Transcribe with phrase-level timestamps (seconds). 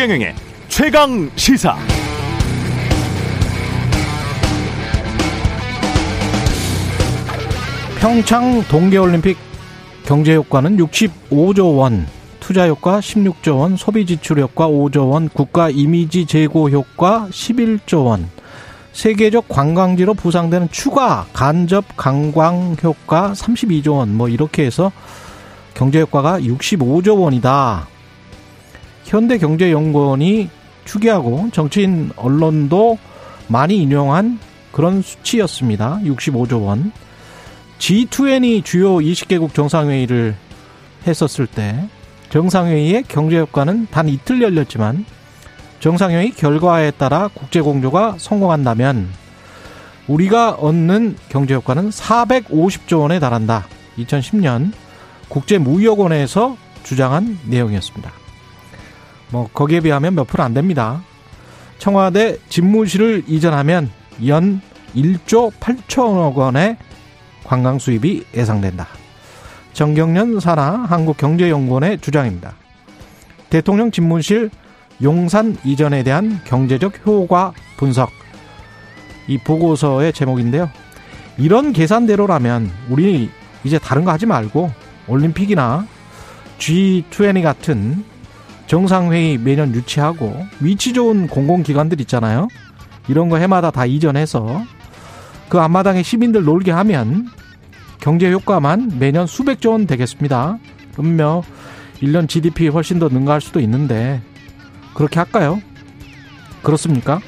[0.00, 0.34] 최경영의
[0.68, 1.76] 최강 시사.
[8.00, 9.36] 평창 동계올림픽
[10.06, 12.06] 경제 효과는 65조 원,
[12.40, 18.30] 투자 효과 16조 원, 소비 지출 효과 5조 원, 국가 이미지 제고 효과 11조 원,
[18.94, 24.92] 세계적 관광지로 부상되는 추가 간접 관광 효과 32조 원, 뭐 이렇게 해서
[25.74, 27.86] 경제 효과가 65조 원이다.
[29.10, 30.48] 현대경제연구원이
[30.84, 32.96] 추계하고 정치인 언론도
[33.48, 34.38] 많이 인용한
[34.70, 35.98] 그런 수치였습니다.
[36.04, 36.92] 65조 원.
[37.80, 40.36] G20 주요 20개국 정상회의를
[41.06, 41.88] 했었을 때
[42.28, 45.04] 정상회의의 경제 효과는 단 이틀 열렸지만
[45.80, 49.08] 정상회의 결과에 따라 국제 공조가 성공한다면
[50.06, 53.66] 우리가 얻는 경제 효과는 450조 원에 달한다.
[53.98, 54.72] 2010년
[55.28, 58.19] 국제무역원에서 주장한 내용이었습니다.
[59.30, 61.02] 뭐 거기에 비하면 몇 프로 안 됩니다.
[61.78, 63.90] 청와대 집무실을 이전하면
[64.26, 64.60] 연
[64.94, 66.76] 1조 8천억 원의
[67.44, 68.86] 관광 수입이 예상된다.
[69.72, 72.54] 정경련 산하 한국경제연구원의 주장입니다.
[73.48, 74.50] 대통령 집무실
[75.02, 78.10] 용산 이전에 대한 경제적 효과 분석.
[79.26, 80.68] 이 보고서의 제목인데요.
[81.38, 83.30] 이런 계산대로라면 우리
[83.64, 84.70] 이제 다른 거 하지 말고
[85.06, 85.86] 올림픽이나
[86.58, 88.04] G20 같은
[88.70, 92.46] 정상회의 매년 유치하고 위치 좋은 공공기관들 있잖아요.
[93.08, 94.62] 이런 거 해마다 다 이전해서
[95.48, 97.26] 그 앞마당에 시민들 놀게 하면
[97.98, 100.58] 경제 효과만 매년 수백조 원 되겠습니다.
[100.92, 101.42] 그러면
[102.00, 104.22] 1년 GDP 훨씬 더 능가할 수도 있는데
[104.94, 105.60] 그렇게 할까요?
[106.62, 107.18] 그렇습니까?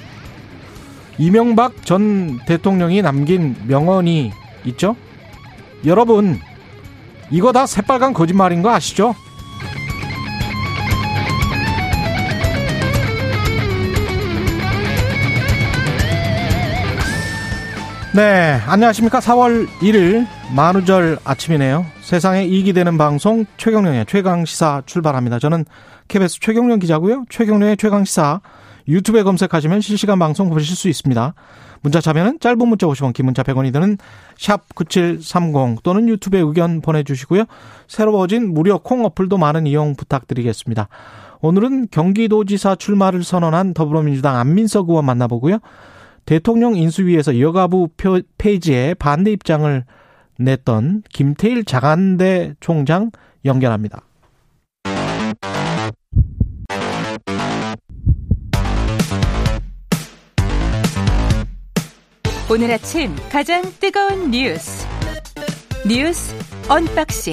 [1.19, 4.31] 이명박 전 대통령이 남긴 명언이
[4.67, 4.95] 있죠?
[5.85, 6.39] 여러분,
[7.33, 9.17] 이거 다 새빨간 거짓말인 거 아시죠?
[18.15, 19.21] 네, 안녕하십니까.
[19.21, 21.87] 4월 1일 만우절 아침이네요.
[22.03, 25.39] 세상에 이익이 되는 방송 최경령의 최강시사 출발합니다.
[25.39, 25.65] 저는
[26.09, 27.25] KBS 최경령 기자고요.
[27.31, 28.43] 최경령의 최강시사
[28.87, 31.33] 유튜브에 검색하시면 실시간 방송 보실 수 있습니다.
[31.81, 33.97] 문자 참여는 짧은 문자 50원, 긴 문자 100원이 드는
[34.37, 37.45] 샵 9730 또는 유튜브에 의견 보내주시고요.
[37.89, 40.89] 새로워진 무료 콩 어플도 많은 이용 부탁드리겠습니다.
[41.41, 45.61] 오늘은 경기도지사 출마를 선언한 더불어민주당 안민석 의원 만나보고요.
[46.25, 47.89] 대통령 인수위에서 여가부
[48.39, 49.85] 페이지에 반대 입장을
[50.39, 53.11] 냈던 김태일 장한대 총장
[53.45, 54.03] 연결합니다.
[62.51, 64.87] 오늘 아침 가장 뜨거운 뉴스
[65.89, 66.35] 뉴스
[66.69, 67.33] unboxing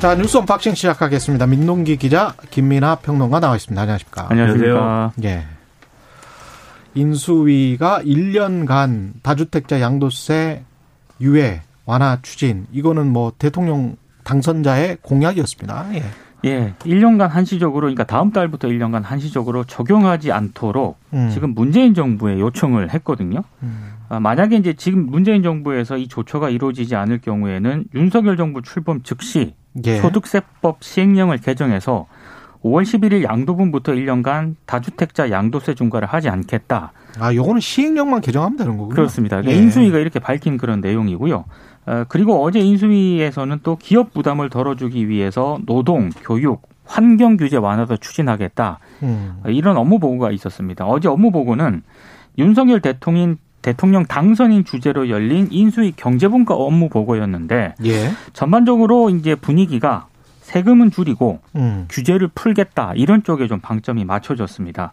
[0.00, 1.46] 자 뉴스 unboxing 시작하겠습니다.
[1.46, 3.80] 민동기 기자 김민아 평론가 나와 있습니다.
[3.80, 4.26] 안녕하십니까?
[4.30, 5.12] 안녕하십니까?
[5.24, 5.44] 예.
[6.94, 10.64] 인수위가 1년간 다주택자 양도세
[11.20, 15.94] 유예 완화 추진 이거는 뭐 대통령 당선자의 공약이었습니다.
[15.94, 16.04] 예.
[16.44, 21.28] 예, 1년간 한시적으로 그러니까 다음 달부터 1년간 한시적으로 적용하지 않도록 음.
[21.30, 23.42] 지금 문재인 정부에 요청을 했거든요.
[23.62, 23.92] 음.
[24.08, 29.54] 아, 만약에 이제 지금 문재인 정부에서 이 조처가 이루어지지 않을 경우에는 윤석열 정부 출범 즉시
[29.84, 30.00] 예.
[30.00, 32.06] 소득세법 시행령을 개정해서
[32.64, 36.92] 5월 11일 양도분부터 1년간 다주택자 양도세 중과를 하지 않겠다.
[37.18, 38.94] 아, 요거는 시행령만 개정하면 되는 거군요.
[38.94, 39.36] 그렇습니다.
[39.36, 39.62] 그러니까 예.
[39.62, 41.44] 인수위가 이렇게 밝힌 그런 내용이고요.
[41.86, 48.78] 어, 그리고 어제 인수위에서는 또 기업 부담을 덜어주기 위해서 노동, 교육, 환경 규제 완화도 추진하겠다.
[49.04, 49.40] 음.
[49.46, 50.86] 이런 업무 보고가 있었습니다.
[50.86, 51.82] 어제 업무 보고는
[52.38, 58.10] 윤석열 대통령 대통령 당선인 주제로 열린 인수위 경제분과 업무 보고였는데 예.
[58.32, 60.06] 전반적으로 이제 분위기가
[60.50, 61.86] 세금은 줄이고 음.
[61.88, 64.92] 규제를 풀겠다 이런 쪽에 좀 방점이 맞춰졌습니다.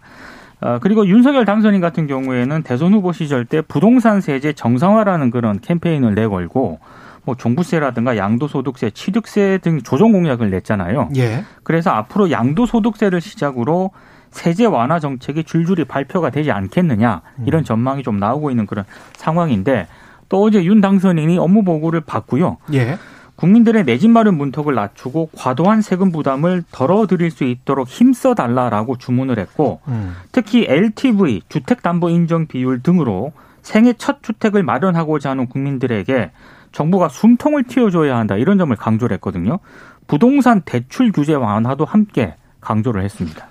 [0.62, 6.14] 어, 그리고 윤석열 당선인 같은 경우에는 대선 후보 시절 때 부동산 세제 정상화라는 그런 캠페인을
[6.14, 6.80] 내걸고
[7.26, 11.10] 뭐 종부세라든가 양도소득세, 취득세 등 조정 공약을 냈잖아요.
[11.18, 11.44] 예.
[11.64, 13.92] 그래서 앞으로 양도소득세를 시작으로
[14.30, 17.64] 세제 완화 정책이 줄줄이 발표가 되지 않겠느냐 이런 음.
[17.64, 19.88] 전망이 좀 나오고 있는 그런 상황인데
[20.30, 22.58] 또 어제 윤 당선인이 업무 보고를 받고요.
[22.74, 22.98] 예.
[23.38, 29.40] 국민들의 내 집 마련 문턱을 낮추고 과도한 세금 부담을 덜어드릴 수 있도록 힘써 달라라고 주문을
[29.40, 30.16] 했고 음.
[30.32, 33.32] 특히 LTV 주택담보 인정 비율 등으로
[33.62, 36.32] 생애 첫 주택을 마련하고자 하는 국민들에게
[36.72, 39.60] 정부가 숨통을 틔워줘야 한다 이런 점을 강조를 했거든요.
[40.08, 43.48] 부동산 대출 규제 완화도 함께 강조를 했습니다.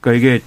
[0.00, 0.42] 그러니까 이게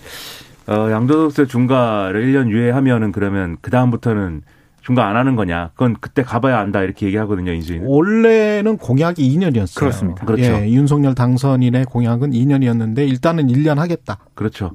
[0.67, 4.41] 어, 양도세 중과를 1년 유예하면은 그러면 그 다음부터는
[4.85, 5.71] 중과 안 하는 거냐.
[5.73, 7.51] 그건 그때 가봐야 안다 이렇게 얘기하거든요.
[7.53, 7.87] 인수위는.
[7.87, 9.79] 원래는 공약이 2년이었어요.
[9.79, 10.25] 그렇습니다.
[10.25, 10.43] 그렇죠.
[10.43, 14.19] 예, 윤석열 당선인의 공약은 2년이었는데 일단은 1년 하겠다.
[14.35, 14.71] 그렇죠.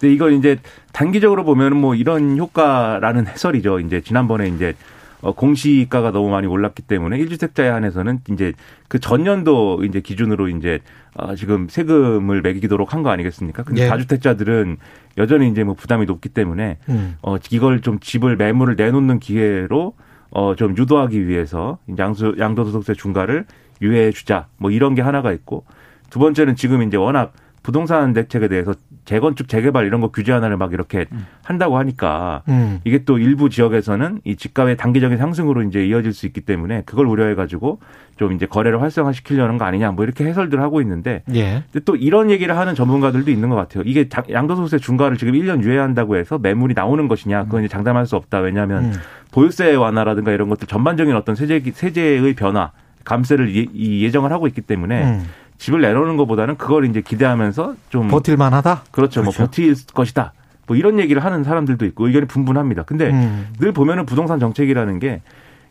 [0.00, 0.58] 근데 이걸 이제
[0.92, 3.80] 단기적으로 보면은 뭐 이런 효과라는 해설이죠.
[3.80, 4.74] 이제 지난번에 이제
[5.20, 8.52] 어, 공시가가 너무 많이 올랐기 때문에 1주택자에 한해서는 이제
[8.88, 10.78] 그 전년도 이제 기준으로 이제
[11.14, 13.64] 어, 지금 세금을 매기도록 한 거 아니겠습니까?
[13.64, 13.88] 근데 예.
[13.88, 14.76] 다주택자들은
[15.18, 17.16] 여전히 이제 뭐 부담이 높기 때문에 음.
[17.22, 19.94] 어, 이걸 좀 집을 매물을 내놓는 기회로
[20.30, 23.46] 어, 좀 유도하기 위해서 양수, 양도소득세 중과를
[23.80, 24.48] 유예해 주자.
[24.58, 25.64] 뭐 이런 게 하나가 있고
[26.10, 27.32] 두 번째는 지금 이제 워낙
[27.66, 28.74] 부동산 대책에 대해서
[29.06, 31.06] 재건축, 재개발 이런 거 규제 하나를 막 이렇게
[31.42, 32.78] 한다고 하니까 음.
[32.84, 37.34] 이게 또 일부 지역에서는 이 집값의 단기적인 상승으로 이제 이어질 수 있기 때문에 그걸 우려해
[37.34, 37.80] 가지고
[38.18, 41.64] 좀 이제 거래를 활성화시키려는 거 아니냐 뭐 이렇게 해설들을 하고 있는데 예.
[41.72, 43.82] 근데 또 이런 얘기를 하는 전문가들도 있는 것 같아요.
[43.84, 48.14] 이게 자- 양도소득세 중과를 지금 1년 유예한다고 해서 매물이 나오는 것이냐 그건 이제 장담할 수
[48.14, 48.38] 없다.
[48.38, 48.92] 왜냐하면 음.
[49.32, 52.70] 보유세 완화라든가 이런 것들 전반적인 어떤 세제 세제의 변화
[53.02, 55.24] 감세를 예, 이 예정을 하고 있기 때문에 음.
[55.58, 58.84] 집을 내놓는 것보다는 그걸 이제 기대하면서 좀 버틸 만 하다?
[58.90, 59.22] 그렇죠.
[59.22, 59.50] 뭐 그렇죠.
[59.50, 60.32] 버틸 것이다.
[60.66, 62.82] 뭐 이런 얘기를 하는 사람들도 있고 의견이 분분합니다.
[62.82, 63.48] 근데 음.
[63.60, 65.20] 늘 보면은 부동산 정책이라는 게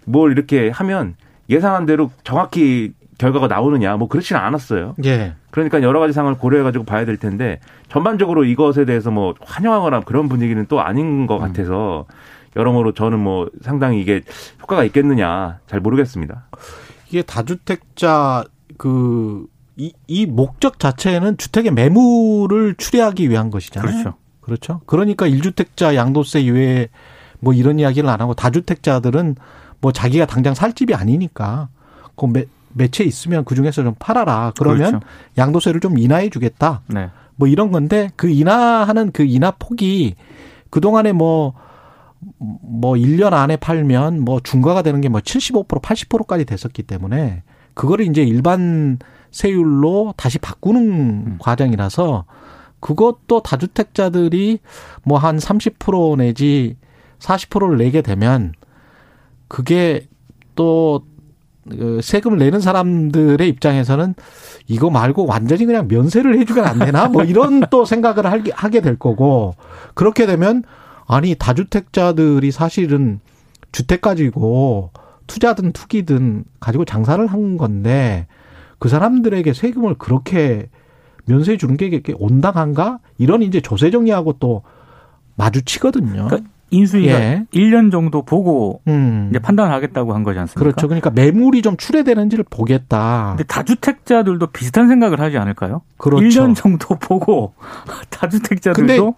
[0.06, 1.16] 뭘 이렇게 하면
[1.50, 4.96] 예상한 대로 정확히 결과가 나오느냐 뭐 그렇지는 않았어요.
[5.06, 5.36] 예.
[5.52, 10.28] 그러니까 여러 가지 상황을 고려해 가지고 봐야 될 텐데 전반적으로 이것에 대해서 뭐 환영하거나 그런
[10.28, 12.06] 분위기는 또 아닌 것 같아서
[12.56, 14.22] 여러모로 저는 뭐 상당히 이게
[14.62, 16.48] 효과가 있겠느냐 잘 모르겠습니다.
[17.10, 18.44] 이게 다주택자
[18.78, 19.46] 그
[19.78, 23.92] 이, 이 목적 자체는 주택의 매물을 추리하기 위한 것이잖아요.
[23.92, 24.14] 그렇죠.
[24.42, 24.82] 그렇죠.
[24.86, 26.90] 그러니까 1주택자 양도세 유예
[27.40, 29.36] 뭐 이런 이야기를 안 하고 다주택자들은
[29.82, 31.70] 뭐 자기가 당장 살 집이 아니니까
[32.16, 34.54] 그 매, 매체 있으면 그 중에서 좀 팔아라.
[34.58, 35.00] 그러면 그렇죠.
[35.38, 36.82] 양도세를 좀 인하해 주겠다.
[36.88, 37.10] 네.
[37.36, 40.16] 뭐 이런 건데 그 인하하는 그 인하 폭이
[40.70, 41.54] 그동안에 뭐,
[42.38, 47.44] 뭐 1년 안에 팔면 뭐 중과가 되는 게 뭐 75% 80%까지 됐었기 때문에
[47.74, 49.00] 그거를 이제 일반
[49.36, 52.24] 세율로 다시 바꾸는 과정이라서
[52.80, 54.60] 그것도 다주택자들이
[55.04, 56.78] 뭐 한 30% 내지
[57.20, 58.54] 40%를 내게 되면
[59.50, 60.08] 그게
[60.56, 64.16] 또그 세금을 내는 사람들의 입장에서는
[64.68, 67.10] 이거 말고 완전히 그냥 면세를 해주면 안 되나?
[67.10, 69.56] 뭐 이런 또 생각을 하게 될 거고
[69.96, 70.64] 그렇게 되면
[71.08, 73.20] 아니 다주택자들이 사실은
[73.74, 74.92] 주택 가지고
[75.28, 78.28] 투자든 투기든 가지고 장사를 한 건데
[78.80, 80.70] 그 사람들에게 세금을 그렇게
[81.26, 83.00] 면세해 주는 게 이게 온당한가?
[83.18, 84.64] 이런 이제 조세 정리하고 또
[85.36, 86.28] 마주치거든요.
[86.28, 87.46] 그러니까 인수위가 예.
[87.54, 89.28] 1년 정도 보고 음.
[89.30, 90.60] 이제 판단하겠다고 한 거지 않습니까?
[90.60, 90.88] 그렇죠.
[90.88, 93.36] 그러니까 매물이 좀 출해되는지를 보겠다.
[93.38, 95.82] 근데 다주택자들도 비슷한 생각을 하지 않을까요?
[95.98, 96.26] 그렇죠.
[96.26, 97.54] 1년 정도 보고
[98.10, 99.16] 다주택자들도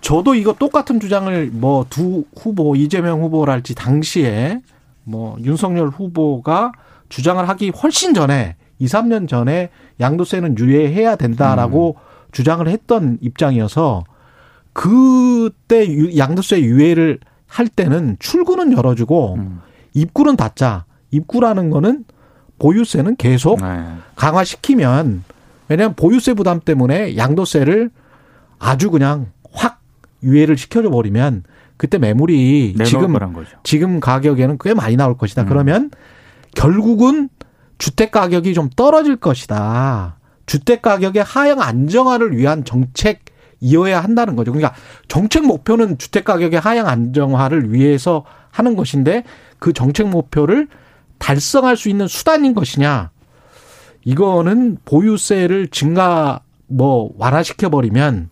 [0.00, 4.60] 저도 이거 똑같은 주장을 뭐 두 후보 이재명 후보랄지 당시에
[5.04, 6.72] 뭐 윤석열 후보가
[7.08, 9.70] 주장을 하기 훨씬 전에 2, 3년 전에
[10.00, 11.96] 양도세는 유예해야 된다라고
[12.32, 14.04] 주장을 했던 입장이어서
[14.72, 19.60] 그때 유- 양도세 유예를 할 때는 출구는 열어주고 음.
[19.94, 20.84] 입구는 닫자.
[21.10, 22.04] 입구라는 거는
[22.58, 23.84] 보유세는 계속 네.
[24.16, 25.24] 강화시키면
[25.68, 27.90] 왜냐하면 보유세 부담 때문에 양도세를
[28.58, 29.80] 아주 그냥 확
[30.22, 31.44] 유예를 시켜줘 버리면
[31.76, 33.00] 그때 매물이 지금.
[33.62, 35.42] 지금 가격에는 꽤 많이 나올 것이다.
[35.42, 35.48] 음.
[35.48, 35.90] 그러면
[36.54, 37.28] 결국은
[37.78, 40.18] 주택 가격이 좀 떨어질 것이다.
[40.46, 43.24] 주택 가격의 하향 안정화를 위한 정책
[43.60, 44.52] 이어야 한다는 거죠.
[44.52, 44.74] 그러니까
[45.08, 49.24] 정책 목표는 주택 가격의 하향 안정화를 위해서 하는 것인데
[49.58, 50.68] 그 정책 목표를
[51.18, 53.10] 달성할 수 있는 수단인 것이냐.
[54.04, 58.30] 이거는 보유세를 증가 뭐 완화시켜 버리면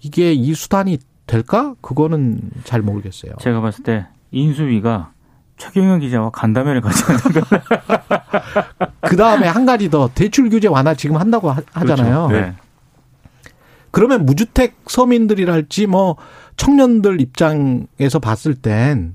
[0.00, 1.74] 이게 이 수단이 될까?
[1.80, 3.32] 그거는 잘 모르겠어요.
[3.40, 5.12] 제가 봤을 때 인수위가
[5.56, 7.46] 최경영 기자와 간담회를 가져야 된다.
[9.02, 12.28] 그 다음에 한 가지 더 대출 규제 완화 지금 한다고 하- 하잖아요.
[12.28, 12.46] 그렇죠.
[12.46, 12.54] 네.
[13.90, 16.16] 그러면 무주택 서민들이랄지 뭐
[16.56, 19.14] 청년들 입장에서 봤을 땐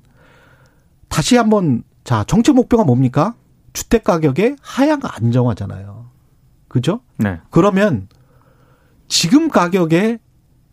[1.10, 3.36] 다시 한번 자 정책 목표가 뭡니까?
[3.74, 6.06] 주택 가격의 하향 안정화잖아요.
[6.70, 7.02] 그죠?
[7.18, 7.40] 네.
[7.50, 8.08] 그러면
[9.10, 10.20] 지금 가격에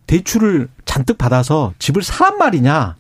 [0.07, 2.95] 대출을 잔뜩 받아서 집을 사란 말이냐?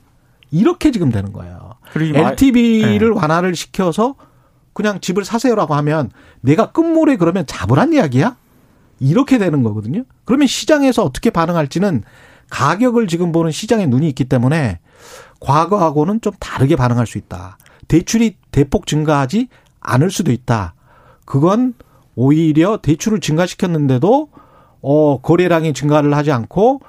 [0.51, 1.75] 이렇게 지금 되는 거예요.
[2.03, 3.15] LTV를 네.
[3.15, 4.15] 완화를 시켜서
[4.73, 6.11] 그냥 집을 사세요라고 하면
[6.41, 8.37] 내가 끝물에 그러면 잡으란 이야기야?
[9.01, 10.05] 이렇게 되는 거거든요.
[10.25, 12.03] 그러면 시장에서 어떻게 반응할지는
[12.51, 14.79] 가격을 지금 보는 시장에 눈이 있기 때문에
[15.41, 17.59] 과거하고는 좀 다르게 반응할 수 있다.
[17.89, 19.49] 대출이 대폭 증가하지
[19.81, 20.75] 않을 수도 있다.
[21.25, 21.75] 그건
[22.15, 24.29] 오히려 대출을 증가시켰는데도
[24.83, 26.81] 어 거래량이 증가를 하지 않고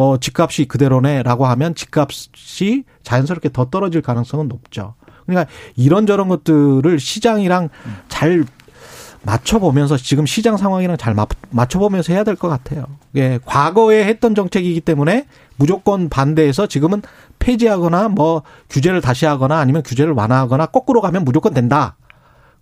[0.00, 4.94] 어, 집값이 그대로네라고 하면 집값이 자연스럽게 더 떨어질 가능성은 높죠.
[5.26, 7.68] 그러니까 이런저런 것들을 시장이랑
[8.08, 8.46] 잘
[9.22, 11.14] 맞춰보면서 지금 시장 상황이랑 잘
[11.50, 12.86] 맞춰보면서 해야 될 것 같아요.
[13.16, 15.26] 예, 과거에 했던 정책이기 때문에
[15.56, 17.02] 무조건 반대해서 지금은
[17.38, 21.96] 폐지하거나 뭐 규제를 다시 하거나 아니면 규제를 완화하거나 거꾸로 가면 무조건 된다.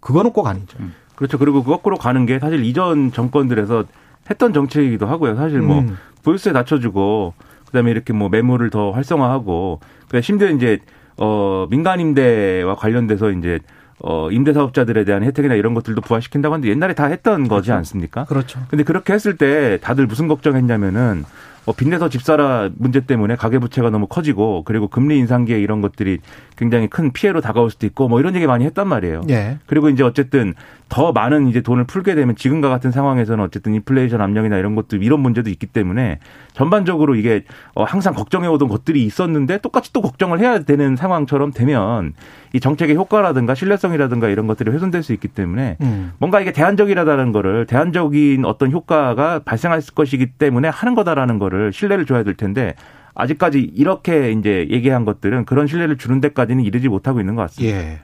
[0.00, 0.76] 그거는 꼭 아니죠.
[0.80, 0.92] 음.
[1.14, 1.38] 그렇죠.
[1.38, 3.84] 그리고 그 거꾸로 가는 게 사실 이전 정권들에서
[4.30, 5.36] 했던 정책이기도 하고요.
[5.36, 5.96] 사실 뭐 음.
[6.24, 7.34] 보유세 낮춰주고
[7.66, 10.78] 그다음에 이렇게 뭐 매물을 더 활성화하고 그러니까 심지어 이제
[11.16, 13.60] 어 민간 임대와 관련돼서 이제
[14.00, 17.78] 어, 임대 사업자들에 대한 혜택이나 이런 것들도 부활시킨다고 하는데 옛날에 다 했던 거지 그렇죠.
[17.78, 18.24] 않습니까?
[18.26, 18.60] 그렇죠.
[18.68, 21.30] 근데 그렇게 했을 때 다들 무슨 걱정했냐면은 뭐
[21.72, 26.18] 빚내서 집사라 문제 때문에 가계부채가 너무 커지고 그리고 금리 인상기에 이런 것들이
[26.56, 29.22] 굉장히 큰 피해로 다가올 수도 있고 뭐 이런 얘기 많이 했단 말이에요.
[29.30, 29.58] 예.
[29.66, 30.54] 그리고 이제 어쨌든
[30.88, 35.20] 더 많은 이제 돈을 풀게 되면 지금과 같은 상황에서는 어쨌든 인플레이션 압력이나 이런 것들 이런
[35.20, 36.18] 문제도 있기 때문에
[36.54, 37.44] 전반적으로 이게
[37.74, 42.14] 어 항상 걱정해 오던 것들이 있었는데 똑같이 또 걱정을 해야 되는 상황처럼 되면
[42.54, 46.12] 이 정책의 효과라든가 신뢰성이라든가 이런 것들이 훼손될 수 있기 때문에 음.
[46.18, 52.22] 뭔가 이게 대안적이라는 거를 대안적인 어떤 효과가 발생할 것이기 때문에 하는 거다라는 거를 신뢰를 줘야
[52.22, 52.74] 될 텐데
[53.14, 57.76] 아직까지 이렇게 이제 얘기한 것들은 그런 신뢰를 주는 데까지는 이르지 못하고 있는 것 같습니다.
[57.76, 58.00] 예.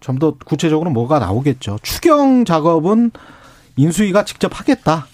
[0.00, 1.78] 좀 더 구체적으로 뭐가 나오겠죠.
[1.82, 3.12] 추경 작업은
[3.76, 5.06] 인수위가 직접 하겠다.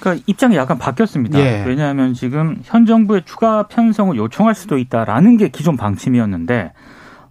[0.00, 1.38] 그러니까 입장이 약간 바뀌었습니다.
[1.38, 1.64] 예.
[1.66, 6.72] 왜냐하면 지금 현 정부의 추가 편성을 요청할 수도 있다라는 게 기존 방침이었는데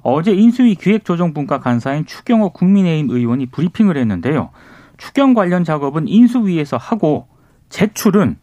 [0.02, 4.50] 어제 인수위 기획조정분과 간사인 추경호 국민의힘 의원이 브리핑을 했는데요.
[4.98, 7.28] 추경 관련 작업은 인수위에서 하고
[7.70, 8.38] 제출은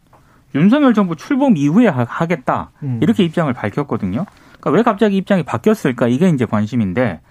[0.55, 2.99] 윤석열 정부 출범 이후에 하겠다 음.
[3.01, 4.25] 이렇게 입장을 밝혔거든요.
[4.59, 7.21] 그러니까 왜 갑자기 입장이 바뀌었을까 이게 이제 관심인데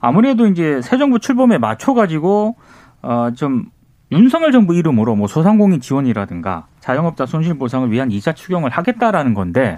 [0.00, 2.56] 아무래도 이제 새 정부 출범에 맞춰 가지고
[3.02, 3.66] 어좀
[4.12, 9.76] 윤석열 정부 이름으로 뭐 소상공인 지원이라든가 자영업자 손실 보상을 위한 이자 추경을 하겠다라는 건데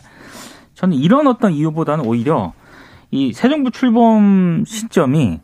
[0.74, 2.52] 저는 이런 어떤 이유보다는 오히려
[3.10, 5.40] 이 새 정부 출범 시점이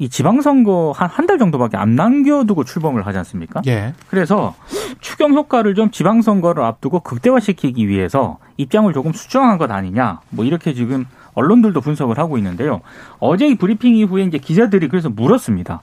[0.00, 3.60] 이 지방선거 한 한 달 정도밖에 안 남겨두고 출범을 하지 않습니까?
[3.66, 3.92] 예.
[4.08, 4.54] 그래서
[5.00, 10.20] 추경 효과를 좀 지방선거를 앞두고 극대화시키기 위해서 입장을 조금 수정한 것 아니냐.
[10.30, 11.04] 뭐 이렇게 지금
[11.34, 12.80] 언론들도 분석을 하고 있는데요.
[13.18, 15.82] 어제 이 브리핑 이후에 이제 기자들이 그래서 물었습니다.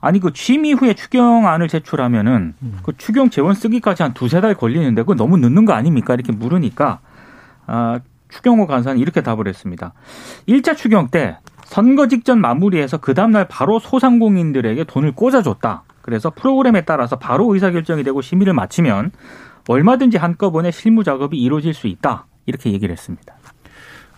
[0.00, 2.78] 아니 그 취임 이후에 추경안을 제출하면은 음.
[2.82, 6.14] 그 추경 재원 쓰기까지 한 두세 달 걸리는데 그거 너무 늦는 거 아닙니까?
[6.14, 7.00] 이렇게 물으니까
[7.66, 9.92] 아 추경호 간사는 이렇게 답을 했습니다.
[10.48, 15.84] 1차 추경 때 선거 직전 마무리해서 그 다음날 바로 소상공인들에게 돈을 꽂아줬다.
[16.02, 19.10] 그래서 프로그램에 따라서 바로 의사결정이 되고 심의를 마치면
[19.68, 22.26] 얼마든지 한꺼번에 실무 작업이 이루어질 수 있다.
[22.46, 23.34] 이렇게 얘기를 했습니다.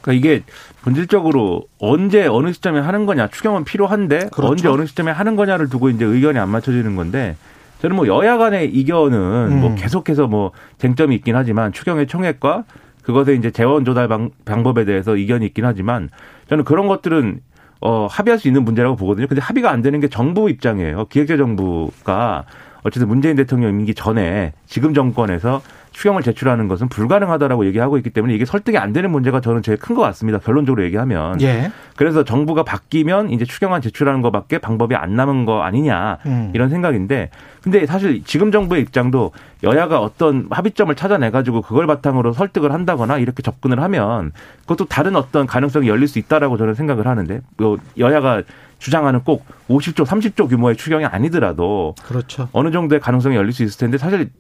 [0.01, 0.45] 그러니까 이게
[0.83, 4.47] 본질적으로 언제 어느 시점에 하는 거냐 추경은 필요한데 그렇죠.
[4.47, 7.37] 언제 어느 시점에 하는 거냐를 두고 이제 의견이 안 맞춰지는 건데
[7.81, 9.61] 저는 뭐 여야 간의 이견은 뭐 음.
[9.61, 12.65] 뭐 계속해서 뭐 쟁점이 있긴 하지만 추경의 총액과
[13.03, 16.09] 그것의 이제 재원 조달 방, 방법에 대해서 이견이 있긴 하지만
[16.49, 17.41] 저는 그런 것들은
[17.81, 19.27] 어, 합의할 수 있는 문제라고 보거든요.
[19.27, 21.07] 근데 합의가 안 되는 게 정부 입장이에요.
[21.07, 22.45] 기획재정부가
[22.83, 25.61] 어쨌든 문재인 대통령 임기 전에 지금 정권에서
[25.97, 29.97] 추경을 제출하는 것은 불가능하다라고 얘기하고 있기 때문에 이게 설득이 안 되는 문제가 저는 제일 큰
[29.97, 30.39] 것 같습니다.
[30.39, 31.41] 결론적으로 얘기하면.
[31.41, 31.73] 예.
[31.97, 36.51] 그래서 정부가 바뀌면 이제 추경안 제출하는 것밖에 방법이 안 남은 거 아니냐 음.
[36.55, 37.31] 이런 생각인데
[37.63, 43.43] 근데 사실 지금 정부의 입장도 여야가 어떤 합의점을 찾아내 가지고 그걸 바탕으로 설득을 한다거나 이렇게
[43.43, 44.33] 접근을 하면
[44.67, 48.43] 그것도 다른 어떤 가능성이 열릴 수 있다라고 저는 생각을 하는데 뭐 여야가
[48.79, 52.49] 주장하는 꼭 50조, 30조 규모의 추경이 아니더라도 그렇죠.
[52.53, 54.31] 어느 정도의 가능성이 열릴 수 있을 텐데 사실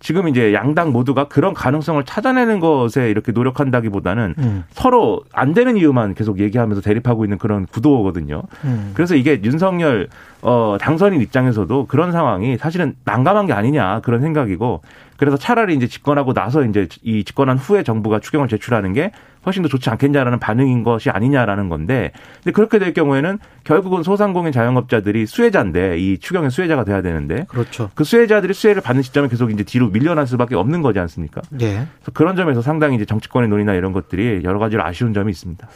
[0.00, 4.64] 지금 이제 양당 모두가 그런 가능성을 찾아내는 것에 이렇게 노력한다기보다는 음.
[4.72, 8.42] 서로 안 되는 이유만 계속 얘기하면서 대립하고 있는 그런 구도거든요.
[8.64, 8.90] 음.
[8.94, 10.08] 그래서 이게 윤석열
[10.44, 14.82] 어 당선인 입장에서도 그런 상황이 사실은 난감한 게 아니냐 그런 생각이고
[15.16, 19.10] 그래서 차라리 이제 집권하고 나서 이제 이 집권한 후에 정부가 추경을 제출하는 게
[19.46, 25.26] 훨씬 더 좋지 않겠냐라는 반응인 것이 아니냐라는 건데 근데 그렇게 될 경우에는 결국은 소상공인 자영업자들이
[25.26, 27.90] 수혜자인데 이 추경의 수혜자가 돼야 되는데 그렇죠.
[27.94, 31.42] 그 수혜자들이 수혜를 받는 시점에 계속 이제 뒤로 밀려날 수밖에 없는 거지 않습니까?
[31.60, 31.86] 예.
[31.96, 35.66] 그래서 그런 점에서 상당히 이제 정치권의 논의나 이런 것들이 여러 가지로 아쉬운 점이 있습니다.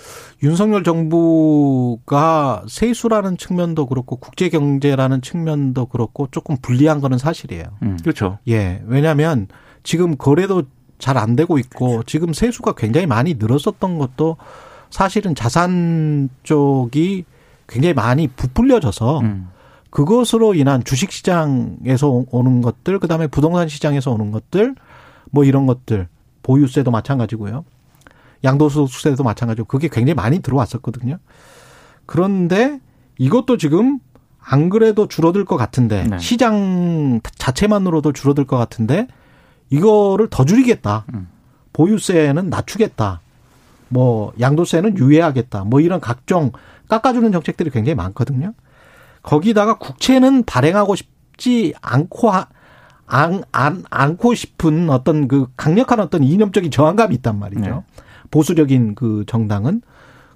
[0.43, 7.65] 윤석열 정부가 세수라는 측면도 그렇고 국제 경제라는 측면도 그렇고 조금 불리한 거는 사실이에요.
[7.83, 7.99] 음.
[8.03, 8.39] 그렇죠.
[8.49, 8.83] 예.
[8.87, 9.47] 왜냐하면
[9.83, 10.65] 지금 거래도
[10.99, 14.37] 잘 안 되고 있고 지금 세수가 굉장히 많이 늘었었던 것도
[14.91, 17.25] 사실은 자산 쪽이
[17.69, 19.49] 굉장히 많이 부풀려져서 음.
[19.91, 24.75] 그것으로 인한 주식 시장에서 오는 것들 그다음에 부동산 시장에서 오는 것들
[25.31, 26.09] 뭐 이런 것들
[26.43, 27.65] 보유세도 마찬가지고요.
[28.45, 31.19] 양도소득세도 마찬가지고 그게 굉장히 많이 들어왔었거든요.
[32.07, 32.81] 그런데
[33.19, 33.99] 이것도 지금
[34.51, 36.19] 안 그래도 줄어들 것 같은데 네.
[36.19, 39.07] 시장 자체만으로도 줄어들 것 같은데
[39.69, 41.05] 이거를 더 줄이겠다.
[41.13, 41.29] 음.
[41.75, 43.21] 보유세는 낮추겠다.
[43.89, 45.65] 뭐 양도세는 유예하겠다.
[45.65, 46.53] 뭐 이런 각종
[46.89, 48.55] 깎아주는 정책들이 굉장히 많거든요.
[49.23, 52.47] 거기다가 국채는 발행하고 싶지 않고 하,
[53.07, 57.61] 안, 안, 않고 싶은 어떤 그 강력한 어떤 이념적인 저항감이 있단 말이죠.
[57.61, 58.03] 네.
[58.31, 59.83] 보수적인 그 정당은.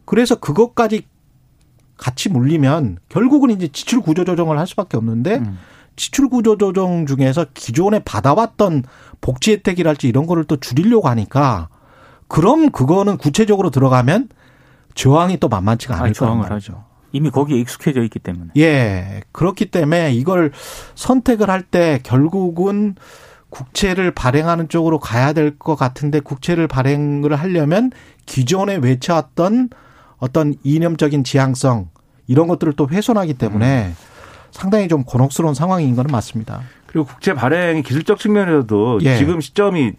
[0.05, 1.07] 그래서 그것까지
[2.03, 5.59] 같이 물리면 결국은 이제 지출 구조 조정을 할 수밖에 없는데 음.
[5.95, 8.83] 지출 구조 조정 중에서 기존에 받아왔던
[9.21, 11.69] 복지 혜택이랄지 이런 거를 또 줄이려고 하니까
[12.27, 14.31] 그럼 그거는 구체적으로 들어가면
[14.97, 16.83] 저항이 또 만만치가 않을 거란 말이죠.
[17.13, 18.51] 이미 거기에 익숙해져 있기 때문에.
[18.57, 19.21] 예.
[19.31, 20.51] 그렇기 때문에 이걸
[20.97, 22.97] 선택을 할 때 결국은
[23.51, 27.93] 국채를 발행하는 쪽으로 가야 될 것 같은데 국채를 발행을 하려면
[28.27, 29.69] 기존에 외쳐왔던
[30.19, 31.92] 어떤 이념적인 지향성
[32.27, 33.97] 이런 것들을 또 훼손하기 때문에 음.
[34.51, 36.61] 상당히 좀 곤혹스러운 상황인 거는 맞습니다.
[36.87, 39.17] 그리고 국채 발행이 기술적 측면에서도 예.
[39.17, 39.95] 지금 시점이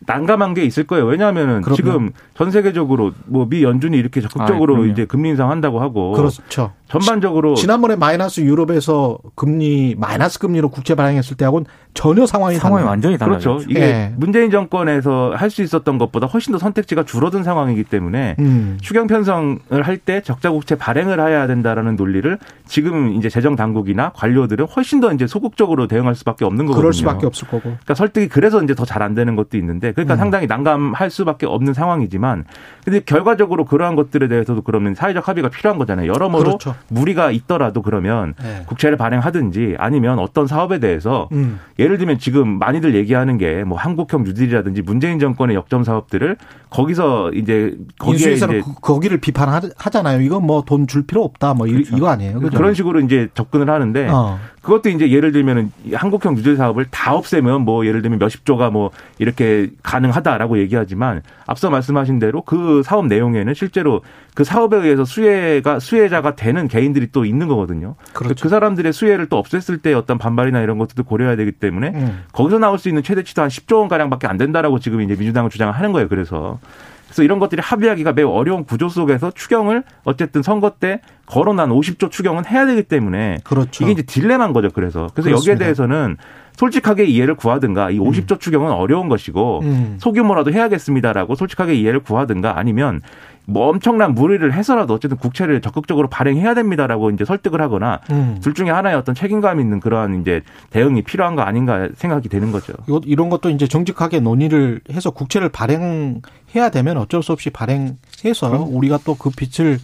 [0.00, 1.06] 난감한 게 있을 거예요.
[1.06, 1.76] 왜냐하면은 그럼요.
[1.76, 6.72] 지금 전 세계적으로 뭐 미 연준이 이렇게 적극적으로 아, 이제 금리 인상한다고 하고 그렇죠.
[6.88, 12.90] 전반적으로 지난번에 마이너스 유럽에서 금리 마이너스 금리로 국채 발행했을 때하고는 전혀 상황이 상황이 달라요.
[12.90, 13.38] 완전히 달라요.
[13.38, 13.64] 그렇죠.
[13.68, 14.14] 이게 네.
[14.16, 18.76] 문재인 정권에서 할 수 있었던 것보다 훨씬 더 선택지가 줄어든 상황이기 때문에 음.
[18.82, 24.66] 추경 편성을 할 때 적자 국채 발행을 해야 된다라는 논리를 지금 이제 재정 당국이나 관료들은
[24.66, 26.80] 훨씬 더 이제 소극적으로 대응할 수밖에 없는 거거든요.
[26.82, 27.62] 그럴 수밖에 없을 거고.
[27.62, 30.18] 그러니까 설득이 그래서 이제 더 잘 안 되는 것도 있는데 그러니까 음.
[30.18, 32.44] 상당히 난감할 수밖에 없는 상황이지만
[32.84, 36.12] 근데 결과적으로 그러한 것들에 대해서도 그러면 사회적 합의가 필요한 거잖아요.
[36.12, 36.74] 여러모로 그렇죠.
[36.88, 38.62] 무리가 있더라도 그러면 네.
[38.66, 41.60] 국채를 발행하든지 아니면 어떤 사업에 대해서 음.
[41.78, 46.36] 예를 들면 지금 많이들 얘기하는 게 뭐 한국형 뉴딜이라든지 문재인 정권의 역점 사업들을
[46.70, 50.20] 거기서 이제 거기에 이제 그, 거기를 비판하잖아요.
[50.20, 51.54] 이거 뭐돈 줄 필요 없다.
[51.54, 51.96] 뭐 그렇죠.
[51.96, 52.40] 이거 아니에요.
[52.40, 52.56] 그죠?
[52.56, 54.38] 그런 식으로 이제 접근을 하는데 어.
[54.62, 58.90] 그것도 이제 예를 들면은 한국형 뉴딜 사업을 다 없애면 뭐 예를 들면 몇십 조가 뭐
[59.18, 64.02] 이렇게 가능하다라고 얘기하지만 앞서 말씀하신 대로 그 사업 내용에는 실제로
[64.34, 67.94] 그 사업에 의해서 수혜가 수혜자가 되는 개인들이 또 있는 거거든요.
[68.12, 68.42] 그렇죠.
[68.42, 72.22] 그 사람들의 수혜를 또 없앴을 때 어떤 반발이나 이런 것들도 고려해야 되기 때문에 음.
[72.32, 75.72] 거기서 나올 수 있는 최대치도 한 10조 원 가량밖에 안 된다라고 지금 이제 민주당은 주장을
[75.72, 76.08] 하는 거예요.
[76.08, 76.58] 그래서
[77.06, 82.44] 그래서 이런 것들이 합의하기가 매우 어려운 구조 속에서 추경을 어쨌든 선거 때 거론한 50조 추경은
[82.46, 83.84] 해야 되기 때문에 그렇죠.
[83.84, 84.70] 이게 이제 딜레마인 거죠.
[84.70, 85.52] 그래서 그래서 그렇습니다.
[85.52, 86.16] 여기에 대해서는
[86.56, 88.38] 솔직하게 이해를 구하든가 이 50조 음.
[88.38, 89.96] 추경은 어려운 것이고 음.
[90.00, 93.00] 소규모라도 해야겠습니다라고 솔직하게 이해를 구하든가 아니면
[93.46, 98.38] 뭐 엄청난 무리를 해서라도 어쨌든 국채를 적극적으로 발행해야 됩니다라고 이제 설득을 하거나 음.
[98.42, 102.72] 둘 중에 하나의 어떤 책임감 있는 그러한 이제 대응이 필요한 거 아닌가 생각이 되는 거죠.
[103.04, 108.74] 이런 것도 이제 정직하게 논의를 해서 국채를 발행해야 되면 어쩔 수 없이 발행해서 그럼.
[108.74, 109.78] 우리가 또그 빚을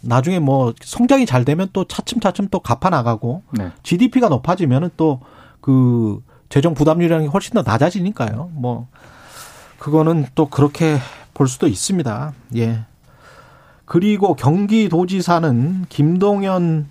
[0.00, 3.70] 나중에 뭐 성장이 잘 되면 또 차츰차츰 또 갚아 나가고 네.
[3.82, 5.20] GDP가 높아지면은 또
[5.60, 8.50] 그 재정 부담률이 훨씬 더 낮아지니까요.
[8.54, 8.88] 뭐
[9.78, 10.98] 그거는 또 그렇게
[11.34, 12.32] 볼 수도 있습니다.
[12.56, 12.84] 예.
[13.88, 16.86] 그리고 경기도지사는 김동연,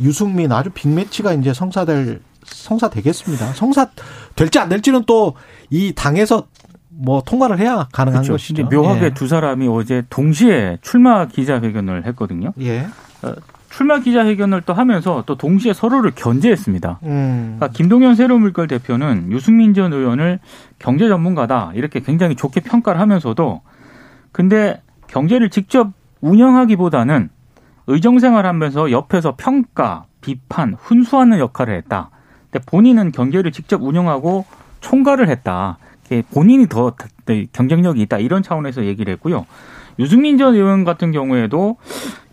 [0.00, 3.52] 유승민 아주 빅매치가 이제 성사될 성사 되겠습니다.
[3.52, 3.90] 성사
[4.34, 5.34] 될지 안 될지는 또
[5.72, 6.46] 이 당에서
[6.90, 8.34] 뭐 통과를 해야 가능한 그렇죠.
[8.34, 8.66] 것이죠.
[8.66, 9.14] 묘하게 예.
[9.14, 12.52] 두 사람이 어제 동시에 출마 기자회견을 했거든요.
[12.60, 12.86] 예.
[13.22, 13.34] 어,
[13.70, 16.98] 출마 기자회견을 또 하면서 또 동시에 서로를 견제했습니다.
[17.04, 17.56] 음.
[17.56, 20.40] 그러니까 김동연 새로물결 대표는 유승민 전 의원을
[20.78, 23.62] 경제 전문가다 이렇게 굉장히 좋게 평가를 하면서도
[24.30, 27.28] 근데 경제를 직접 운영하기보다는
[27.86, 32.08] 의정 생활하면서 옆에서 평가, 비판, 훈수하는 역할을 했다.
[32.50, 34.46] 근데 본인은 경제를 직접 운영하고
[34.80, 35.76] 총괄을 했다.
[36.32, 36.94] 본인이 더
[37.52, 39.46] 경쟁력이 있다 이런 차원에서 얘기를 했고요.
[39.98, 41.76] 유승민 전 의원 같은 경우에도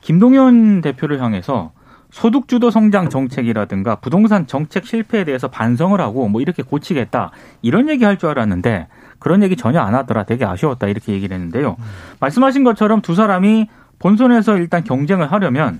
[0.01, 1.71] 김동연 대표를 향해서
[2.11, 8.17] 소득주도 성장 정책이라든가 부동산 정책 실패에 대해서 반성을 하고 뭐 이렇게 고치겠다 이런 얘기 할
[8.17, 8.87] 줄 알았는데
[9.19, 11.75] 그런 얘기 전혀 안 하더라 되게 아쉬웠다 이렇게 얘기를 했는데요.
[11.77, 11.83] 음.
[12.19, 13.67] 말씀하신 것처럼 두 사람이
[13.99, 15.79] 본선에서 일단 경쟁을 하려면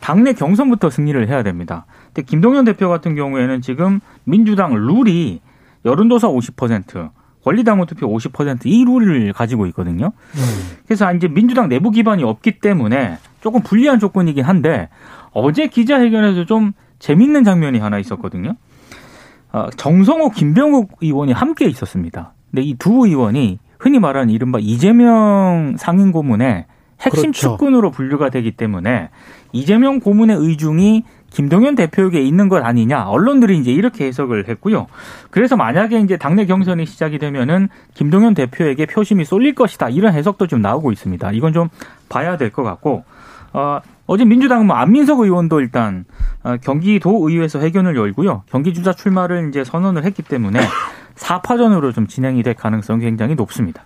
[0.00, 1.84] 당내 경선부터 승리를 해야 됩니다.
[2.06, 5.40] 근데 김동연 대표 같은 경우에는 지금 민주당 룰이
[5.84, 7.10] 여론조사 50%,
[7.44, 10.06] 권리당원 투표 50%이 룰을 가지고 있거든요.
[10.34, 10.76] 음.
[10.86, 14.88] 그래서 이제 민주당 내부 기반이 없기 때문에 조금 불리한 조건이긴 한데
[15.32, 18.56] 어제 기자회견에서 좀 재밌는 장면이 하나 있었거든요.
[19.52, 22.34] 어, 정성호, 김병욱 의원이 함께 있었습니다.
[22.50, 26.66] 근데 이 두 의원이 흔히 말하는 이른바 이재명 상임 고문의
[27.00, 27.56] 핵심 그렇죠.
[27.56, 29.08] 측근으로 분류가 되기 때문에
[29.52, 34.86] 이재명 고문의 의중이 김동연 대표에게 있는 것 아니냐 언론들이 이제 이렇게 해석을 했고요.
[35.30, 40.60] 그래서 만약에 이제 당내 경선이 시작이 되면은 김동연 대표에게 표심이 쏠릴 것이다 이런 해석도 좀
[40.60, 41.30] 나오고 있습니다.
[41.32, 41.68] 이건 좀
[42.08, 43.04] 봐야 될 것 같고
[43.52, 46.04] 어, 어제 민주당은 뭐 안민석 의원도 일단
[46.42, 48.42] 어, 경기도 의회에서 회견을 열고요.
[48.50, 50.60] 경기주자 출마를 이제 선언을 했기 때문에
[51.20, 53.82] 4파전으로 좀 진행이 될 가능성이 굉장히 높습니다.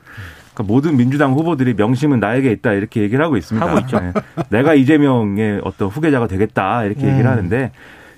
[0.54, 3.66] 그러니까 모든 민주당 후보들이 명심은 나에게 있다 이렇게 얘기를 하고 있습니다.
[3.66, 4.00] 하고 있죠.
[4.00, 4.12] 네.
[4.50, 7.30] 내가 이재명의 어떤 후계자가 되겠다 이렇게 얘기를 음.
[7.30, 7.72] 하는데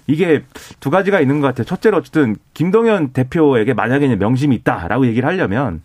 [0.06, 0.42] 이게
[0.78, 1.64] 두 가지가 있는 것 같아요.
[1.64, 5.80] 첫째로 어쨌든 김동연 대표에게 만약에 명심이 있다라고 얘기를 하려면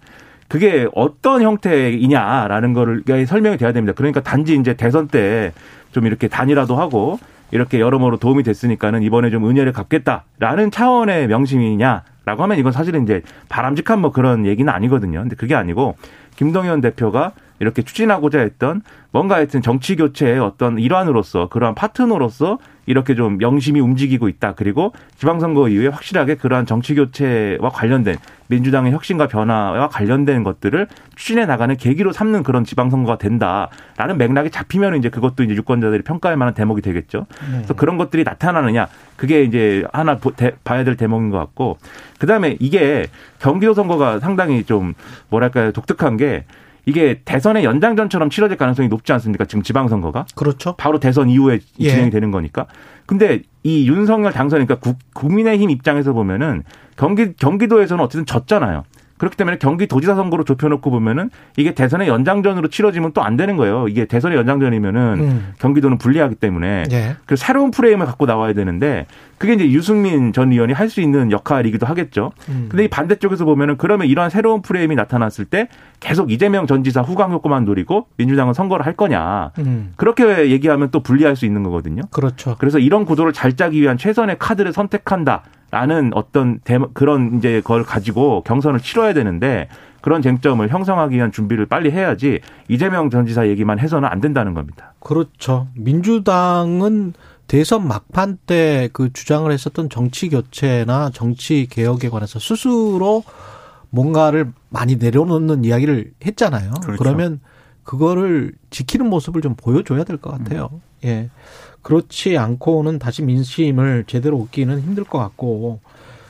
[0.47, 3.93] 그게 어떤 형태이냐라는 거를 설명이 돼야 됩니다.
[3.95, 5.53] 그러니까 단지 이제 대선 때
[5.91, 7.19] 좀 이렇게 단일화도 하고
[7.51, 13.21] 이렇게 여러모로 도움이 됐으니까는 이번에 좀 은혜를 갚겠다라는 차원의 명심이냐 라고 하면 이건 사실은 이제
[13.49, 15.21] 바람직한 뭐 그런 얘기는 아니거든요.
[15.21, 15.95] 근데 그게 아니고
[16.35, 23.37] 김동연 대표가 이렇게 추진하고자 했던 뭔가 하여튼 정치 교체의 어떤 일환으로서 그러한 파트너로서 이렇게 좀
[23.37, 24.53] 명심이 움직이고 있다.
[24.55, 28.17] 그리고 지방선거 이후에 확실하게 그러한 정치 교체와 관련된
[28.47, 35.09] 민주당의 혁신과 변화와 관련된 것들을 추진해 나가는 계기로 삼는 그런 지방선거가 된다라는 맥락이 잡히면 이제
[35.09, 37.27] 그것도 이제 유권자들이 평가할 만한 대목이 되겠죠.
[37.51, 40.19] 그래서 그런 것들이 나타나느냐 그게 이제 하나
[40.63, 41.77] 봐야 될 대목인 것 같고
[42.19, 43.07] 그 다음에 이게
[43.39, 44.93] 경기도 선거가 상당히 좀
[45.29, 46.43] 뭐랄까요 독특한 게
[46.85, 49.45] 이게 대선의 연장전처럼 치러질 가능성이 높지 않습니까?
[49.45, 50.75] 지금 지방선거가 그렇죠.
[50.77, 51.89] 바로 대선 이후에 예.
[51.89, 52.65] 진행이 되는 거니까.
[53.05, 56.63] 근데 이 윤석열 당선이니까 국- 국민의힘 입장에서 보면은
[56.95, 58.83] 경기 경기도에서는 어쨌든 졌잖아요.
[59.17, 63.87] 그렇기 때문에 경기도지사 선거로 좁혀놓고 보면은 이게 대선의 연장전으로 치러지면 또 안 되는 거예요.
[63.87, 65.53] 이게 대선의 연장전이면은 음.
[65.59, 67.15] 경기도는 불리하기 때문에 예.
[67.27, 69.05] 그 새로운 프레임을 갖고 나와야 되는데
[69.41, 72.31] 그게 이제 유승민 전 의원이 할 수 있는 역할이기도 하겠죠.
[72.49, 72.67] 음.
[72.69, 75.67] 근데 이 반대쪽에서 보면은 그러면 이러한 새로운 프레임이 나타났을 때
[75.99, 79.51] 계속 이재명 전 지사 후광 효과만 노리고 민주당은 선거를 할 거냐.
[79.57, 79.93] 음.
[79.95, 82.03] 그렇게 얘기하면 또 불리할 수 있는 거거든요.
[82.11, 82.55] 그렇죠.
[82.59, 87.83] 그래서 이런 구도를 잘 짜기 위한 최선의 카드를 선택한다 라는 어떤 대- 그런 이제 걸
[87.83, 89.69] 가지고 경선을 치러야 되는데
[90.01, 94.93] 그런 쟁점을 형성하기 위한 준비를 빨리 해야지 이재명 전 지사 얘기만 해서는 안 된다는 겁니다.
[94.99, 95.67] 그렇죠.
[95.75, 97.13] 민주당은
[97.51, 103.25] 대선 막판 때 그 주장을 했었던 정치 교체나 정치 개혁에 관해서 스스로
[103.89, 106.71] 뭔가를 많이 내려놓는 이야기를 했잖아요.
[106.81, 106.97] 그렇죠.
[107.03, 107.41] 그러면
[107.83, 110.79] 그거를 지키는 모습을 좀 보여줘야 될 것 같아요.
[111.03, 111.29] 예.
[111.81, 115.81] 그렇지 않고는 다시 민심을 제대로 얻기는 힘들 것 같고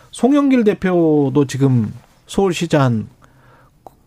[0.10, 1.94] 송영길 대표도 지금
[2.26, 3.08] 서울시장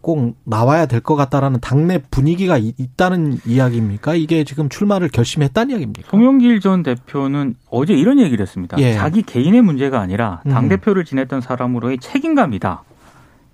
[0.04, 4.14] 꼭 나와야 될 것 같다라는 당내 분위기가 이- 있다는 이야기입니까?
[4.16, 6.08] 이게 지금 출마를 결심했다는 이야기입니까?
[6.10, 8.76] 송영길 전 대표는 어제 이런 얘기를 했습니다.
[8.80, 8.92] 예.
[8.92, 10.68] 자기 개인의 문제가 아니라 당 음.
[10.68, 12.82] 대표를 지냈던 사람으로의 책임감이다.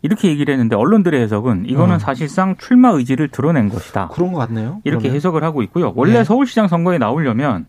[0.03, 1.99] 이렇게 얘기를 했는데 언론들의 해석은 이거는 어.
[2.01, 4.09] 사실상 출마 의지를 드러낸 것이다.
[4.09, 4.81] 그런 것 같네요.
[4.83, 5.17] 이렇게 그러면.
[5.17, 5.93] 해석을 하고 있고요.
[5.95, 6.25] 원래 예.
[6.25, 7.67] 서울시장 선거에 나오려면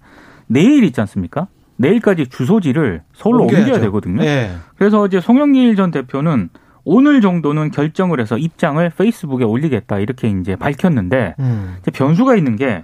[0.48, 1.48] 내일 있지 않습니까?
[1.78, 3.82] 내일까지 주소지를 서울로 옮겨야 옮겨야죠.
[3.86, 4.24] 되거든요.
[4.24, 4.52] 예.
[4.76, 6.50] 그래서 이제 송영길 전 대표는
[6.93, 11.77] 오늘 정도는 결정을 해서 입장을 페이스북에 올리겠다 이렇게 이제 밝혔는데 음.
[11.80, 12.84] 이제 변수가 있는 게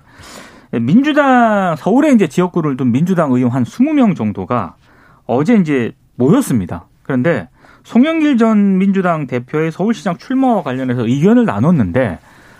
[0.72, 4.76] 민주당 서울에 이제 지역구를 둔 민주당 의원 한 20명 정도가
[5.26, 6.86] 어제 이제 모였습니다.
[7.04, 7.50] 그런데
[7.84, 12.20] 송영길 전 민주당 대표의 서울시장 출마와 관련해서 의견을 나눴는데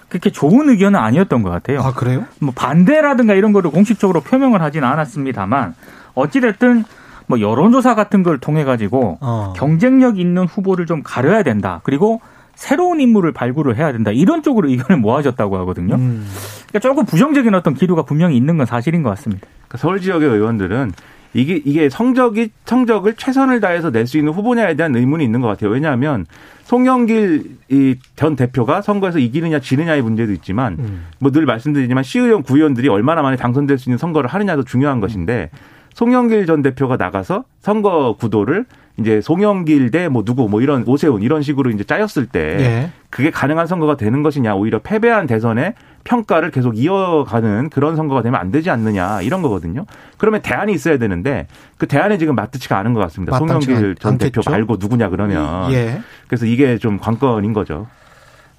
[0.10, 1.80] 그렇게 좋은 의견은 아니었던 것 같아요.
[1.80, 2.26] 아 그래요?
[2.40, 5.76] 뭐 반대라든가 이런 거를 공식적으로 표명을 하지는 않았습니다만
[6.14, 6.84] 어찌 됐든
[7.28, 9.54] 뭐 여론조사 같은 걸 통해 가지고 어.
[9.56, 11.82] 경쟁력 있는 후보를 좀 가려야 된다.
[11.84, 12.22] 그리고
[12.56, 14.12] 새로운 인물을 발굴을 해야 된다.
[14.12, 15.96] 이런 쪽으로 의견을 모아졌다고 하거든요.
[15.96, 16.26] 음.
[16.68, 19.46] 그러니까 조금 부정적인 어떤 기류가 분명히 있는 건 사실인 것 같습니다.
[19.68, 20.92] 그러니까 서울 지역의 의원들은
[21.34, 25.70] 이게 이게 성적이 성적을 최선을 다해서 낼 수 있는 후보냐에 대한 의문이 있는 것 같아요.
[25.70, 26.26] 왜냐하면
[26.64, 31.06] 송영길 이전 대표가 선거에서 이기느냐 지느냐의 문제도 있지만 음.
[31.20, 35.50] 뭐늘 말씀드리지만 시의원 구의원들이 얼마나 많이 당선될 수 있는 선거를 하느냐도 중요한 것인데
[35.98, 38.66] 송영길 전 대표가 나가서 선거 구도를
[39.00, 42.90] 이제 송영길 대 뭐 누구 뭐 이런 오세훈 이런 식으로 이제 짜였을 때 예.
[43.10, 48.52] 그게 가능한 선거가 되는 것이냐 오히려 패배한 대선의 평가를 계속 이어가는 그런 선거가 되면 안
[48.52, 49.88] 되지 않느냐 이런 거거든요.
[50.20, 51.48] 그러면 대안이 있어야 되는데
[51.80, 53.36] 그 대안이 지금 맞지가 않은 것 같습니다.
[53.40, 54.42] 송영길 전 않겠죠?
[54.42, 56.00] 대표 말고 누구냐 그러면 예.
[56.28, 57.88] 그래서 이게 좀 관건인 거죠.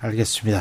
[0.01, 0.61] 알겠습니다.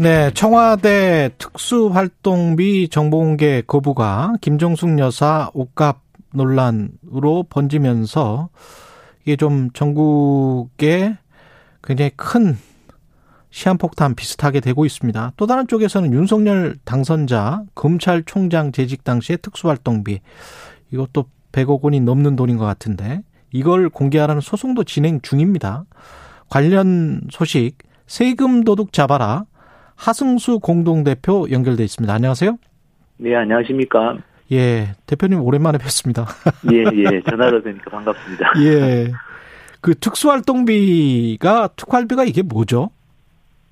[0.00, 6.00] 네, 청와대 특수활동비 정보공개 거부가 김정숙 여사 옷값
[6.32, 8.48] 논란으로 번지면서
[9.22, 11.18] 이게 좀 전국에
[11.82, 12.56] 굉장히 큰
[13.50, 15.32] 시한폭탄 비슷하게 되고 있습니다.
[15.36, 20.20] 또 다른 쪽에서는 윤석열 당선자 검찰총장 재직 당시의 특수활동비
[20.92, 25.86] 이것도 100억 원이 넘는 돈인 것 같은데 이걸 공개하라는 소송도 진행 중입니다.
[26.48, 29.44] 관련 소식 세금 도둑 잡아라
[29.98, 32.14] 하승수 공동대표 연결돼 있습니다.
[32.14, 32.56] 안녕하세요.
[33.18, 34.16] 네, 안녕하십니까.
[34.52, 36.26] 예, 대표님 오랜만에 뵙습니다.
[36.72, 38.52] 예, 예, 전화로 되니까 반갑습니다.
[38.62, 39.12] 예.
[39.80, 42.90] 그 특수활동비가 특활비가 이게 뭐죠?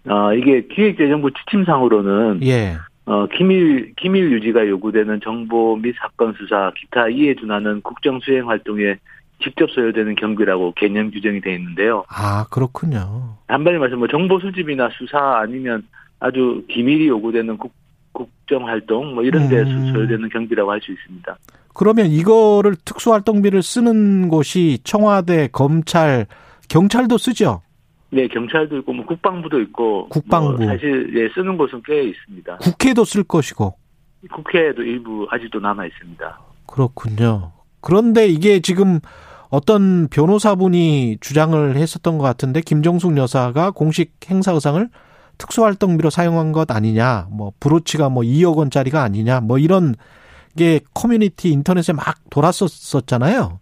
[0.08, 2.76] 아, 이게 기획재정부 지침상으로는 예.
[3.06, 8.96] 어, 기밀 기밀 유지가 요구되는 정보 및 사건 수사, 기타 이에 준하는 국정 수행 활동에
[9.42, 12.04] 직접 소요되는 경비라고 개념 규정이 되어 있는데요.
[12.08, 13.36] 아, 그렇군요.
[13.46, 15.86] 한마디 말씀 뭐 정보 수집이나 수사 아니면
[16.20, 17.72] 아주 기밀이 요구되는 국,
[18.12, 19.92] 국정 활동 뭐 이런 데 음.
[19.92, 21.36] 소요되는 경비라고 할 수 있습니다.
[21.74, 26.26] 그러면 이거를 특수활동비를 쓰는 곳이 청와대, 검찰,
[26.70, 27.60] 경찰도 쓰죠?
[28.10, 30.52] 네, 경찰도 있고 뭐 국방부도 있고 국방부.
[30.52, 32.56] 뭐 사실 예, 쓰는 곳은 꽤 있습니다.
[32.58, 33.74] 국회도 쓸 것이고.
[34.32, 36.40] 국회에도 일부 아직도 남아 있습니다.
[36.66, 37.52] 그렇군요.
[37.80, 39.00] 그런데 이게 지금
[39.50, 44.88] 어떤 변호사분이 주장을 했었던 것 같은데 김정숙 여사가 공식 행사 의상을
[45.38, 49.94] 특수활동비로 사용한 것 아니냐, 뭐 브로치가 뭐 2억 원짜리가 아니냐, 뭐 이런
[50.56, 53.60] 게 커뮤니티 인터넷에 막 돌았었잖아요.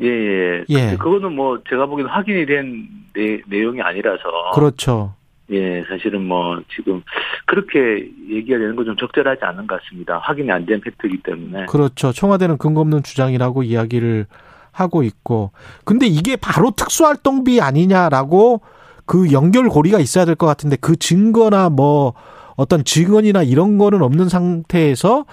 [0.00, 0.64] 예, 예.
[0.68, 0.96] 예.
[0.96, 4.22] 그거는 뭐 제가 보기에는 확인이 된 내, 내용이 아니라서.
[4.54, 5.14] 그렇죠.
[5.50, 7.02] 예, 사실은 뭐 지금
[7.46, 10.18] 그렇게 얘기가 되는 건 좀 적절하지 않은 것 같습니다.
[10.18, 11.66] 확인이 안 된 팩트이기 때문에.
[11.66, 12.12] 그렇죠.
[12.12, 14.26] 청와대는 근거 없는 주장이라고 이야기를
[14.70, 15.50] 하고 있고.
[15.84, 18.60] 근데 이게 바로 특수활동비 아니냐라고
[19.08, 22.12] 그 연결고리가 있어야 될 것 같은데 그 증거나 뭐
[22.56, 25.24] 어떤 증언이나 이런 거는 없는 상태에서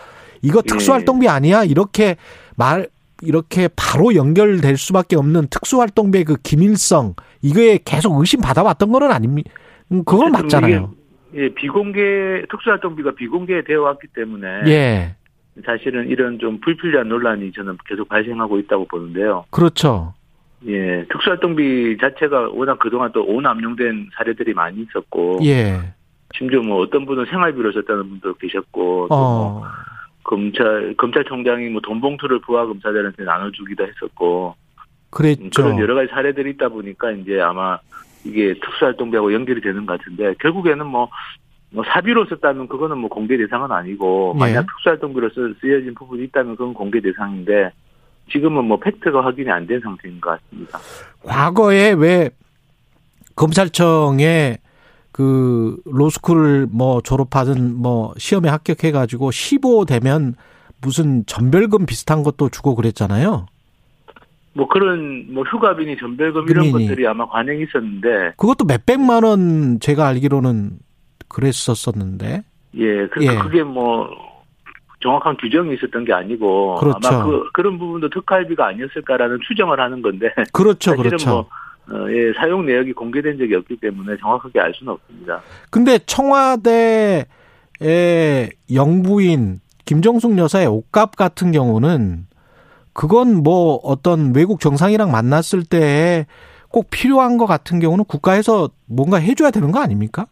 [0.42, 0.68] 이거 예.
[0.68, 1.64] 특수활동비 아니야?
[1.64, 2.16] 이렇게
[2.56, 2.88] 말,
[3.22, 9.52] 이렇게 바로 연결될 수밖에 없는 특수활동비의 그 기밀성, 이거에 계속 의심 받아왔던 거는 아닙니까?
[9.90, 10.92] 그건 맞잖아요.
[11.36, 12.00] 예, 비공개,
[12.50, 14.48] 특수활동비가 비공개되어 왔기 때문에.
[14.68, 15.16] 예.
[15.66, 19.46] 사실은 이런 좀 불필요한 논란이 저는 계속 발생하고 있다고 보는데요.
[19.52, 20.14] 그렇죠.
[20.68, 25.40] 예, 특수활동비 자체가 워낙 그동안 또 오남용된 사례들이 많이 있었고.
[25.44, 25.80] 예.
[26.36, 29.08] 심지어 뭐 어떤 분은 생활비로 썼다는 분도 계셨고.
[29.10, 29.50] 또 어.
[29.60, 29.64] 뭐
[30.24, 34.56] 검찰, 검찰총장이 뭐 돈봉투를 부하 검사들한테 나눠주기도 했었고.
[34.58, 34.76] 음,
[35.12, 35.50] 그랬죠.
[35.64, 37.78] 그런 여러 가지 사례들이 있다 보니까 이제 아마
[38.26, 41.10] 이게 특수활동비하고 연결이 되는 것 같은데 결국에는 뭐,
[41.70, 44.40] 뭐 사비로 썼다면 그거는 뭐 공개 대상은 아니고 예.
[44.40, 47.72] 만약 특수활동비로 쓰- 쓰여진 부분이 있다면 그건 공개 대상인데
[48.32, 50.80] 지금은 뭐 팩트가 확인이 안 된 상태인 것 같습니다.
[51.24, 52.30] 과거에 왜
[53.36, 54.58] 검찰청에
[55.12, 60.36] 그 로스쿨 뭐 졸업하든 뭐 시험에 합격해 가지고 15 되면
[60.82, 63.46] 무슨 전별금 비슷한 것도 주고 그랬잖아요.
[64.54, 66.88] 뭐 그런 뭐 휴가비니 전별금 이런 금이니.
[66.88, 70.80] 것들이 아마 관행이 있었는데 그것도 몇 백만 원 제가 알기로는
[71.28, 72.44] 그랬었었는데.
[72.78, 73.36] 예, 그, 예.
[73.38, 74.08] 그게 뭐
[75.06, 77.08] 정확한 규정이 있었던 게 아니고 그렇죠.
[77.08, 80.92] 아마 그, 그런 부분도 특활비가 아니었을까라는 추정을 하는 건데 그렇죠.
[80.92, 81.30] 사실은 그렇죠.
[81.30, 81.48] 뭐
[81.88, 85.42] 어, 예, 사용 내역이 공개된 적이 없기 때문에 정확하게 알 수는 없습니다.
[85.70, 87.26] 근데 청와대의
[88.74, 92.26] 영부인 김정숙 여사의 옷값 같은 경우는
[92.94, 99.72] 그건 뭐 어떤 외국 정상이랑 만났을 때꼭 필요한 것 같은 경우는 국가에서 뭔가 해줘야 되는
[99.72, 100.26] 거 아닙니까?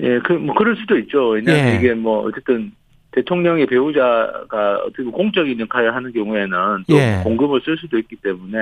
[0.00, 1.30] 예, 그, 뭐, 그럴 수도 있죠.
[1.30, 1.76] 왜냐하면 예.
[1.76, 2.72] 이게 뭐, 어쨌든,
[3.14, 7.20] 대통령의 배우자가 어떻게 공적인 역할을 하는 경우에는 또 예.
[7.22, 8.58] 공금을 쓸 수도 있기 때문에,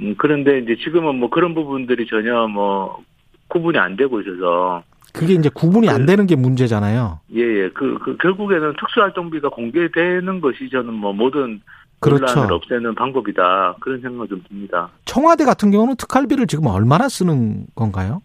[0.00, 3.02] 음, 그런데 이제 지금은 뭐 그런 부분들이 전혀 뭐,
[3.48, 4.82] 구분이 안 되고 있어서,
[5.12, 7.20] 그게 이제 구분이 안 그- 되는 게 문제잖아요.
[7.34, 11.60] 예, 예, 그, 그, 결국에는 특수활동비가 공개되는 것이 저는 뭐, 모든
[12.00, 12.26] 그렇죠.
[12.26, 13.76] 논란을 없애는 방법이다.
[13.80, 14.90] 그런 생각을 좀 듭니다.
[15.06, 18.20] 청와대 같은 경우는 특활비를 지금 얼마나 쓰는 건가요?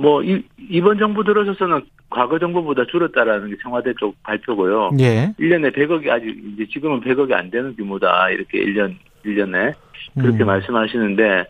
[0.00, 4.90] 뭐, 이, 이번 정부 들어서서는 과거 정부보다 줄었다라는 게 청와대 쪽 발표고요.
[4.98, 5.32] 예.
[5.38, 8.30] 1년에 100억이 아직 이제 지금은 100억이 안 되는 규모다.
[8.30, 9.74] 이렇게 1년 1년에
[10.18, 10.46] 그렇게 음.
[10.46, 11.44] 말씀하시는데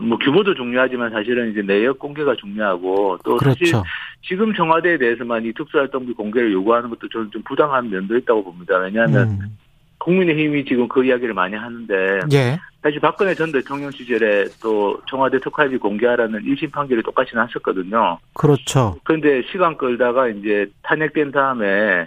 [0.00, 3.84] 뭐 규모도 중요하지만 사실은 이제 내역 공개가 중요하고 또 사실 그렇죠.
[4.22, 8.76] 지금 청와대에 대해서만 이 특수활동비 공개를 요구하는 것도 저는 좀 부당한 면도 있다고 봅니다.
[8.78, 9.58] 왜냐하면 음.
[9.98, 12.58] 국민의힘이 지금 그 이야기를 많이 하는데 예.
[12.82, 18.18] 사실 박근혜 전 대통령 시절에 또 청와대 특활비 공개하라는 1심 판결이 똑같이 났었거든요.
[18.34, 18.96] 그렇죠.
[19.04, 22.06] 그런데 시간 끌다가 이제 탄핵된 다음에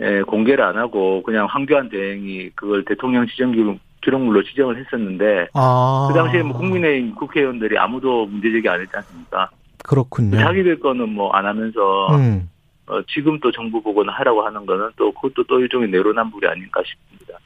[0.00, 6.08] 에, 공개를 안 하고 그냥 황교안 대행이 그걸 대통령 지정 기록- 기록물로 지정을 했었는데 아.
[6.10, 9.50] 그 당시에 뭐 국민의힘 국회의원들이 아무도 문제제기 안 했지 않습니까?
[9.84, 10.38] 그렇군요.
[10.38, 12.48] 자기들 거는 뭐 안 하면서 음.
[12.90, 17.38] 어, 지금 또 정부 보고는 하라고 하는 거는 또 그것도 또 일종의 내로남불이 아닐까 싶습니다.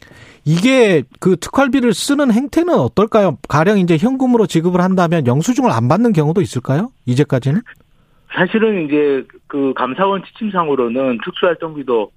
[0.46, 3.36] 이게 그 특활비를 쓰는 행태는 어떨까요?
[3.48, 6.90] 가령 이제 현금으로 지급을 한다면 영수증을 안 받는 경우도 있을까요?
[7.04, 7.60] 이제까지는?
[8.34, 12.10] 사실은 이제 그 감사원 지침상으로는 특수활동비도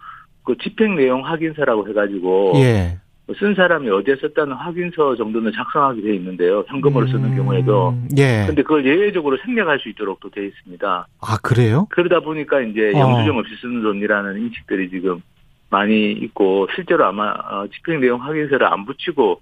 [0.43, 2.97] 그 집행 내용 확인서라고 해가지고 예.
[3.37, 6.63] 쓴 사람이 어디에 썼다는 확인서 정도는 작성하게 돼 있는데요.
[6.67, 7.89] 현금으로 쓰는 경우에도.
[7.89, 8.45] 음, 예.
[8.47, 11.07] 근데 그걸 예외적으로 생략할 수 있도록 또 돼 있습니다.
[11.19, 11.87] 아, 그래요?
[11.89, 12.99] 그러다 보니까 이제 어.
[12.99, 15.21] 영수증 없이 쓰는 돈이라는 인식들이 지금
[15.69, 19.41] 많이 있고 실제로 아마 어, 집행 내용 확인서를 안 붙이고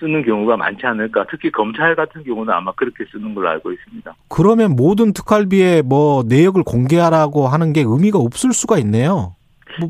[0.00, 1.26] 쓰는 경우가 많지 않을까.
[1.30, 4.12] 특히 검찰 같은 경우는 아마 그렇게 쓰는 걸로 알고 있습니다.
[4.28, 9.36] 그러면 모든 특활비의 뭐 내역을 공개하라고 하는 게 의미가 없을 수가 있네요.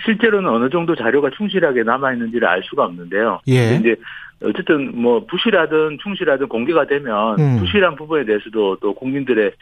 [0.05, 3.41] 실제로는 어느 정도 자료가 충실하게 남아 있는지를 알 수가 없는데요.
[3.49, 3.77] 예.
[3.77, 3.97] 이제
[4.43, 7.59] 어쨌든 뭐 부실하든 충실하든 공개가 되면 음.
[7.59, 9.53] 부실한 부분에 대해서도 또 국민들의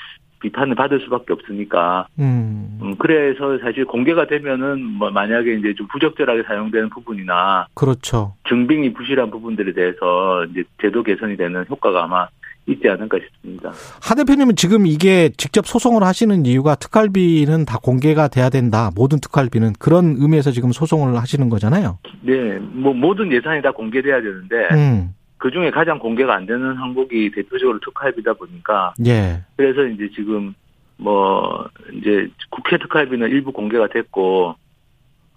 [0.41, 6.43] 비판을 받을 수밖에 없으니까 음, 음, 그래서 사실 공개가 되면은 뭐 만약에 이제 좀 부적절하게
[6.43, 8.35] 사용되는 부분이나 그렇죠.
[8.49, 12.29] 증빙이 부실한 부분들에 대해서 이제 제도 개선이 되는 효과가 아마
[12.67, 13.73] 있지 않을까 싶습니다.
[14.03, 18.91] 하 대표님은 지금 이게 직접 소송을 하시는 이유가 특활비는 다 공개가 돼야 된다.
[18.95, 21.99] 모든 특활비는 그런 의미에서 지금 소송을 하시는 거잖아요.
[22.23, 27.31] 네, 뭐 모든 예산이 다 공개돼야 되는데 음, 그 중에 가장 공개가 안 되는 항목이
[27.35, 29.43] 대표적으로 특활비다 보니까 예.
[29.57, 30.55] 그래서 이제 지금
[30.97, 34.57] 뭐 이제 국회 특활비는 일부 공개가 됐고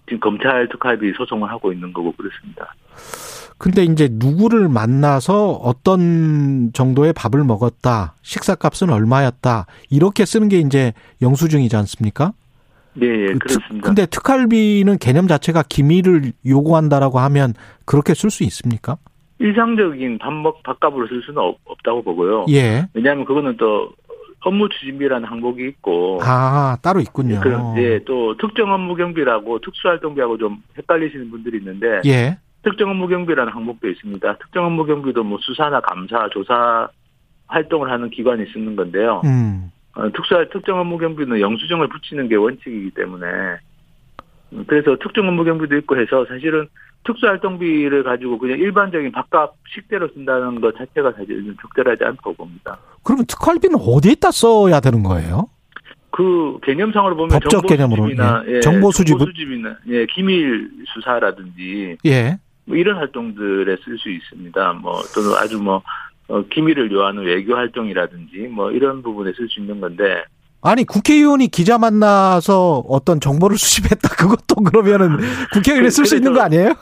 [0.06, 2.74] 지금 검찰 특활비 소송을 하고 있는 거고 그렇습니다.
[3.60, 11.76] 근데 이제 누구를 만나서 어떤 정도의 밥을 먹었다, 식사값은 얼마였다, 이렇게 쓰는 게 이제 영수증이지
[11.76, 12.32] 않습니까?
[12.94, 13.86] 네, 예, 그 특- 그렇습니다.
[13.86, 17.52] 근데 특활비는 개념 자체가 기밀을 요구한다라고 하면
[17.84, 18.96] 그렇게 쓸 수 있습니까?
[19.40, 22.46] 일상적인 밥먹 밥값으로 쓸 수는 없, 없다고 보고요.
[22.48, 22.86] 예.
[22.94, 23.90] 왜냐하면 그거는 또
[24.40, 27.40] 업무 추진비라는 항목이 있고 아, 따로 있군요.
[27.42, 32.38] 그런 이제 또 특정 업무 경비라고 특수활동비하고 좀 헷갈리시는 분들이 있는데 예.
[32.62, 34.36] 특정 업무 경비라는 항목도 있습니다.
[34.38, 36.88] 특정 업무 경비도 뭐 수사나 감사, 조사
[37.46, 39.22] 활동을 하는 기관이 쓰는 건데요.
[39.24, 39.70] 음.
[39.94, 43.26] 어, 특수 특정 업무 경비는 영수증을 붙이는 게 원칙이기 때문에
[44.52, 46.68] 음, 그래서 특정 업무 경비도 있고 해서 사실은
[47.04, 52.78] 특수활동비를 가지고 그냥 일반적인 밥값 식대로 쓴다는 것 자체가 사실 좀 적절하지 않다고 봅니다.
[53.02, 55.48] 그러면 특활비는 어디에다 써야 되는 거예요?
[56.10, 58.60] 그 개념상으로 보면 법적 정보 개념으로, 수집이나 예.
[58.60, 59.18] 정보 수집은?
[59.18, 62.38] 정보 수집이나 예, 기밀 수사라든지 예.
[62.70, 64.72] 뭐 이런 활동들에 쓸 수 있습니다.
[64.74, 65.82] 뭐 또는 아주 뭐
[66.28, 70.22] 어, 기밀을 요하는 외교 활동이라든지 뭐 이런 부분에 쓸 수 있는 건데
[70.62, 75.16] 아니 국회의원이 기자 만나서 어떤 정보를 수집했다 그것도 그러면은
[75.52, 76.74] 국회의원이 쓸수 있는 거 아니에요?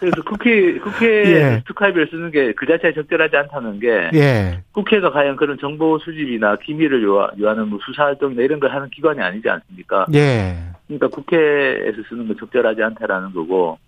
[0.00, 1.62] 그래서 국회 국회 예.
[1.68, 4.62] 특활비를 쓰는 게 그 자체에 적절하지 않다는 게 예.
[4.72, 9.20] 국회가 과연 그런 정보 수집이나 기밀을 요하, 요하는 뭐 수사 활동이나 이런 걸 하는 기관이
[9.20, 10.06] 아니지 않습니까?
[10.14, 10.56] 예.
[10.88, 13.78] 그러니까 국회에서 쓰는 건 적절하지 않다라는 거고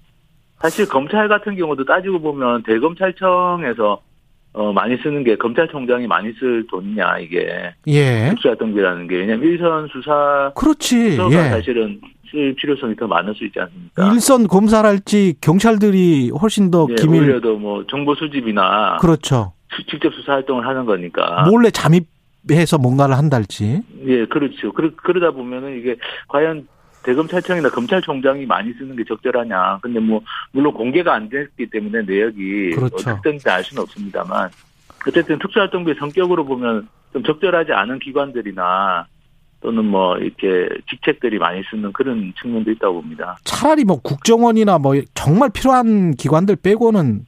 [0.62, 4.00] 사실 검찰 같은 경우도 따지고 보면 대검찰청에서
[4.54, 8.28] 어 많이 쓰는 게 검찰총장이 많이 쓸 돈이냐 이게 예.
[8.30, 11.12] 특수활동비라는 게 왜냐면 일선 수사 그렇지.
[11.12, 11.48] 수사가 예.
[11.50, 14.12] 사실은 쓸 필요성이 더 많을 수 있지 않습니까?
[14.12, 19.52] 일선 검사랄지 경찰들이 훨씬 더 예, 기밀 오히려도 뭐 정보 수집이나 그렇죠.
[19.74, 21.44] 수- 직접 수사 활동을 하는 거니까.
[21.50, 23.80] 몰래 잠입해서 뭔가를 한달지.
[24.06, 24.70] 예, 그렇죠.
[24.72, 25.96] 그러, 그러다 보면은 이게
[26.28, 26.68] 과연
[27.02, 29.78] 대검찰청이나 검찰총장이 많이 쓰는 게 적절하냐.
[29.82, 32.96] 근데 뭐, 물론 공개가 안 됐기 때문에 내역이 그렇죠.
[32.96, 34.50] 어떻게 된지 알 수는 없습니다만.
[35.06, 39.06] 어쨌든 특수활동비 성격으로 보면 좀 적절하지 않은 기관들이나
[39.60, 43.36] 또는 뭐, 이렇게 직책들이 많이 쓰는 그런 측면도 있다고 봅니다.
[43.44, 47.26] 차라리 뭐 국정원이나 뭐 정말 필요한 기관들 빼고는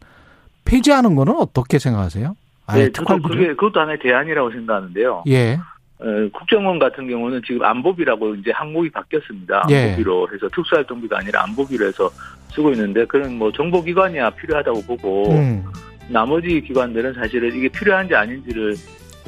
[0.65, 2.35] 폐지하는 거는 어떻게 생각하세요?
[2.67, 3.37] 아예 네, 저도 특활비를?
[3.37, 5.25] 그게, 그것도 하나의 대안이라고 생각하는데요.
[5.29, 5.59] 예.
[6.05, 9.67] 어, 국정원 같은 경우는 지금 안보비라고 이제 항목이 바뀌었습니다.
[9.71, 9.85] 예.
[9.85, 12.11] 안보비로 해서 특수활동비가 아니라 안보비로 해서
[12.55, 15.65] 쓰고 있는데 그런 뭐 정보기관이야 필요하다고 보고 음.
[16.09, 18.77] 나머지 기관들은 사실은 이게 필요한지 아닌지를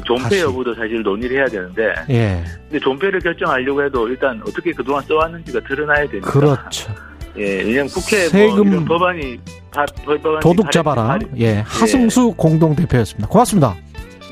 [0.04, 0.42] 존폐.
[0.42, 2.44] 여부도 사실 논의를 해야 되는데 예.
[2.68, 6.92] 근데 존폐를 결정하려고 해도 일단 어떻게 그동안 써왔는지가 드러나야 되니까 그렇죠.
[7.38, 9.38] 예, 왜냐면 국회 세금 뭐 이런 법안이
[9.72, 11.16] 바, 법안이 도둑 잡아라.
[11.18, 11.54] 발의- 예.
[11.64, 13.26] 하승수 공동 대표였습니다.
[13.28, 13.74] 고맙습니다.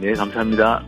[0.02, 0.82] 네, 감사합니다.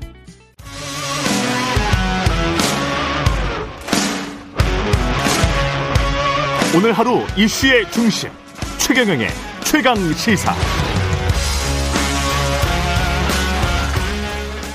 [6.77, 8.29] 오늘 하루 이슈의 중심
[8.77, 9.29] 최경영의
[9.65, 10.53] 최강 시사.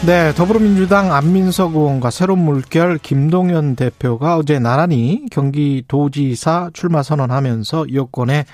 [0.07, 8.45] 네, 더불어민주당 안민석 의원과 새로운 물결 김동연 대표가 어제 나란히 경기도지사 출마 선언하면서 여권의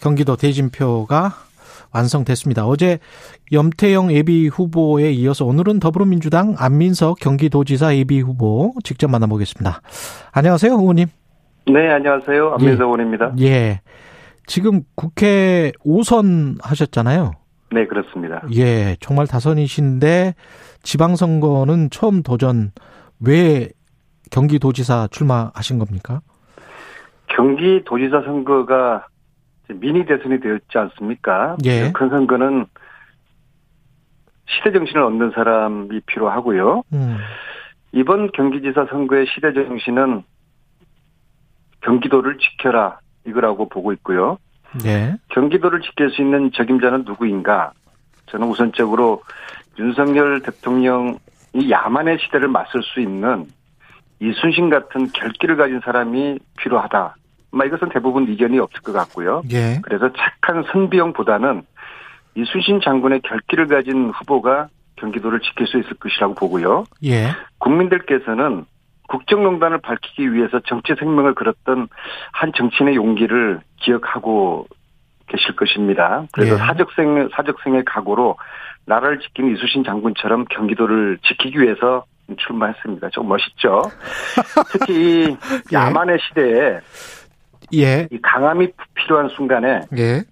[0.00, 1.34] 경기도 대진표가
[1.92, 2.66] 완성됐습니다.
[2.66, 2.98] 어제
[3.52, 9.82] 염태영 예비 후보에 이어서 오늘은 더불어민주당 안민석 경기도지사 예비 후보 직접 만나보겠습니다.
[10.32, 11.08] 안녕하세요, 의원님.
[11.66, 12.54] 네, 안녕하세요.
[12.54, 13.32] 안민석 의원입니다.
[13.40, 13.80] 예.
[14.46, 17.32] 지금 국회 5선 하셨잖아요.
[17.72, 18.42] 네, 그렇습니다.
[18.54, 20.34] 예, 정말 다선이신데
[20.82, 22.70] 지방선거는 처음 도전
[23.24, 23.70] 왜
[24.30, 26.20] 경기도지사 출마하신 겁니까?
[27.26, 29.08] 경기도지사 선거가
[29.68, 31.56] 미니 대선이 되었지 않습니까?
[31.64, 31.90] 예.
[31.92, 32.66] 큰 선거는
[34.48, 36.84] 시대 정신을 얻는 사람이 필요하고요.
[36.92, 37.16] 음.
[37.90, 40.22] 이번 경기지사 선거의 시대 정신은
[41.86, 44.38] 경기도를 지켜라 이거라고 보고 있고요.
[44.84, 45.14] 예.
[45.30, 47.72] 경기도를 지킬 수 있는 적임자는 누구인가?
[48.26, 49.22] 저는 우선적으로
[49.78, 51.16] 윤석열 대통령이
[51.70, 53.46] 야만의 시대를 맞설 수 있는
[54.20, 57.16] 이순신 같은 결기를 가진 사람이 필요하다.
[57.52, 59.42] 뭐 이것은 대부분 이견이 없을 것 같고요.
[59.52, 59.80] 예.
[59.82, 61.62] 그래서 착한 선비용보다는
[62.34, 66.84] 이순신 장군의 결기를 가진 후보가 경기도를 지킬 수 있을 것이라고 보고요.
[67.04, 67.28] 예.
[67.58, 68.64] 국민들께서는
[69.08, 71.88] 국정농단을 밝히기 위해서 정치 생명을 걸었던
[72.32, 74.66] 한 정치인의 용기를 기억하고
[75.28, 76.24] 계실 것입니다.
[76.32, 76.58] 그래서 예.
[76.58, 78.36] 사적생 사적생의 각오로
[78.86, 82.04] 나라를 지킨 이수신 장군처럼 경기도를 지키기 위해서
[82.38, 83.10] 출마했습니다.
[83.10, 83.82] 좀 멋있죠.
[84.70, 85.36] 특히 이
[85.72, 85.76] 예.
[85.76, 86.80] 야만의 시대에
[87.74, 88.08] 예.
[88.10, 90.22] 이 강함이 필요한 순간에 예.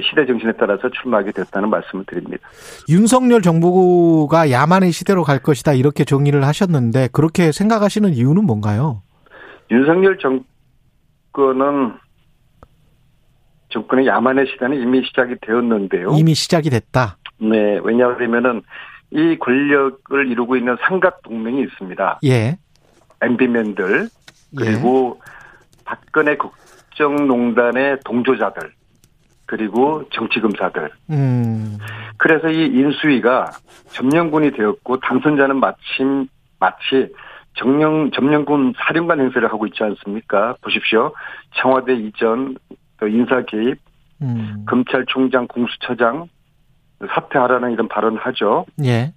[0.00, 2.48] 시대 정신에 따라서 출마하게 됐다는 말씀을 드립니다.
[2.88, 9.02] 윤석열 정부가 야만의 시대로 갈 것이다 이렇게 정의를 하셨는데 그렇게 생각하시는 이유는 뭔가요?
[9.70, 11.94] 윤석열 정권은
[13.68, 16.12] 정권의 야만의 시대는 이미 시작이 되었는데요.
[16.18, 17.16] 이미 시작이 됐다.
[17.38, 18.62] 네, 왜냐하면은
[19.10, 22.20] 이 권력을 이루고 있는 삼각 동맹이 있습니다.
[22.24, 22.56] 예.
[23.20, 24.08] MB맨들
[24.56, 25.20] 그리고
[25.84, 28.72] 박근혜 국정농단의 동조자들
[29.52, 30.88] 그리고 정치금사들.
[31.10, 31.76] 음.
[32.16, 33.50] 그래서 이 인수위가
[33.88, 36.26] 점령군이 되었고 당선자는 마침
[36.58, 37.12] 마치
[37.58, 40.56] 정령 점령군 사령관 행세를 하고 있지 않습니까?
[40.62, 41.12] 보십시오.
[41.56, 42.56] 청와대 이전
[42.98, 43.76] 또 인사 개입,
[44.22, 44.64] 음.
[44.66, 46.28] 검찰총장, 공수처장
[47.06, 48.64] 사퇴하라는 이런 발언을 하죠.
[48.82, 49.12] 예.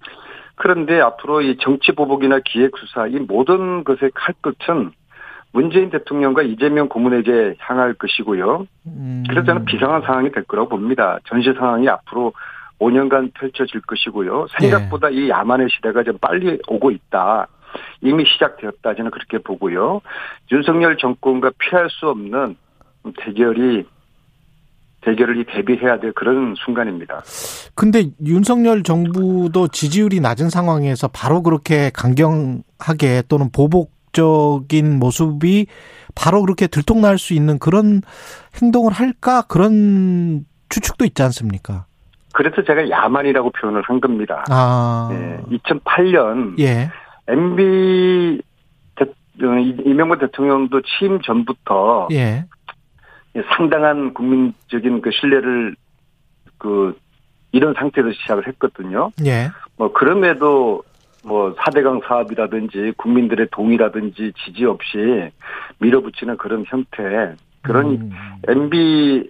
[0.56, 4.90] 그런데 앞으로 이 정치 보복이나 기획 수사 이 모든 것의 칼끝은
[5.56, 8.66] 문재인 대통령과 이재명 고문에게 향할 것이고요.
[8.88, 9.24] 음.
[9.26, 11.18] 그래서 저는 비상한 상황이 될 거라고 봅니다.
[11.26, 12.34] 전시 상황이 앞으로
[12.78, 14.48] 5년간 펼쳐질 것이고요.
[14.60, 17.46] 생각보다 이 야만의 시대가 좀 빨리 오고 있다.
[18.02, 18.96] 이미 시작되었다.
[18.96, 20.02] 저는 그렇게 보고요.
[20.52, 22.56] 윤석열 정권과 피할 수 없는
[23.16, 23.86] 대결이
[25.00, 27.22] 대결을 이 대비해야 될 그런 순간입니다.
[27.74, 35.66] 근데 윤석열 정부도 지지율이 낮은 상황에서 바로 그렇게 강경하게 또는 보복 적인 모습이
[36.14, 38.00] 바로 그렇게 들통날 수 있는 그런
[38.60, 41.84] 행동을 할까 그런 추측도 있지 않습니까?
[42.32, 44.44] 그래서 제가 야만이라고 표현을 한 겁니다.
[44.50, 45.08] 아.
[45.12, 46.90] 예, 2008년 예.
[47.28, 48.40] MB
[48.96, 52.44] 대, 어, 이- 이명박 대통령도 취임 전부터 예.
[53.56, 55.76] 상당한 국민적인 그 신뢰를
[56.58, 56.96] 그
[57.52, 59.10] 이런 상태에서 시작을 했거든요.
[59.26, 59.50] 예.
[59.76, 60.82] 뭐 그럼에도
[61.26, 64.96] 뭐 4대강 사업이라든지 국민들의 동의라든지 지지 없이
[65.78, 68.12] 밀어붙이는 그런 형태 그런 음.
[68.46, 69.28] MB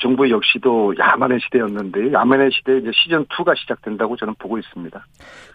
[0.00, 5.04] 정부 역시도 야만의 시대였는데 야만의 시대 이제 시즌 2가 시작된다고 저는 보고 있습니다.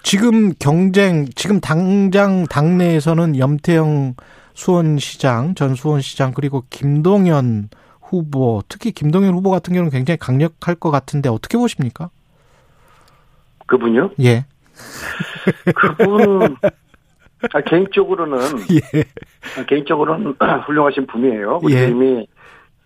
[0.03, 4.15] 지금 경쟁, 지금 당장 당내에서는 염태영
[4.53, 7.69] 수원시장, 전 수원시장, 그리고 김동연
[8.01, 12.09] 후보, 특히 김동연 후보 같은 경우는 굉장히 강력할 것 같은데 어떻게 보십니까?
[13.67, 14.11] 그분요?
[14.21, 14.45] 예.
[15.75, 16.57] 그분
[17.53, 18.37] 아, 개인적으로는
[18.73, 19.03] 예.
[19.59, 21.59] 아, 개인적으로는 훌륭하신 분이에요.
[21.59, 21.87] 그리고 예.
[21.87, 22.27] 이미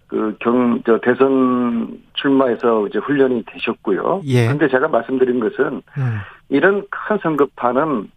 [0.08, 4.22] 그 경, 저 대선 출마해서 이제 훈련이 되셨고요.
[4.26, 4.46] 예.
[4.46, 6.20] 그런데 제가 말씀드린 것은 음.
[6.50, 8.12] 이런 큰 선거판은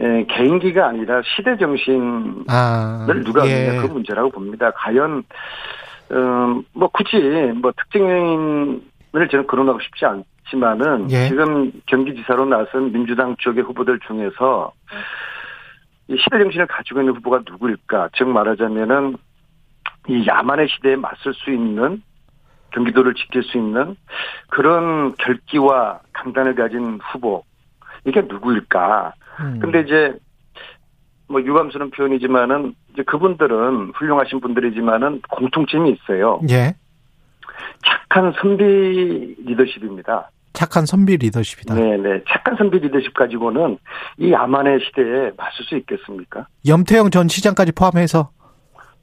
[0.00, 3.06] 예, 개인기가 아니라 시대 정신을 아.
[3.24, 3.78] 누가 예.
[3.80, 4.70] 그 문제라고 봅니다.
[4.72, 5.24] 과연
[6.10, 7.18] 음, 뭐 굳이
[7.60, 8.82] 뭐 특정인
[9.20, 11.28] 을 저는 거론하고 싶지 않지만은 예.
[11.28, 14.72] 지금 경기지사로 나선 민주당 쪽의 후보들 중에서
[16.08, 18.10] 이 시대 정신을 가지고 있는 후보가 누구일까?
[18.16, 19.16] 즉 말하자면은
[20.08, 22.02] 이 야만의 시대에 맞설 수 있는
[22.72, 23.96] 경기도를 지킬 수 있는
[24.48, 27.44] 그런 결기와 강단을 가진 후보
[28.04, 29.14] 이게 누구일까?
[29.40, 29.58] 음.
[29.60, 30.14] 근데 이제
[31.28, 36.40] 뭐 유감스러운 표현이지만은 이제 그분들은 훌륭하신 분들이지만은 공통점이 있어요.
[36.50, 36.74] 예.
[37.84, 38.64] 착한 선비
[39.44, 40.30] 리더십입니다.
[40.52, 41.74] 착한 선비 리더십이다.
[41.74, 42.22] 네네.
[42.28, 43.78] 착한 선비 리더십 가지고는
[44.16, 46.46] 이 야만의 시대에 맞설 수 있겠습니까?
[46.66, 48.30] 염태영 전 시장까지 포함해서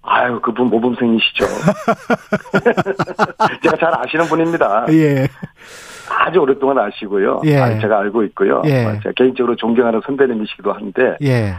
[0.08, 1.46] 아유, 그분 모범생이시죠.
[3.64, 4.86] 제가 잘 아시는 분입니다.
[4.92, 5.28] 예.
[6.10, 7.42] 아주 오랫동안 아시고요.
[7.46, 7.58] 예.
[7.58, 8.62] 아, 제가 알고 있고요.
[8.66, 8.86] 예.
[8.86, 11.48] 아, 제가 개인적으로 존경하는 선배님이시기도 한데, 예.
[11.48, 11.54] 에,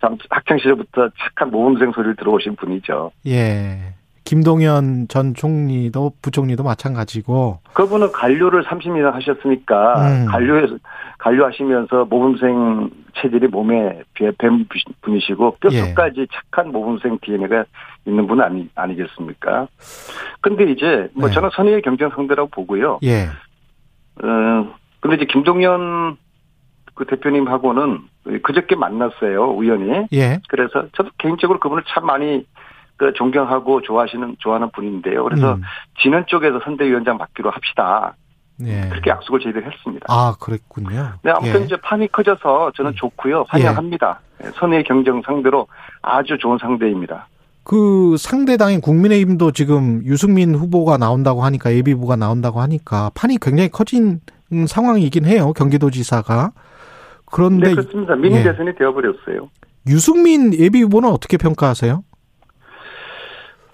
[0.00, 3.10] 참 학창 시절부터 착한 모범생 소리를 들어오신 분이죠.
[3.26, 3.94] 예.
[4.24, 10.26] 김동연 전 총리도 부총리도 마찬가지고 그분은 관료를 30년 하셨으니까 음.
[10.26, 10.76] 관료에서
[11.18, 14.02] 관료하시면서 모범생 체질이 몸에
[14.38, 14.66] 밴
[15.02, 17.64] 분이시고 뼛속까지 착한 모범생 DNA가
[18.06, 19.68] 있는 분은 아니 아니겠습니까?
[20.40, 21.34] 근데 이제 뭐 네.
[21.34, 23.00] 저는 선의의 경쟁 상대라고 보고요.
[23.02, 23.26] 예.
[24.22, 26.16] 어 근데 이제 김동연
[26.94, 28.00] 그 대표님하고는
[28.42, 30.06] 그저께 만났어요 우연히.
[30.12, 30.40] 예.
[30.48, 32.46] 그래서 저도 개인적으로 그분을 참 많이
[32.96, 35.24] 그 존경하고 좋아하시는 좋아하는 분인데요.
[35.24, 35.62] 그래서 음.
[36.02, 38.14] 지는 쪽에서 선대위원장 맡기로 합시다.
[38.64, 38.88] 예.
[38.88, 40.06] 그렇게 약속을 저희들이 했습니다.
[40.08, 41.14] 아, 그랬군요.
[41.22, 41.64] 네, 아무튼 예.
[41.64, 43.46] 이제 판이 커져서 저는 좋고요.
[43.48, 44.20] 환영합니다.
[44.38, 45.66] 네, 선의 경쟁 상대로
[46.02, 47.26] 아주 좋은 상대입니다.
[47.64, 54.20] 그 상대당인 국민의힘도 지금 유승민 후보가 나온다고 하니까 예비후보가 나온다고 하니까 판이 굉장히 커진
[54.68, 55.52] 상황이긴 해요.
[55.54, 56.52] 경기도지사가.
[57.24, 58.14] 그런데 네, 그렇습니다.
[58.14, 58.42] 미니 예.
[58.44, 59.48] 대선이 되어버렸어요.
[59.88, 62.04] 유승민 예비후보는 어떻게 평가하세요?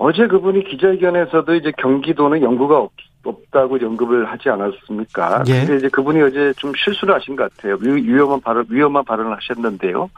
[0.02, 2.92] 어제 그분이 기자회견에서도 이제 경기도는 연구가 없,
[3.22, 5.44] 없다고 언급을 하지 않았습니까?
[5.48, 5.58] 예.
[5.60, 7.76] 근데 이제 그분이 어제 좀 실수를 하신 것 같아요.
[7.82, 10.08] 위, 위험한 발언, 위험한 발언을 하셨는데요.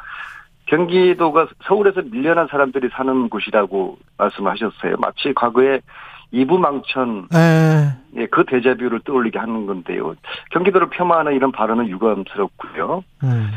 [0.66, 4.98] 경기도가 서울에서 밀려난 사람들이 사는 곳이라고 말씀하셨어요.
[4.98, 5.80] 마치 과거에
[6.30, 10.14] 이부망천 에, 예, 그 대자뷰를 떠올리게 하는 건데요.
[10.52, 13.02] 경기도를 폄하하는 이런 발언은 유감스럽고요.
[13.24, 13.50] 음,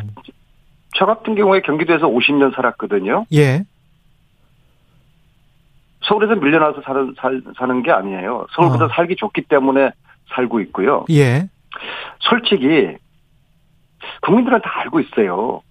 [0.96, 3.28] 저 같은 경우에 경기도에서 50년 살았거든요.
[3.34, 3.64] 예,
[6.08, 8.48] 서울에서 밀려나서 사는, 살, 사는 게 아니에요.
[8.52, 8.90] 서울보다 어.
[8.94, 9.92] 살기 좋기 때문에
[10.34, 11.06] 살고 있고요.
[11.12, 11.50] 예,
[12.20, 12.96] 솔직히
[14.22, 15.62] 국민들은 다 알고 있어요.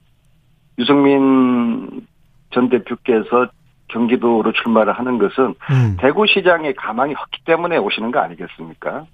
[0.79, 2.07] 유승민
[2.53, 3.49] 전 대표께서
[3.89, 9.07] 경기도로 출마를 하는 것은 음, 대구시장의 가망이 텄기 때문에 오시는 거 아니겠습니까?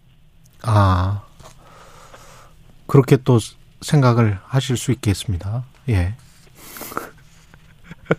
[0.65, 1.23] 아,
[2.87, 3.39] 그렇게 또
[3.81, 5.65] 생각을 하실 수 있겠습니다.
[5.89, 6.15] 예.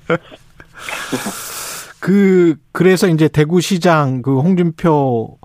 [2.01, 5.37] 그, 그래서 이제 대구시장 그 홍준표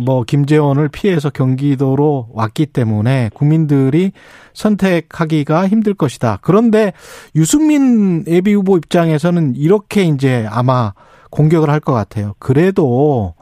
[0.00, 4.12] 뭐 김재원을 피해서 경기도로 왔기 때문에 국민들이
[4.52, 6.38] 선택하기가 힘들 것이다.
[6.42, 6.92] 그런데
[7.34, 10.92] 유승민 예비 후보 입장에서는 이렇게 이제 아마
[11.30, 12.34] 공격을 할 것 같아요.
[12.38, 13.34] 그래도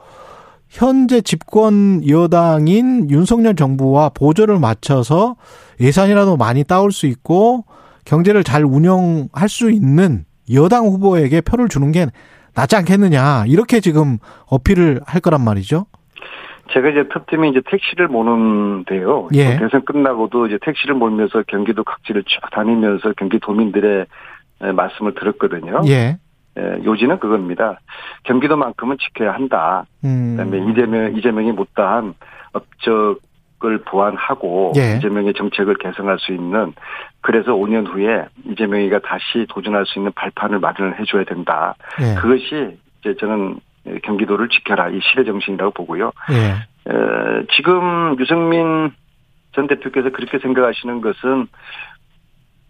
[0.69, 5.37] 현재 집권 여당인 윤석열 정부와 보조를 맞춰서
[5.81, 7.65] 예산이라도 많이 따올 수 있고
[8.05, 12.07] 경제를 잘 운영할 수 있는 여당 후보에게 표를 주는 게
[12.55, 14.19] 낫지 않겠느냐 이렇게 지금
[14.51, 15.87] 어필을 할 거란 말이죠.
[16.73, 19.29] 제가 이제 특팀이 이제 택시를 모는데요.
[19.35, 19.57] 예.
[19.57, 24.07] 대선 끝나고도 이제 택시를 몰면서 경기도 각지를 쭉 다니면서 경기도민들의
[24.63, 25.83] 에, 말씀을 들었거든요.
[25.87, 26.19] 예.
[26.59, 27.79] 에, 요지는 그겁니다.
[28.25, 29.85] 경기도만큼은 지켜야 한다.
[30.05, 30.37] 음.
[30.37, 32.15] 그다음에 이재명 이재명이 못다한
[32.53, 33.21] 업적
[33.65, 34.97] 을 보완하고 예.
[34.97, 36.75] 이재명의 정책을 개선할 수 있는
[37.23, 41.75] 그래서 5년 후에 이재명이가 다시 도전할 수 있는 발판을 마련을 해줘야 된다.
[42.03, 42.21] 예.
[42.21, 43.59] 그것이 이제 저는
[44.03, 46.13] 경기도를 지켜라 이 시대 정신이라고 보고요.
[46.33, 46.37] 예.
[46.93, 48.93] 에, 지금 유승민
[49.53, 51.47] 전 대표께서 그렇게 생각하시는 것은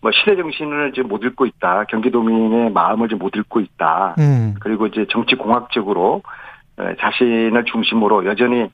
[0.03, 1.84] 뭐 시대 정신을 이제 못 읽고 있다.
[1.84, 4.14] 경기도민의 마음을 이제 못 읽고 있다.
[4.20, 4.55] 음.
[4.61, 6.30] 그리고 이제 정치 공학적으로 에,
[7.00, 8.68] 자신을 중심으로 여전히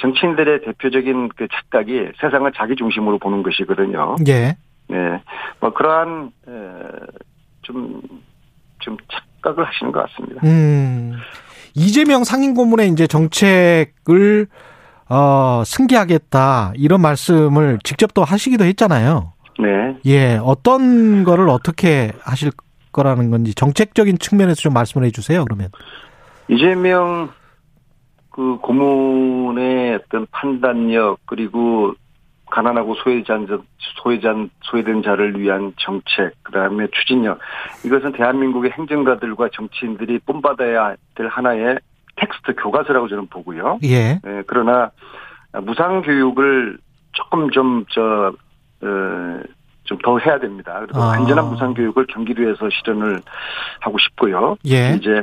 [0.00, 4.16] 정치인들의 대표적인 그 착각이 세상을 자기 중심으로 보는 것이거든요.
[4.26, 4.56] 예.
[4.88, 5.22] 네,
[5.60, 6.52] 뭐 그러한 에,
[7.62, 8.00] 좀,
[8.80, 8.96] 좀
[9.40, 10.40] 착각을 하시는 것 같습니다.
[10.44, 11.14] 음.
[11.74, 14.46] 이재명 상임고문의 이제 정책을
[15.08, 19.32] 어, 승계하겠다 이런 말씀을 직접 또 하시기도 했잖아요.
[19.58, 22.50] 네, 예, 어떤 거를 어떻게 하실
[22.92, 25.44] 거라는 건지 정책적인 측면에서 좀 말씀을 해주세요.
[25.44, 25.68] 그러면
[26.48, 27.30] 이재명
[28.34, 31.94] 그 고문의 어떤 판단력 그리고
[32.50, 33.38] 가난하고 소외자
[34.02, 37.38] 소외자 소외된 자를 위한 정책 그다음에 추진력
[37.86, 41.78] 이것은 대한민국의 행정가들과 정치인들이 본받아야 될 하나의
[42.16, 43.78] 텍스트 교과서라고 저는 보고요.
[43.84, 44.90] 예, 예, 그러나
[45.62, 46.78] 무상 교육을
[47.12, 48.32] 조금 좀저
[48.82, 49.40] 어,
[49.98, 50.80] 좀 더 해야 됩니다.
[50.80, 51.12] 그리고 아.
[51.14, 53.20] 안전한 무상 교육을 경기도에서 실현을
[53.80, 54.56] 하고 싶고요.
[54.66, 55.22] 예, 이제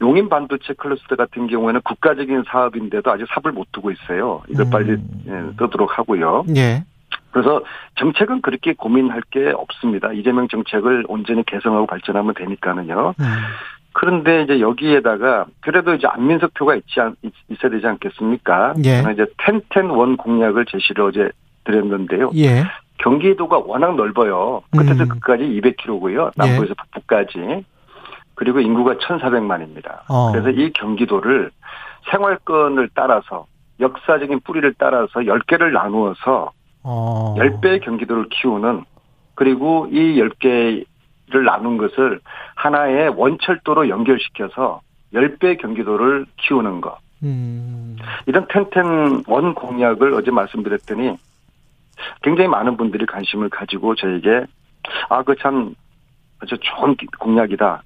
[0.00, 4.42] 용인 반도체 클러스터 같은 경우에는 국가적인 사업인데도 아직 삽을 못 두고 있어요.
[4.48, 4.70] 이걸 음.
[4.70, 4.92] 빨리
[5.26, 6.44] 예, 뜨도록 하고요.
[6.56, 6.84] 예,
[7.30, 7.62] 그래서
[7.96, 10.12] 정책은 그렇게 고민할 게 없습니다.
[10.12, 13.14] 이재명 정책을 온전히 개성하고 발전하면 되니까는요.
[13.18, 13.24] 음,
[13.92, 18.74] 그런데 이제 여기에다가 그래도 이제 안민석 표가 있지 않, 있, 어야 되지 않겠습니까?
[18.84, 19.02] 예.
[19.02, 21.30] 저는 이제 텐텐원 공약을 제시를 어제
[21.64, 22.30] 드렸는데요.
[22.36, 22.64] 예,
[23.02, 24.62] 경기도가 워낙 넓어요.
[24.70, 25.08] 끝에서 음.
[25.08, 26.32] 끝까지 200km고요.
[26.36, 27.64] 남부에서 북부까지.
[28.34, 30.00] 그리고 인구가 1,400만입니다.
[30.08, 30.32] 어.
[30.32, 31.50] 그래서 이 경기도를
[32.10, 33.46] 생활권을 따라서
[33.80, 36.52] 역사적인 뿌리를 따라서 10개를 나누어서
[36.84, 38.84] 어, 10배의 경기도를 키우는
[39.34, 42.20] 그리고 이 10개를 나눈 것을
[42.54, 44.80] 하나의 원철도로 연결시켜서
[45.12, 46.98] 10배 경기도를 키우는 것.
[47.22, 47.96] 음.
[48.26, 51.16] 이런 텐텐 원 공약을 어제 말씀드렸더니
[52.22, 54.44] 굉장히 많은 분들이 관심을 가지고 저에게
[55.08, 55.74] 아, 그 참
[56.40, 57.82] 아주 좋은 공약이다.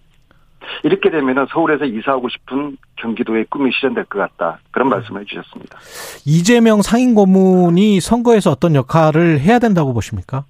[0.82, 4.58] 이렇게 되면 서울에서 이사하고 싶은 경기도의 꿈이 실현될 것 같다.
[4.72, 5.78] 그런 말씀을 해주셨습니다.
[6.24, 10.44] 이재명 상임고문이 선거에서 어떤 역할을 해야 된다고 보십니까?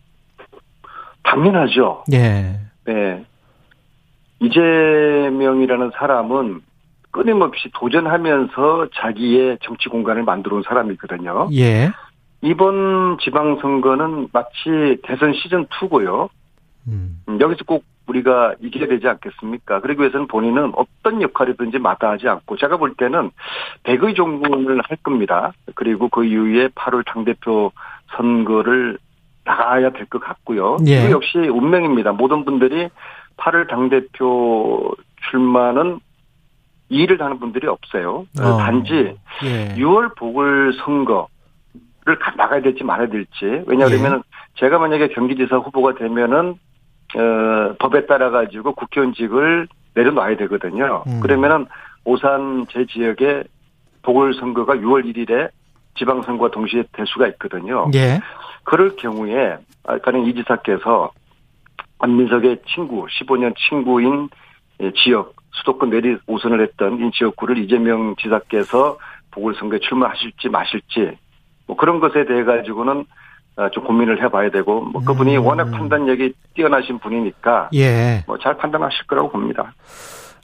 [1.24, 2.04] 당연하죠.
[2.12, 2.60] 예.
[2.84, 3.24] 네.
[4.40, 6.60] 이재명이라는 사람은
[7.10, 11.48] 끊임없이 도전하면서 자기의 정치 공간을 만들어 온 사람이거든요.
[11.54, 11.90] 예.
[12.42, 16.28] 이번 지방선거는 마치 대선 시즌2고요.
[16.88, 17.22] 음.
[17.40, 19.80] 여기서 꼭 우리가 이겨야 되지 않겠습니까?
[19.80, 23.30] 그러기 위해서는 본인은 어떤 역할이든지 마다하지 않고 제가 볼 때는
[23.82, 25.52] 백의 종군을 할 겁니다.
[25.74, 27.72] 그리고 그 이후에 8월 당대표
[28.16, 28.98] 선거를
[29.44, 30.76] 나가야 될 것 같고요.
[30.86, 31.06] 예.
[31.06, 32.12] 그 역시 운명입니다.
[32.12, 32.88] 모든 분들이
[33.38, 34.92] 8월 당대표
[35.30, 35.98] 출마는
[36.88, 38.26] 이의를 하는 분들이 없어요.
[38.40, 38.56] 어.
[38.58, 39.74] 단지 예.
[39.76, 41.26] 6월 보궐선거
[42.36, 43.64] 나가야 될지 말아야 될지.
[43.66, 44.22] 왜냐하면
[44.54, 46.54] 제가 만약에 경기지사 후보가 되면은
[47.16, 51.04] 어, 법에 따라 가지고 국회의원직을 내려놔야 되거든요.
[51.06, 51.20] 음.
[51.20, 51.66] 그러면은
[52.04, 53.44] 오산 제 지역에
[54.02, 55.50] 보궐선거가 6월 1일에
[55.98, 57.90] 지방선거와 동시에 될 수가 있거든요.
[57.94, 58.20] 예.
[58.64, 61.10] 그럴 경우에 아까는 이 지사께서
[61.98, 64.28] 안민석의 친구, 15년 친구인
[64.82, 68.98] 예, 지역 수도권 내리 오선을 했던 이 지역구를 이재명 지사께서
[69.30, 71.16] 보궐선거에 출마하실지 마실지
[71.66, 73.04] 뭐 그런 것에 대해 가지고는
[73.56, 75.46] 아, 좀 고민을 해봐야 되고 뭐 그분이 음.
[75.46, 78.22] 워낙 판단력이 뛰어나신 분이니까 예.
[78.26, 79.72] 뭐 잘 판단하실 거라고 봅니다.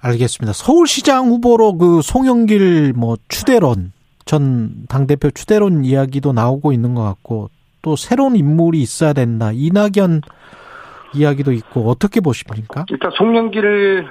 [0.01, 0.53] 알겠습니다.
[0.53, 3.93] 서울시장 후보로 그 송영길 뭐 추대론
[4.25, 7.51] 전 당대표 추대론 이야기도 나오고 있는 것 같고
[7.83, 9.51] 또 새로운 인물이 있어야 된다.
[9.53, 10.23] 이낙연
[11.15, 12.87] 이야기도 있고 어떻게 보십니까?
[12.89, 14.09] 일단 송영길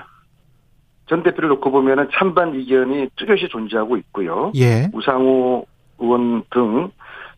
[1.08, 4.52] 전 대표를 놓고 보면은 찬반 이견이 뚜렷이 존재하고 있고요.
[4.56, 4.90] 예.
[4.94, 5.66] 우상호
[6.02, 6.92] 의원 등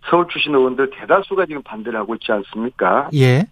[0.09, 3.09] 서울 출신 의원들 대다수가 지금 반대를 하고 있지 않습니까?
[3.13, 3.45] 예.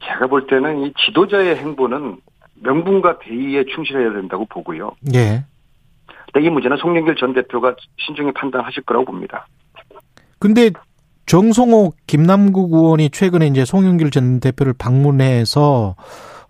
[0.00, 2.16] 제가 볼 때는 이 지도자의 행보는
[2.62, 4.92] 명분과 대의에 충실해야 된다고 보고요.
[5.14, 5.44] 예.
[6.32, 9.46] 근데 이 문제는 송영길 전 대표가 신중히 판단하실 거라고 봅니다.
[10.38, 10.70] 근데
[11.26, 15.94] 정성호 김남국 의원이 최근에 이제 송영길 전 대표를 방문해서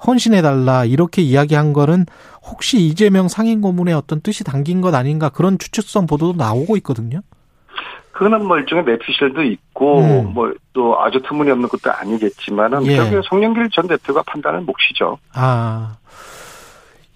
[0.07, 2.07] 헌신해달라 이렇게 이야기한 거는
[2.43, 7.21] 혹시 이재명 상임 고문의 어떤 뜻이 담긴 것 아닌가 그런 추측성 보도도 나오고 있거든요.
[8.13, 10.35] 그거는 뭐 일종의 매피셜도 있고 음.
[10.35, 12.97] 뭐또 아주 터무니없는 것도 아니겠지만은 예.
[12.97, 15.19] 결국에 송영길 전 대표가 판단을 몫이죠.
[15.35, 15.97] 아,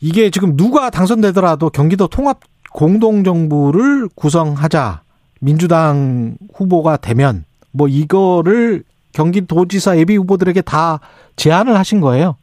[0.00, 2.40] 이게 지금 누가 당선되더라도 경기도 통합
[2.72, 5.02] 공동정부를 구성하자.
[5.40, 11.00] 민주당 후보가 되면 뭐 이거를 경기도지사 예비 후보들에게 다
[11.34, 12.36] 제안을 하신 거예요.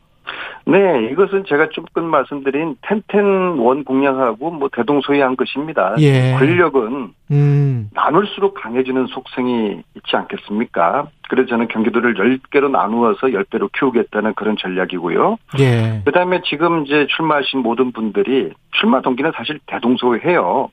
[0.70, 5.96] 네, 이것은 제가 조금 말씀드린 텐텐원 공약하고 뭐 대동소이한 것입니다.
[6.00, 6.36] 예.
[6.38, 11.08] 권력은 음, 나눌수록 강해지는 속성이 있지 않겠습니까?
[11.28, 15.38] 그래서 저는 경기도를 10개로 나누어서 10배로 키우겠다는 그런 전략이고요.
[15.60, 16.02] 예.
[16.06, 20.70] 그 다음에 지금 이제 출마하신 모든 분들이 출마 동기는 사실 대동소이해요.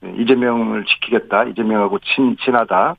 [0.00, 2.96] 네, 이재명을 지키겠다, 이재명하고 친, 친하다.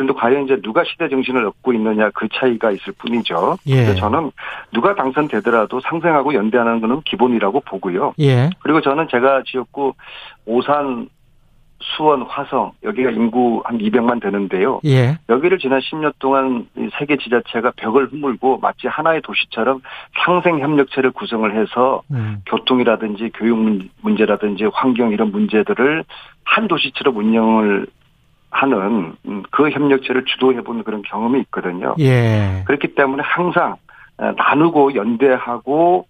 [0.00, 3.58] 그런데 과연 이제 누가 시대 정신을 얻고 있느냐 그 차이가 있을 뿐이죠.
[3.66, 3.74] 예.
[3.84, 4.30] 그래서 저는
[4.72, 8.14] 누가 당선되더라도 상생하고 연대하는 것은 기본이라고 보고요.
[8.18, 8.48] 예.
[8.60, 9.92] 그리고 저는 제가 지역구
[10.46, 11.10] 오산,
[11.82, 14.80] 수원, 화성 여기가 인구 한 200만 되는데요.
[14.86, 15.18] 예.
[15.28, 19.82] 여기를 지난 10년 동안 이 세계 지자체가 벽을 허물고 마치 하나의 도시처럼
[20.24, 22.42] 상생 협력체를 구성을 해서 음.
[22.46, 26.04] 교통이라든지 교육 문- 문제라든지 환경 이런 문제들을
[26.44, 27.86] 한 도시처럼 운영을
[28.50, 31.94] 하는 음, 그 협력체를 주도해보는 그런 경험이 있거든요.
[31.98, 32.62] 예.
[32.66, 33.76] 그렇기 때문에 항상
[34.18, 36.06] 어, 나누고 연대하고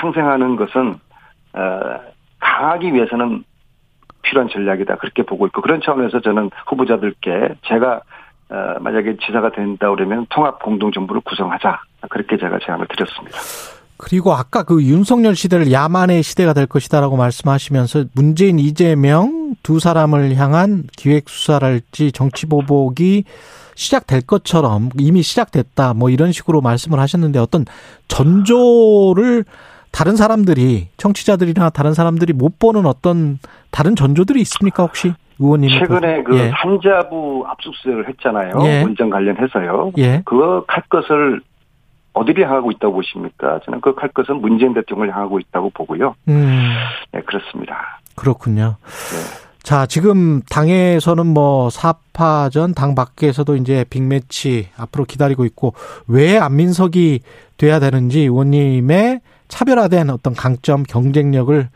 [0.00, 0.98] 상생하는 것은
[1.54, 1.80] 어,
[2.40, 3.44] 강하기 위해서는
[4.22, 8.02] 필요한 전략이다 그렇게 보고 있고 그런 차원에서 저는 후보자들께 제가
[8.50, 11.80] 어, 만약에 지사가 된다 그러면 통합 공동 정부를 구성하자
[12.10, 13.38] 그렇게 제가 제안을 드렸습니다.
[13.98, 20.84] 그리고 아까 그 윤석열 시대를 야만의 시대가 될 것이다라고 말씀하시면서 문재인 이재명 두 사람을 향한
[20.96, 23.24] 기획 수사랄지 정치 보복이
[23.74, 27.64] 시작될 것처럼 이미 시작됐다 뭐 이런 식으로 말씀을 하셨는데 어떤
[28.06, 29.44] 전조를
[29.90, 33.38] 다른 사람들이 청취자들이나 다른 사람들이 못 보는 어떤
[33.70, 36.50] 다른 전조들이 있습니까 혹시 의원님 최근에 그 예.
[36.50, 38.52] 산자부 압수수색을 했잖아요.
[38.64, 38.82] 예.
[38.82, 39.92] 원전 관련해서요.
[39.98, 40.22] 예.
[40.24, 41.40] 그거 칼 것을
[42.18, 43.60] 어디를 향하고 있다고 보십니까?
[43.64, 46.14] 저는 그칼 것은 문재인 대통령을 향하고 있다고 보고요.
[46.28, 46.74] 음.
[47.12, 48.00] 네, 그렇습니다.
[48.16, 48.76] 그렇군요.
[48.84, 49.48] 네.
[49.62, 55.74] 자, 지금 당에서는 뭐 사파전, 당 밖에서도 이제 빅매치 앞으로 기다리고 있고
[56.06, 57.20] 왜 안민석이
[57.58, 61.68] 돼야 되는지 의원님의 차별화된 어떤 강점, 경쟁력을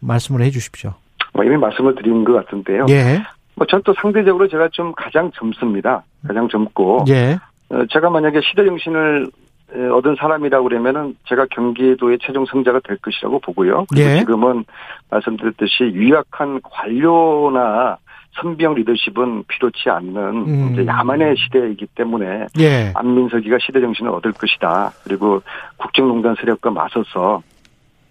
[0.00, 0.94] 말씀을 해 주십시오.
[1.34, 2.86] 뭐 이미 말씀을 드린 것 같은데요.
[2.90, 3.22] 예.
[3.54, 6.04] 뭐 전 또 상대적으로 제가 좀 가장 젊습니다.
[6.26, 7.38] 가장 젊고 예.
[7.70, 9.30] 어, 제가 만약에 시대 정신을 에,
[9.74, 13.86] 얻은 사람이라고 그러면은 제가 경기도의 최종 승자가 될 것이라고 보고요.
[13.90, 14.18] 그리고 예.
[14.18, 14.64] 지금은
[15.10, 17.98] 말씀드렸듯이 유약한 관료나
[18.40, 20.70] 선비형 리더십은 필요치 않는 음.
[20.72, 22.92] 이제 야만의 시대이기 때문에 예.
[22.94, 24.92] 안민석이가 시대 정신을 얻을 것이다.
[25.04, 25.42] 그리고
[25.76, 27.42] 국정농단 세력과 맞서서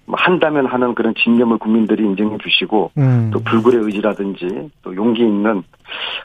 [0.06, 3.30] 뭐 한다면 하는 그런 진념을 국민들이 인정해 주시고 음.
[3.34, 5.64] 또 불굴의 의지라든지 또 용기 있는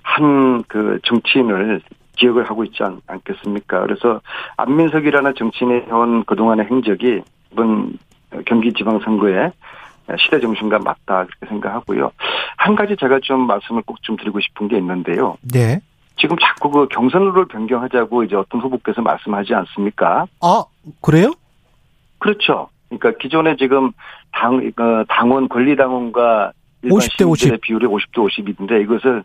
[0.02, 1.80] 한 그 정치인을
[2.16, 3.80] 기억을 하고 있지 않, 않겠습니까?
[3.82, 4.20] 그래서
[4.56, 7.98] 안민석이라는 정치인의 해온 그동안의 행적이 이번
[8.44, 9.52] 경기지방선거에
[10.18, 12.10] 시대 정신과 맞다 그렇게 생각하고요.
[12.56, 15.36] 한 가지 제가 좀 말씀을 꼭 좀 드리고 싶은 게 있는데요.
[15.52, 15.80] 네.
[16.18, 20.26] 지금 자꾸 그 경선룰을 변경하자고 이제 어떤 후보께서 말씀하지 않습니까?
[20.40, 20.64] 아,
[21.02, 21.32] 그래요?
[22.18, 22.68] 그렇죠.
[22.88, 23.90] 그러니까 기존에 지금
[24.32, 26.52] 당, 어, 당원, 권리당원과
[26.82, 27.36] 일반 50대 50.
[27.38, 29.24] 시민들의 비율이 50대 50인데 이것을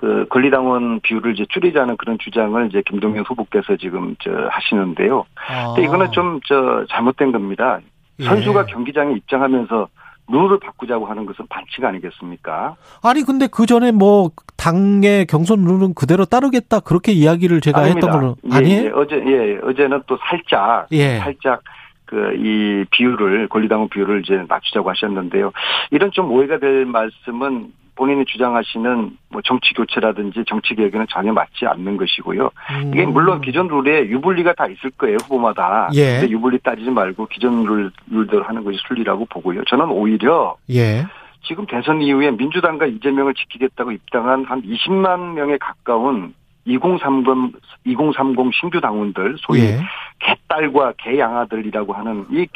[0.00, 5.24] 그 권리당원 비율을 이제 줄이자는 그런 주장을 이제 김동연 후보께서 지금 저 하시는데요.
[5.48, 5.66] 아.
[5.74, 7.80] 근데 이거는 좀 저 잘못된 겁니다.
[8.20, 8.24] 예.
[8.24, 9.88] 선수가 경기장에 입장하면서
[10.30, 12.76] 룰을 바꾸자고 하는 것은 반칙 아니겠습니까?
[13.02, 18.06] 아니 근데 그 전에 뭐 당의 경선 룰은 그대로 따르겠다 그렇게 이야기를 제가 아닙니다.
[18.06, 18.84] 했던 걸로 예, 아니에요?
[18.84, 21.18] 예, 어제 예 어제는 또 살짝 예.
[21.18, 21.62] 살짝
[22.04, 25.52] 그 이 비율을 권리당원 비율을 이제 낮추자고 하셨는데요.
[25.90, 31.96] 이런 좀 오해가 될 말씀은 본인이 주장하시는 뭐 정치 교체라든지 정치 개혁에는 전혀 맞지 않는
[31.96, 32.50] 것이고요.
[32.92, 33.12] 이게 음.
[33.12, 35.90] 물론 기존 룰에 유불리가 다 있을 거예요 후보마다.
[35.94, 36.20] 예.
[36.20, 39.64] 근데 유불리 따지지 말고 기존 룰 룰대로 하는 것이 순리라고 보고요.
[39.64, 41.04] 저는 오히려 예.
[41.42, 46.34] 지금 대선 이후에 민주당과 이재명을 지키겠다고 입당한 한 20만 명에 가까운
[46.68, 47.54] 2030,
[47.84, 49.80] 2030 신규 당원들, 소위 예.
[50.18, 52.46] 개딸과 개양아들이라고 하는 이,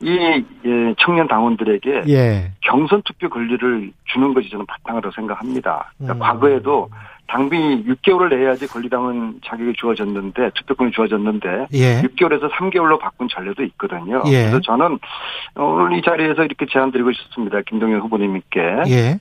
[0.00, 2.52] 이 예, 청년 당원들에게 예.
[2.62, 5.92] 경선 투표 권리를 주는 것이 저는 바탕이라고 생각합니다.
[5.98, 6.18] 그러니까 음.
[6.18, 6.88] 과거에도
[7.26, 12.02] 당비 6개월을 내야지 권리당원 자격이 주어졌는데 투표권이 주어졌는데 예.
[12.02, 14.22] 6개월에서 3개월로 바꾼 전례도 있거든요.
[14.26, 14.46] 예.
[14.46, 14.98] 그래서 저는
[15.56, 17.60] 오늘 이 자리에서 이렇게 제안드리고 싶습니다.
[17.62, 19.20] 김동연 후보님께 예.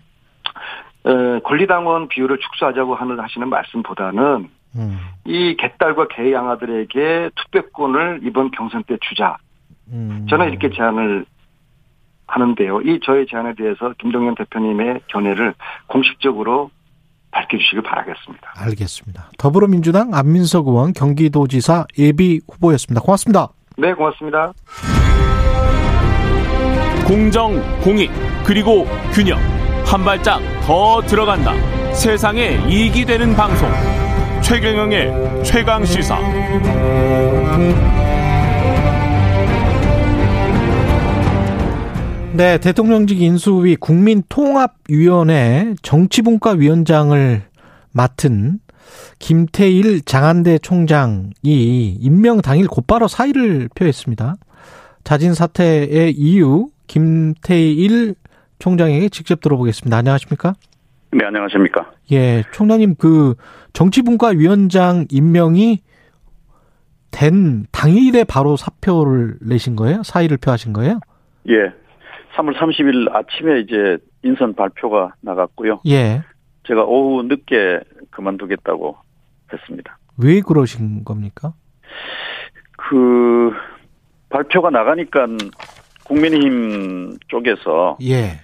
[1.05, 4.99] 에, 권리당원 비율을 축소하자고 하는 하시는 말씀보다는 음.
[5.25, 9.37] 이 개딸과 개 양아들에게 투표권을 이번 경선 때 주자.
[9.91, 10.27] 음.
[10.29, 11.25] 저는 이렇게 제안을
[12.27, 12.81] 하는데요.
[12.81, 15.55] 이 저의 제안에 대해서 김동연 대표님의 견해를
[15.87, 16.69] 공식적으로
[17.31, 18.53] 밝혀주시길 바라겠습니다.
[18.57, 19.31] 알겠습니다.
[19.37, 23.01] 더불어민주당 안민석 의원 경기도지사 예비 후보였습니다.
[23.01, 23.49] 고맙습니다.
[23.77, 24.53] 네, 고맙습니다.
[27.07, 28.11] 공정, 공익,
[28.45, 29.58] 그리고 균형.
[29.89, 31.51] 한 발짝 더 들어간다.
[31.95, 33.67] 세상에 이익이 되는 방송.
[34.43, 36.19] 최경영의 최강 시사.
[42.33, 47.41] 네, 대통령직 인수위 국민통합위원회 정치분과위원장을
[47.91, 48.59] 맡은
[49.17, 54.35] 김태일 장한대 총장이 임명 당일 곧바로 사의를 표했습니다.
[55.03, 58.13] 자진 사퇴의 이유 김태일
[58.59, 59.97] 총장에게 직접 들어보겠습니다.
[59.97, 60.53] 안녕하십니까?
[61.11, 61.91] 네, 안녕하십니까.
[62.11, 63.35] 예, 총장님 그
[63.73, 65.81] 정치분과위원장 임명이
[67.11, 70.03] 된 당일에 바로 사표를 내신 거예요?
[70.03, 70.99] 사의를 표하신 거예요?
[71.47, 71.73] 예.
[72.35, 75.81] 3월 30일 아침에 이제 인선 발표가 나갔고요.
[75.87, 76.21] 예.
[76.67, 77.79] 제가 오후 늦게
[78.11, 78.95] 그만두겠다고
[79.51, 79.97] 했습니다.
[80.17, 81.53] 왜 그러신 겁니까?
[82.77, 83.51] 그
[84.29, 85.25] 발표가 나가니까
[86.05, 88.39] 국민의힘 쪽에서 예.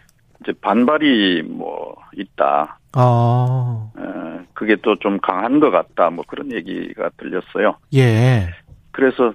[0.46, 2.80] 이제 반발이 뭐 있다.
[2.94, 6.10] 아, 에, 그게 또 좀 강한 것 같다.
[6.12, 7.78] 뭐 그런 얘기가 들렸어요.
[7.96, 8.48] 예.
[8.92, 9.34] 그래서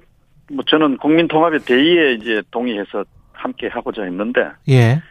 [0.50, 5.02] 뭐 저는 국민통합의 대의에 이제 동의해서 함께 하고자 했는데 예.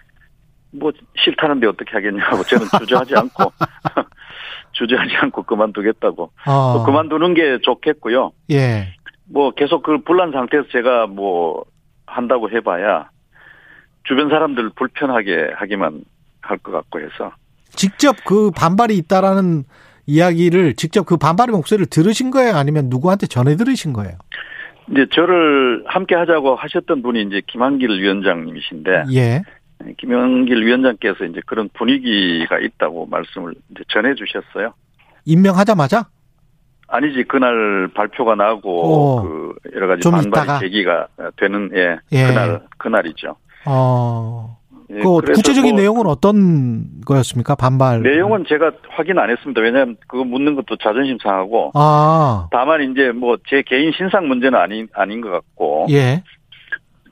[0.71, 3.51] 뭐 싫다는데 어떻게 하겠냐고 저는 주저하지 않고
[4.73, 8.31] 주저하지 않고 그만두겠다고 아, 또 그만두는 게 좋겠고요.
[8.51, 8.93] 예.
[9.25, 11.63] 뭐 계속 그 불난 상태에서 제가 뭐
[12.05, 13.09] 한다고 해봐야
[14.09, 16.01] 주변 사람들 불편하게 하기만
[16.41, 17.31] 할 것 같고 해서
[17.69, 19.65] 직접 그 반발이 있다라는
[20.07, 22.55] 이야기를 직접 그 반발의 목소리를 들으신 거예요?
[22.55, 24.17] 아니면 누구한테 전해 들으신 거예요?
[24.89, 29.43] 이제 저를 함께 하자고 하셨던 분이 이제 김한길 위원장님이신데 예.
[29.97, 34.73] 김한길 위원장께서 이제 그런 분위기가 있다고 말씀을 이제 전해 주셨어요.
[35.25, 36.07] 임명하자마자?
[36.87, 40.57] 아니지 그날 발표가 나고 어, 그 여러 가지 있다가?
[40.57, 41.07] 제기가
[41.37, 42.25] 되는 예, 예.
[42.27, 43.35] 그날 그날이죠.
[43.65, 44.57] 어.
[44.91, 47.53] 예, 그 구체적인 뭐 내용은 어떤 거였습니까?
[47.55, 48.01] 반발.
[48.01, 49.61] 내용은 제가 확인 안 했습니다.
[49.61, 54.87] 왜냐하면 그거 묻는 것도 자존심 상하고 아, 다만 이제 뭐 제 개인 신상 문제는 아닌
[54.93, 56.23] 아닌 것 같고 예.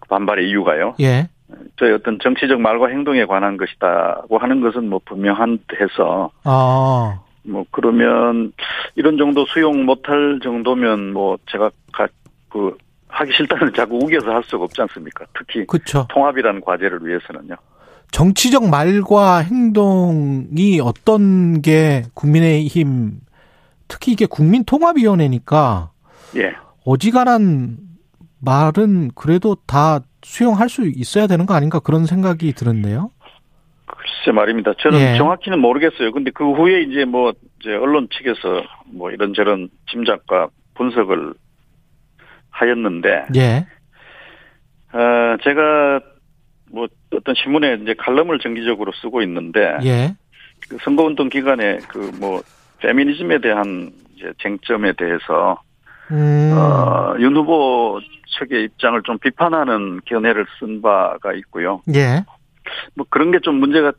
[0.09, 0.95] 반발의 이유가요.
[1.01, 1.29] 예.
[1.77, 8.53] 저의 어떤 정치적 말과 행동에 관한 것이다고 하는 것은 뭐 분명한 해서 아, 뭐 그러면
[8.95, 12.07] 이런 정도 수용 못할 정도면 뭐 제가 가,
[12.49, 12.75] 그
[13.17, 15.25] 하기 싫다는 자꾸 우겨서 할 수가 없지 않습니까?
[15.37, 16.05] 특히 그렇죠.
[16.09, 17.55] 통합이라는 과제를 위해서는요.
[18.11, 23.19] 정치적 말과 행동이 어떤 게 국민의힘
[23.87, 25.91] 특히 이게 국민통합위원회니까
[26.37, 26.53] 예.
[26.85, 27.77] 어지간한
[28.39, 33.09] 말은 그래도 다 수용할 수 있어야 되는 거 아닌가 그런 생각이 드는데요.
[33.87, 34.73] 글쎄 말입니다.
[34.77, 35.17] 저는 예.
[35.17, 36.11] 정확히는 모르겠어요.
[36.11, 41.33] 근데 그 후에 이제 뭐 이제 언론 측에서 뭐 이런저런 짐작과 분석을
[42.57, 43.65] 하였는데 예.
[44.93, 45.99] 어, 제가
[46.71, 50.15] 뭐 어떤 신문에 이제 칼럼을 정기적으로 쓰고 있는데 예.
[50.69, 52.41] 그 선거운동 기간에 그 뭐
[52.79, 55.59] 페미니즘에 대한 이제 쟁점에 대해서
[56.11, 56.53] 음.
[56.55, 57.99] 어, 윤 후보
[58.39, 61.81] 측의 입장을 좀 비판하는 견해를 쓴 바가 있고요.
[61.95, 62.23] 예.
[62.95, 63.93] 뭐 그런 게 좀 문제가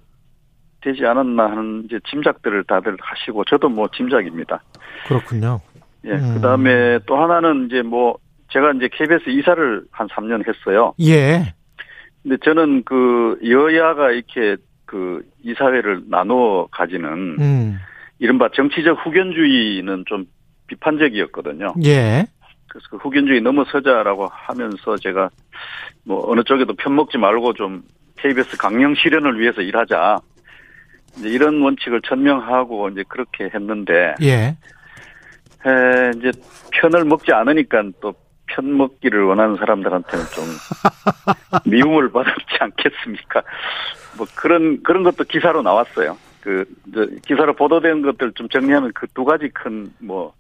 [0.81, 4.63] 되지 않았나 하는 이제 짐작들을 다들 하시고 저도 뭐 짐작입니다.
[5.09, 5.61] 그렇군요.
[6.05, 6.11] 예.
[6.13, 6.35] 음.
[6.35, 8.17] 그다음에 또 하나는 이제 뭐
[8.51, 10.95] 제가 이제 KBS 이사를 한 3년 했어요.
[11.01, 11.55] 예.
[12.23, 17.79] 근데 저는 그 여야가 이렇게 그 이사회를 나누어 가지는 음.
[18.19, 20.27] 이른바 정치적 후견주의는 좀
[20.67, 21.75] 비판적이었거든요.
[21.85, 22.27] 예.
[22.69, 25.31] 그래서 그 후견주의 넘어서자라고 하면서 제가
[26.05, 27.83] 뭐 어느 쪽에도 편먹지 말고 좀
[28.19, 30.19] KBS 강령 실현을 위해서 일하자.
[31.19, 34.57] 이제 이런 원칙을 천명하고 이제 그렇게 했는데 예.
[35.67, 36.31] 에, 이제
[36.73, 38.15] 편을 먹지 않으니까 또
[38.49, 40.45] 편 먹기를 원하는 사람들한테는 좀
[41.71, 42.31] 미움을 받지
[42.61, 43.43] 않겠습니까?
[44.17, 46.17] 뭐 그런 그런 것도 기사로 나왔어요.
[46.41, 46.65] 그
[47.27, 50.33] 기사로 보도된 것들 좀 정리하면 그 두 가지 큰뭐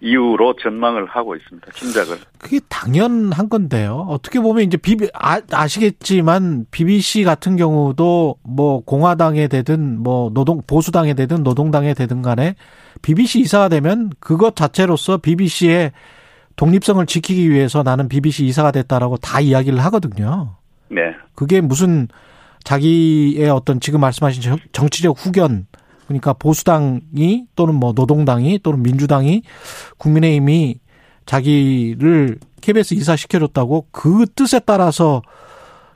[0.00, 1.70] 이유로 전망을 하고 있습니다.
[1.72, 2.18] 짐작을.
[2.38, 4.06] 그게 당연한 건데요.
[4.08, 11.14] 어떻게 보면 이제 비비 아, 아시겠지만 BBC 같은 경우도 뭐 공화당에 되든 뭐 노동 보수당에
[11.14, 12.54] 되든 노동당에 되든 간에
[13.02, 15.92] BBC 이사가 되면 그것 자체로서 BBC의
[16.56, 20.56] 독립성을 지키기 위해서 나는 BBC 이사가 됐다라고 다 이야기를 하거든요.
[20.88, 21.00] 네.
[21.34, 22.08] 그게 무슨
[22.64, 25.66] 자기의 어떤 지금 말씀하신 정- 정치적 후견
[26.06, 29.42] 그러니까 보수당이 또는 뭐 노동당이 또는 민주당이
[29.98, 30.78] 국민의힘이
[31.26, 35.22] 자기를 KBS 이사 시켜줬다고 그 뜻에 따라서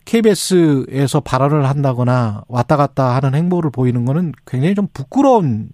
[0.07, 5.69] KBS에서 발언을 한다거나 왔다 갔다 하는 행보를 보이는 거는 굉장히 좀 부끄러운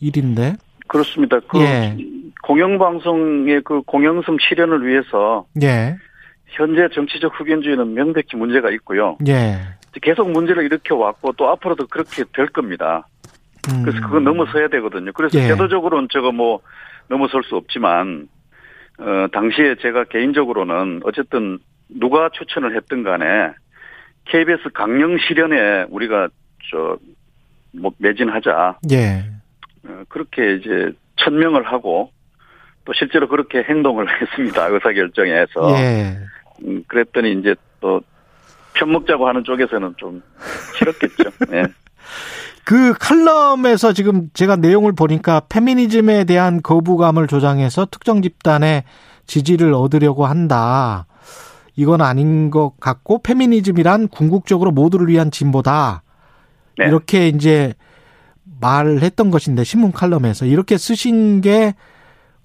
[0.00, 0.56] 일인데.
[0.94, 1.40] 그렇습니다.
[1.48, 1.96] 그 예.
[2.44, 5.96] 공영방송의 그 공영성 실현을 위해서 예.
[6.46, 9.18] 현재 정치적 후견주의는 명백히 문제가 있고요.
[9.26, 9.58] 예.
[10.00, 13.08] 계속 문제를 일으켜 왔고 또 앞으로도 그렇게 될 겁니다.
[13.72, 13.82] 음.
[13.82, 15.10] 그래서 그건 넘어서야 되거든요.
[15.14, 15.48] 그래서 예.
[15.48, 16.60] 제도적으로는 저거 뭐
[17.08, 18.28] 넘어설 수 없지만
[18.98, 23.52] 어 당시에 제가 개인적으로는 어쨌든 누가 추천을 했든 간에
[24.26, 26.28] KBS 강령 실현에 우리가
[26.70, 26.98] 저
[27.74, 29.24] 뭐 매진하자 예.
[29.86, 32.10] 어, 그렇게 이제 천명을 하고
[32.84, 34.66] 또 실제로 그렇게 행동을 했습니다.
[34.66, 35.80] 의사결정에서.
[35.80, 36.18] 예.
[36.64, 38.00] 음, 그랬더니 이제 또
[38.74, 40.22] 편먹자고 하는 쪽에서는 좀
[40.78, 41.30] 싫었겠죠.
[41.52, 41.64] 예.
[42.64, 48.84] 그 칼럼에서 지금 제가 내용을 보니까 페미니즘에 대한 거부감을 조장해서 특정 집단의
[49.26, 51.06] 지지를 얻으려고 한다.
[51.76, 56.02] 이건 아닌 것 같고 페미니즘이란 궁극적으로 모두를 위한 진보다.
[56.78, 56.86] 네.
[56.86, 57.74] 이렇게 이제
[58.64, 61.74] 말했던 것인데 신문 칼럼에서 이렇게 쓰신 게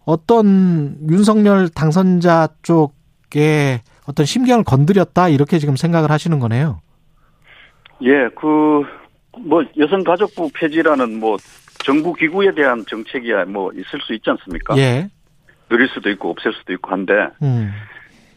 [0.05, 6.81] 어떤 윤석열 당선자 쪽에 어떤 심경을 건드렸다 이렇게 지금 생각을 하시는 거네요.
[8.01, 8.83] 예, 그,
[9.37, 11.37] 뭐, 여성가족부 폐지라는 뭐,
[11.83, 14.77] 정부 기구에 대한 정책이야 뭐, 있을 수 있지 않습니까?
[14.77, 15.09] 예.
[15.69, 17.71] 늘릴 수도 있고, 없앨 수도 있고 한데, 음.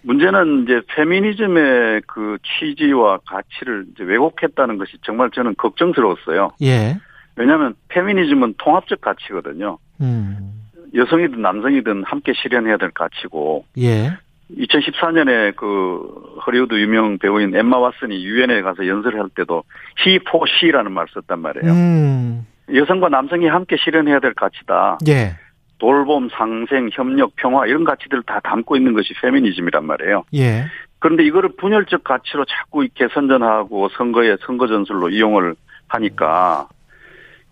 [0.02, 6.50] 문제는 이제 페미니즘의 그 취지와 가치를 이제 왜곡했다는 것이 정말 저는 걱정스러웠어요.
[6.62, 6.96] 예.
[7.36, 9.78] 왜냐하면 페미니즘은 통합적 가치거든요.
[10.00, 10.52] 음.
[10.94, 14.10] 여성이든 남성이든 함께 실현해야 될 가치고, 예.
[14.58, 19.64] 2014년에 그 허리우드 유명 배우인 엠마 왓슨이 유엔에 가서 연설을 할 때도
[20.04, 21.72] he for she라는 말을 썼단 말이에요.
[21.72, 22.46] 음.
[22.74, 24.98] 여성과 남성이 함께 실현해야 될 가치다.
[25.08, 25.36] 예.
[25.78, 30.24] 돌봄, 상생, 협력, 평화 이런 가치들을 다 담고 있는 것이 페미니즘이란 말이에요.
[30.34, 30.66] 예.
[31.00, 35.56] 그런데 이거를 분열적 가치로 자꾸 이렇게 선전하고 선거에 선거 전술로 이용을
[35.88, 36.68] 하니까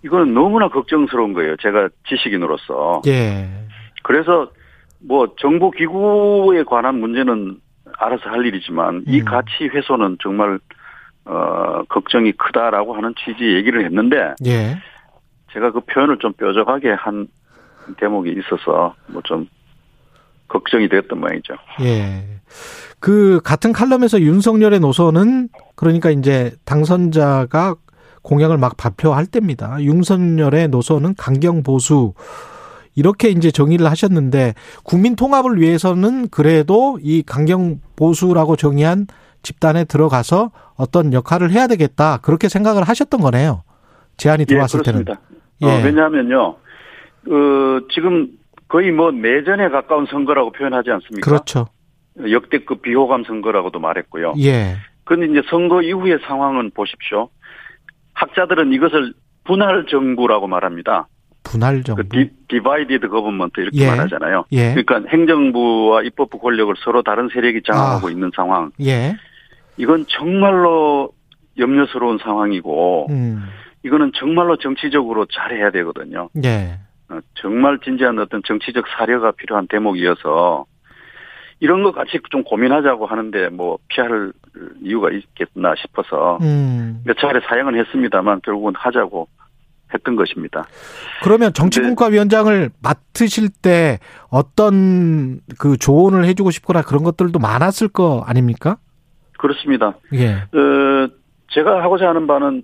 [0.03, 1.57] 이거는 너무나 걱정스러운 거예요.
[1.57, 3.03] 제가 지식인으로서.
[3.07, 3.49] 예.
[4.03, 4.51] 그래서
[4.99, 7.61] 뭐 정보 기구에 관한 문제는
[7.99, 9.25] 알아서 할 일이지만 이 음.
[9.25, 10.59] 가치 훼손은 정말
[11.25, 14.79] 어 걱정이 크다라고 하는 취지 얘기를 했는데 예.
[15.53, 17.29] 제가 그 표현을 좀 뾰족하게 한
[17.99, 19.47] 대목이 있어서 뭐 좀
[20.51, 21.55] 걱정이 되었던 모양이죠.
[21.81, 22.25] 예.
[22.99, 27.77] 그 같은 칼럼에서 윤석열의 노선은 그러니까 이제 당선자가
[28.23, 29.83] 공약을 막 발표할 때입니다.
[29.83, 32.15] 윤석열의 노선은 강경 보수
[32.95, 34.55] 이렇게 이제 정의를 하셨는데
[34.85, 39.07] 국민 통합을 위해서는 그래도 이 강경 보수라고 정의한
[39.43, 43.63] 집단에 들어가서 어떤 역할을 해야 되겠다 그렇게 생각을 하셨던 거네요.
[44.17, 45.15] 제안이 들어왔을 예, 그렇습니다.
[45.61, 45.75] 때는.
[45.75, 45.85] 어, 예.
[45.85, 48.29] 왜냐하면요, 어, 지금
[48.69, 51.29] 거의 뭐 내전에 가까운 선거라고 표현하지 않습니까?
[51.29, 51.69] 그렇죠.
[52.19, 54.35] 역대급 비호감 선거라고도 말했고요.
[54.39, 54.77] 예.
[55.05, 57.31] 그런데 이제 선거 이후의 상황은 보십시오.
[58.21, 59.15] 학자들은 이것을
[59.45, 61.09] 분할 정부라고 말합니다.
[61.43, 62.03] 분할 정부.
[62.03, 63.87] 그 di, divided government 이렇게 예.
[63.89, 64.45] 말하잖아요.
[64.53, 64.75] 예.
[64.75, 68.11] 그러니까 행정부와 입법부 권력을 서로 다른 세력이 장악하고 아.
[68.11, 68.71] 있는 상황.
[68.83, 69.17] 예.
[69.79, 71.13] 이건 정말로
[71.59, 73.49] 염려스러운 상황이고 음.
[73.83, 76.29] 이거는 정말로 정치적으로 잘해야 되거든요.
[76.45, 76.79] 예.
[77.09, 80.67] 어, 정말 진지한 어떤 정치적 사려가 필요한 대목이어서
[81.61, 84.33] 이런 것 같이 좀 고민하자고 하는데 뭐 피할
[84.83, 87.03] 이유가 있겠나 싶어서 음.
[87.05, 89.29] 몇 차례 사양은 했습니다만 결국은 하자고
[89.93, 90.65] 했던 것입니다.
[91.23, 93.99] 그러면 정치분과위원장을 맡으실 때
[94.31, 98.79] 어떤 그 조언을 해주고 싶거나 그런 것들도 많았을 거 아닙니까?
[99.39, 99.95] 그렇습니다.
[100.15, 100.33] 예.
[100.33, 101.09] 어,
[101.51, 102.63] 제가 하고자 하는 바는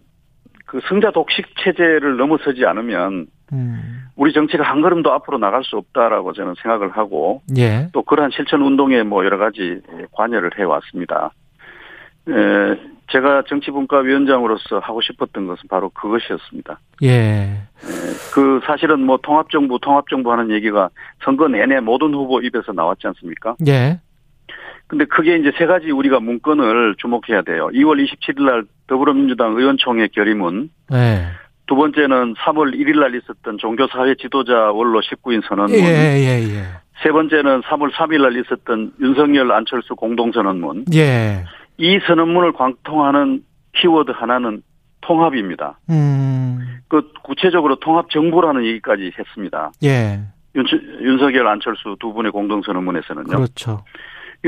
[0.67, 4.07] 그 승자 독식 체제를 넘어서지 않으면 음.
[4.17, 7.89] 우리 정치가 한 걸음도 앞으로 나갈 수 없다라고 저는 생각을 하고 예.
[7.93, 9.81] 또 그러한 실천 운동에 뭐 여러 가지
[10.13, 11.31] 관여를 해 왔습니다.
[12.29, 12.33] 에,
[13.13, 16.81] 제가 정치분과위원장으로서 하고 싶었던 것은 바로 그것이었습니다.
[17.05, 17.63] 예.
[18.35, 20.89] 그 사실은 뭐 통합정부, 통합정부 하는 얘기가
[21.25, 23.55] 선거 내내 모든 후보 입에서 나왔지 않습니까?
[23.69, 24.01] 예.
[24.89, 27.69] 근데 크게 이제 세 가지 우리가 문건을 주목해야 돼요.
[27.73, 31.27] 2월 27일 날 더불어민주당 의원총회 결의문, 예.
[31.67, 36.65] 두 번째는 3월 1일 날 있었던 종교사회 지도자 원로 19인 선언문, 예, 예, 예.
[37.03, 40.87] 세 번째는 3월 3일 날 있었던 윤석열 안철수 공동선언문.
[40.95, 41.45] 예.
[41.79, 44.63] 이 선언문을 관통하는 키워드 하나는
[45.03, 45.79] 통합입니다.
[45.91, 46.81] 음.
[46.89, 49.73] 그 구체적으로 통합 정부라는 얘기까지 했습니다.
[49.85, 50.21] 예.
[50.55, 50.65] 윤,
[51.03, 53.37] 윤석열 안철수 두 분의 공동선언문에서는요.
[53.37, 53.85] 그렇죠.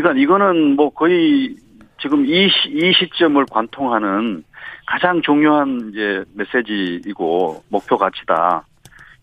[0.01, 1.57] 그러니까 이거는 뭐 거의
[2.01, 4.45] 지금 이, 시, 이 시점을 관통하는
[4.87, 8.65] 가장 중요한 이제 메시지이고 목표 가치다.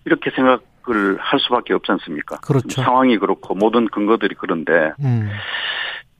[0.04, 2.38] 이렇게 생각을 할 수밖에 없지 않습니까?
[2.42, 2.82] 그렇죠.
[2.82, 5.30] 상황이 그렇고 모든 근거들이 그런데 음.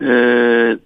[0.02, 0.78] 에,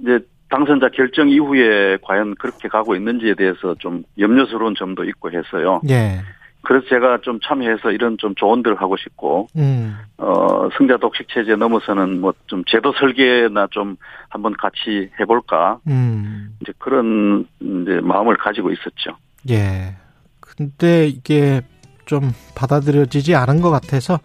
[0.00, 5.80] 이제 당선자 결정 이후에 과연 그렇게 가고 있는지에 대해서 좀 염려스러운 점도 있고 해서요.
[5.88, 6.20] 예.
[6.64, 9.96] 그래서 제가 좀 참여해서 이런 좀 조언들을 하고 싶고, 음.
[10.18, 13.96] 어, 승자 독식 체제 넘어서는 뭐 좀 제도 설계나 좀
[14.28, 16.56] 한번 같이 해볼까, 음.
[16.60, 19.16] 이제 그런 이제 마음을 가지고 있었죠.
[19.50, 19.94] 예.
[20.40, 21.62] 근데 이게
[22.04, 24.18] 좀 받아들여지지 않은 것 같아서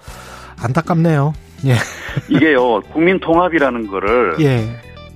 [0.61, 1.33] 안타깝네요.
[1.67, 1.75] 예.
[2.29, 4.65] 이게요, 국민 통합이라는 거를 예.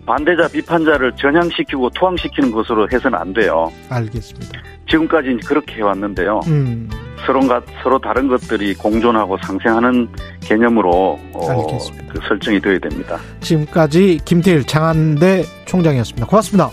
[0.05, 3.71] 반대자 비판자를 전향시키고 투항시키는 것으로 해서는 안 돼요.
[3.89, 4.59] 알겠습니다.
[4.89, 6.39] 지금까지 그렇게 해왔는데요.
[6.47, 6.89] 음.
[7.25, 10.07] 서로가 서로 다른 것들이 공존하고 상생하는
[10.41, 11.77] 개념으로 어.
[12.09, 13.17] 그 설정이 되어야 됩니다.
[13.41, 16.27] 지금까지 김태일 장한대 총장이었습니다.
[16.27, 16.69] 고맙습니다.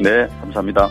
[0.00, 0.88] 네, 감사합니다.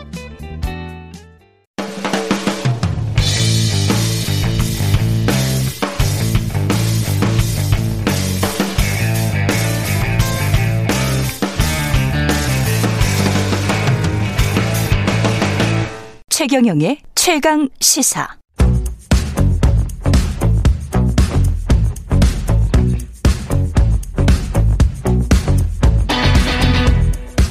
[16.42, 18.41] 최경영의 최강 시사.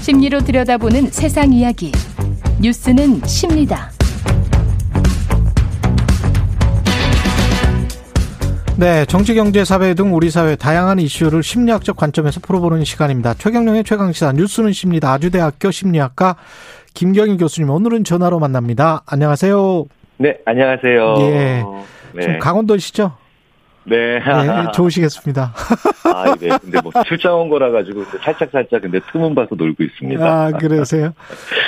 [0.02, 1.92] 심리로 들여다보는 세상 이야기.
[2.60, 3.92] 뉴스는 십니다.
[8.78, 13.36] 네, 정치, 경제, 사회 등 우리 사회 다양한 이슈를 심리학적 관점에서 풀어보는 시간입니다.
[13.36, 15.12] 최경령의 최강시사 뉴스는 십니다.
[15.14, 16.36] 아주대학교 심리학과
[16.96, 19.04] 김경희 교수님 오늘은 전화로 만납니다.
[19.06, 19.86] 안녕하세요.
[20.18, 21.16] 네, 안녕하세요.
[21.20, 21.64] 예.
[22.16, 22.22] 네.
[22.22, 23.21] 지금 강원도시죠?
[23.84, 24.20] 네.
[24.20, 25.54] 네, 좋으시겠습니다.
[26.14, 26.50] 아, 네.
[26.62, 30.24] 근데 뭐 출장 온 거라 가지고 살짝 살짝 근데 틈은 봐서 놀고 있습니다.
[30.24, 31.14] 아, 그러세요?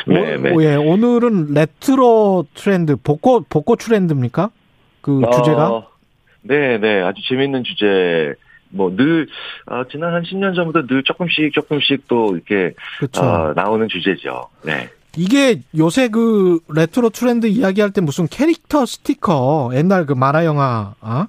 [0.06, 0.52] 네, 네.
[0.52, 4.50] 오, 예, 오늘은 레트로 트렌드, 복고, 복고 트렌드입니까?
[5.02, 5.88] 그 어, 주제가?
[6.44, 7.02] 네, 네.
[7.02, 8.36] 아주 재밌는 주제.
[8.76, 9.28] 뭐 늘,
[9.68, 12.74] 아, 지난 한 10년 전부터 늘 조금씩 조금씩 또 이렇게.
[13.20, 14.50] 어, 나오는 주제죠.
[14.64, 14.90] 네.
[15.16, 21.28] 이게 요새 그 레트로 트렌드 이야기할 때 무슨 캐릭터 스티커, 옛날 그 만화 영화, 아?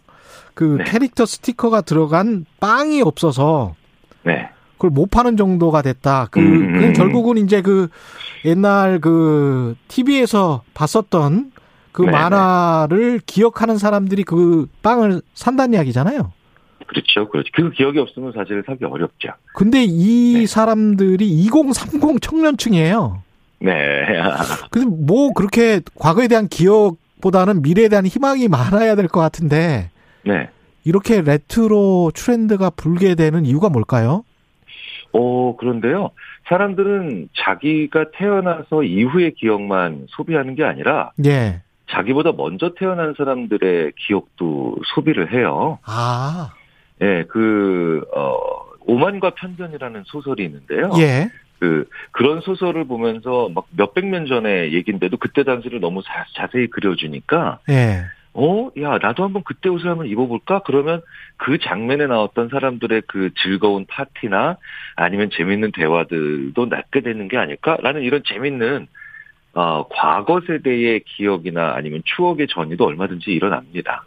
[0.55, 0.85] 그 네.
[0.85, 3.75] 캐릭터 스티커가 들어간 빵이 없어서
[4.23, 4.49] 네.
[4.75, 6.29] 그걸 못 파는 정도가 됐다.
[6.31, 6.93] 그, 음, 그 음.
[6.93, 7.89] 결국은 이제 그
[8.45, 11.53] 옛날 그 TV에서 봤었던
[11.93, 16.33] 그 네, 만화를 기억하는 사람들이 그 빵을 산다는 이야기잖아요.
[16.87, 17.29] 그렇죠.
[17.29, 17.51] 그렇죠.
[17.55, 19.29] 그 기억이 없으면 사실 사기 어렵죠.
[19.55, 23.23] 근데 이 사람들이 2030 청년층이에요.
[23.61, 23.73] 네.
[24.71, 29.91] 근데 뭐 그렇게 과거에 대한 기억 보다는 미래에 대한 희망이 많아야 될 것 같은데
[30.25, 30.49] 네.
[30.85, 34.25] 이렇게 레트로 트렌드가 불게 되는 이유가 뭘까요?
[35.13, 36.11] 어, 그런데요.
[36.49, 41.63] 사람들은 자기가 태어나서 이후의 기억만 소비하는 게 아니라 예.
[41.91, 45.79] 자기보다 먼저 태어난 사람들의 기억도 소비를 해요.
[45.85, 46.53] 아.
[47.03, 48.37] 예, 그, 어,
[48.81, 50.91] 오만과 편견이라는 소설이 있는데요.
[50.99, 51.31] 예.
[51.59, 57.61] 그, 그런 소설을 보면서 막 몇백 년 전의 얘기인데도 그때 당시를 너무 자, 자세히 그려주니까,
[57.71, 58.05] 예.
[58.35, 60.63] 어, 야, 나도 한번 그때 옷을 한번 입어볼까?
[60.67, 61.01] 그러면
[61.37, 64.57] 그 장면에 나왔던 사람들의 그 즐거운 파티나
[64.97, 68.89] 아니면 재밌는 대화들도 낳게 되는 게 아닐까라는 이런 재밌는
[69.55, 74.03] 어, 과거 세대의 기억이나 아니면 추억의 전이도 얼마든지 일어납니다.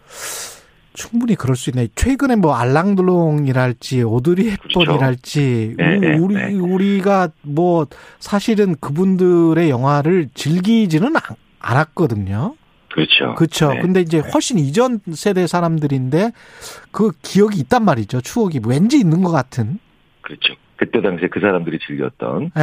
[0.93, 1.87] 충분히 그럴 수 있네.
[1.95, 6.53] 최근에 뭐 알랑드롱이랄지 오드리 헵번이랄지 네, 네, 우리 네.
[6.53, 7.85] 우리가 뭐
[8.19, 11.21] 사실은 그분들의 영화를 즐기지는 않-
[11.59, 12.55] 않았거든요.
[12.97, 13.35] 그렇죠.
[13.35, 13.73] 그렇죠.
[13.73, 13.79] 네.
[13.81, 16.31] 근데 이제 훨씬 이전 세대 사람들인데
[16.91, 18.21] 그 기억이 있단 말이죠.
[18.21, 19.77] 추억이 왠지 있는 것 같은.
[20.21, 20.55] 그렇죠.
[20.77, 22.51] 그때 당시에 그 사람들이 즐겼던.
[22.57, 22.59] 에.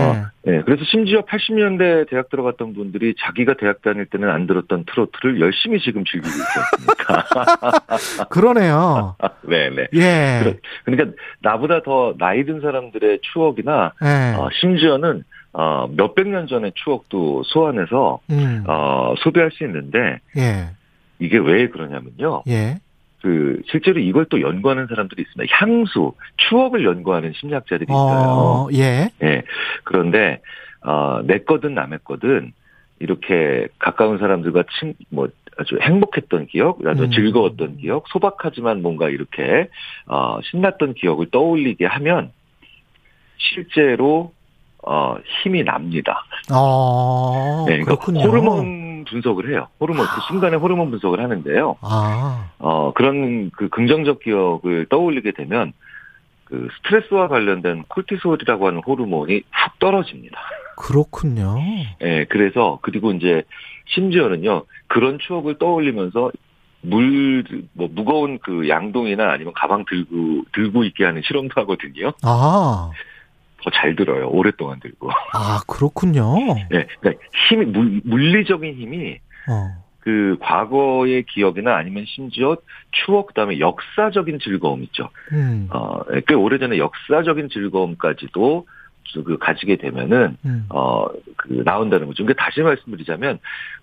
[0.00, 0.62] 어, 네.
[0.64, 6.04] 그래서 심지어 80년대 대학 들어갔던 분들이 자기가 대학 다닐 때는 안 들었던 트로트를 열심히 지금
[6.04, 8.26] 즐기고 있었으니까.
[8.30, 9.16] 그러네요.
[9.48, 9.86] 네 네.
[9.94, 10.40] 예.
[10.44, 10.54] 그러-
[10.84, 14.34] 그러니까 나보다 더 나이 든 사람들의 추억이나 예.
[14.36, 18.64] 어, 심지어는 어, 몇백 년 전의 추억도 소환해서 음.
[18.66, 20.70] 어, 소비할 수 있는데 예.
[21.18, 22.42] 이게 왜 그러냐면요.
[22.48, 22.76] 예.
[23.20, 25.54] 그 실제로 이걸 또 연구하는 사람들이 있습니다.
[25.56, 28.28] 향수, 추억을 연구하는 심리학자들이 있어요.
[28.28, 29.10] 어, 예.
[29.22, 29.42] 예.
[29.84, 30.40] 그런데
[30.80, 32.52] 어, 내 거든 남의 거든
[32.98, 35.28] 이렇게 가까운 사람들과 친, 뭐
[35.58, 37.10] 아주 행복했던 기억, 아주 음.
[37.10, 39.68] 즐거웠던 기억, 소박하지만 뭔가 이렇게
[40.06, 42.32] 어, 신났던 기억을 떠올리게 하면
[43.36, 44.32] 실제로
[44.82, 46.24] 어, 힘이 납니다.
[46.52, 48.20] 어, 네, 그러니까 그렇군요.
[48.20, 49.68] 호르몬 분석을 해요.
[49.80, 51.76] 호르몬 그 순간에 호르몬 분석을 하는데요.
[51.80, 52.50] 아.
[52.58, 55.72] 어, 그런 그 긍정적 기억을 떠올리게 되면
[56.44, 60.38] 그 스트레스와 관련된 콜티솔이라고 하는 호르몬이 훅 떨어집니다.
[60.76, 61.58] 그렇군요.
[62.02, 63.42] 예, 그래서 그리고 이제
[63.86, 66.32] 심지어는요 그런 추억을 떠올리면서
[66.82, 72.12] 물, 뭐, 무거운 그 양동이나 아니면 가방 들고, 들고 있게 하는 실험도 하거든요.
[72.22, 72.90] 아.
[73.62, 74.28] 더 잘 들어요.
[74.28, 75.10] 오랫동안 들고.
[75.32, 76.36] 아, 그렇군요.
[76.72, 79.82] 예, 그러니까 힘이, 물, 물리적인 힘이 어.
[80.00, 82.56] 그 과거의 기억이나 아니면 심지어
[82.90, 85.10] 추억 그다음에 역사적인 즐거움 있죠.
[85.32, 85.68] 음.
[85.70, 88.66] 어, 꽤 오래전에 역사적인 즐거움까지도
[89.24, 90.66] 그 가지게 되면은 음.
[90.70, 91.06] 어,
[91.36, 92.24] 그 나온다는 거죠.
[92.24, 93.38] 그러니까 다시 말씀드리자면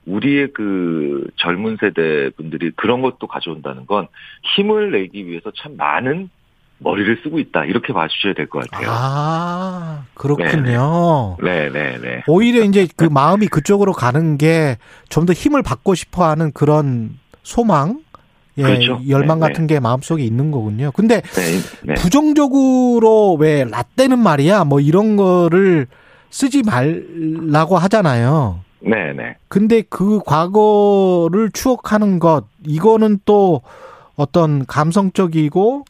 [0.05, 4.07] 우리의 그 젊은 세대 분들이 그런 것도 가져온다는 건
[4.55, 6.29] 힘을 내기 위해서 참 많은
[6.79, 7.65] 머리를 쓰고 있다.
[7.65, 8.87] 이렇게 봐주셔야 될 것 같아요.
[8.91, 11.37] 아, 그렇군요.
[11.43, 12.23] 네, 네, 네.
[12.27, 14.77] 오히려 이제 그 마음이 그쪽으로 가는 게
[15.09, 17.99] 좀 더 힘을 받고 싶어 하는 그런 소망,
[18.57, 18.99] 예, 그렇죠.
[19.09, 20.91] 열망 네, 같은 게 마음속에 있는 거군요.
[20.91, 21.93] 근데 네, 네.
[21.95, 25.87] 부정적으로 왜 라떼는 말이야 뭐 이런 거를
[26.29, 28.59] 쓰지 말라고 하잖아요.
[28.81, 29.35] 네, 네.
[29.49, 33.61] 근데 그 과거를 추억하는 것 이거는 또
[34.15, 35.83] 어떤 감성적이고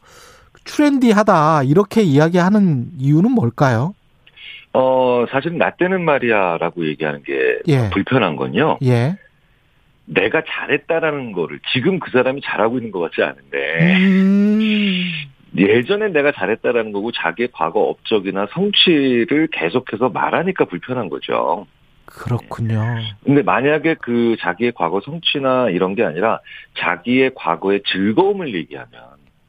[0.64, 3.94] 트렌디하다 이렇게 이야기하는 이유는 뭘까요?
[4.72, 7.90] 어, 사실 나 때는 말이야라고 얘기하는 게 예.
[7.90, 8.78] 불편한 건요.
[8.84, 9.16] 예.
[10.04, 15.10] 내가 잘했다라는 거를 지금 그 사람이 잘하고 있는 것 같지 않은데 음.
[15.56, 21.66] 예전에 내가 잘했다라는 거고 자기의 과거 업적이나 성취를 계속해서 말하니까 불편한 거죠.
[22.06, 22.82] 그렇군요.
[23.24, 26.40] 근데 만약에 그 자기의 과거 성취나 이런 게 아니라
[26.78, 28.90] 자기의 과거의 즐거움을 얘기하면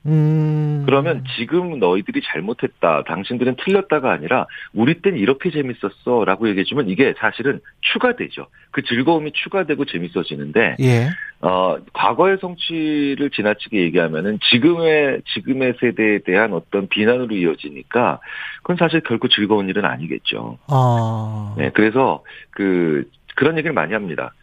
[0.07, 0.83] 음.
[0.85, 3.03] 그러면 지금 너희들이 잘못했다.
[3.03, 6.25] 당신들은 틀렸다가 아니라 우리 땐 이렇게 재밌었어.
[6.25, 8.47] 라고 얘기해주면 이게 사실은 추가되죠.
[8.71, 11.07] 그 즐거움이 추가되고 재밌어지는데, 예.
[11.41, 18.19] 어, 과거의 성취를 지나치게 얘기하면은 지금의, 지금의 세대에 대한 어떤 비난으로 이어지니까
[18.57, 20.57] 그건 사실 결코 즐거운 일은 아니겠죠.
[20.67, 21.55] 아.
[21.57, 21.71] 네.
[21.73, 24.33] 그래서 그, 그런 얘기를 많이 합니다.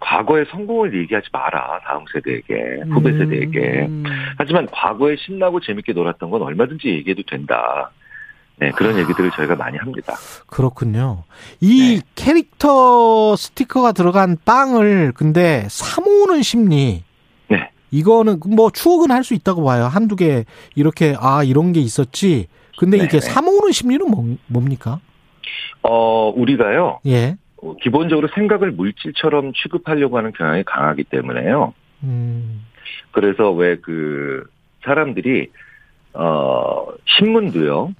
[0.00, 1.80] 과거의 성공을 얘기하지 마라.
[1.84, 3.86] 다음 세대에게, 후배 세대에게.
[3.86, 4.02] 음.
[4.38, 7.90] 하지만 과거에 신나고 재밌게 놀았던 건 얼마든지 얘기해도 된다.
[8.56, 8.98] 네, 그런 아.
[9.00, 10.14] 얘기들을 저희가 많이 합니다.
[10.46, 11.24] 그렇군요.
[11.60, 12.02] 이 네.
[12.14, 17.02] 캐릭터 스티커가 들어간 빵을 근데 사모으는 심리.
[17.48, 17.70] 네.
[17.90, 19.84] 이거는 뭐 추억은 할 수 있다고 봐요.
[19.84, 20.44] 한두 개
[20.74, 22.48] 이렇게 아 이런 게 있었지.
[22.78, 23.20] 근데 네, 이게 네.
[23.20, 25.00] 사모으는 심리는 뭐, 뭡니까?
[25.82, 27.36] 어, 우리가요, 예.
[27.62, 31.74] 어, 기본적으로 생각을 물질처럼 취급하려고 하는 경향이 강하기 때문에요.
[32.02, 32.66] 음.
[33.12, 34.48] 그래서 왜 그,
[34.84, 35.50] 사람들이
[36.12, 37.94] 어 신문도요.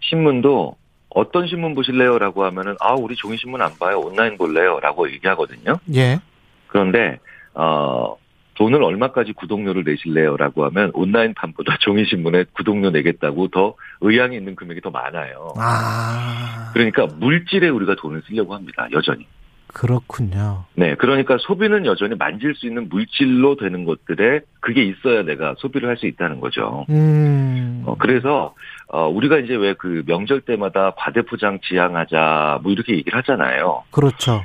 [0.00, 0.76] 신문도
[1.10, 5.78] 어떤 신문 보실래요라고 하면은 아 우리 종이 신문 안 봐요 온라인 볼래요라고 얘기하거든요.
[5.94, 6.18] 예.
[6.66, 7.18] 그런데
[7.54, 8.16] 어
[8.58, 14.80] 돈을 얼마까지 구독료를 내실래요라고 하면 온라인 판보다 종이 신문에 구독료 내겠다고 더 의향이 있는 금액이
[14.80, 15.54] 더 많아요.
[15.56, 16.70] 아.
[16.74, 18.88] 그러니까 물질에 우리가 돈을 쓰려고 합니다.
[18.92, 19.26] 여전히.
[19.68, 20.64] 그렇군요.
[20.74, 25.98] 네, 그러니까 소비는 여전히 만질 수 있는 물질로 되는 것들에 그게 있어야 내가 소비를 할
[25.98, 26.86] 수 있다는 거죠.
[26.88, 27.82] 음.
[27.86, 28.54] 어, 그래서
[28.88, 33.84] 어, 우리가 이제 왜 그 명절 때마다 과대포장 지양하자 뭐 이렇게 얘기를 하잖아요.
[33.90, 34.42] 그렇죠.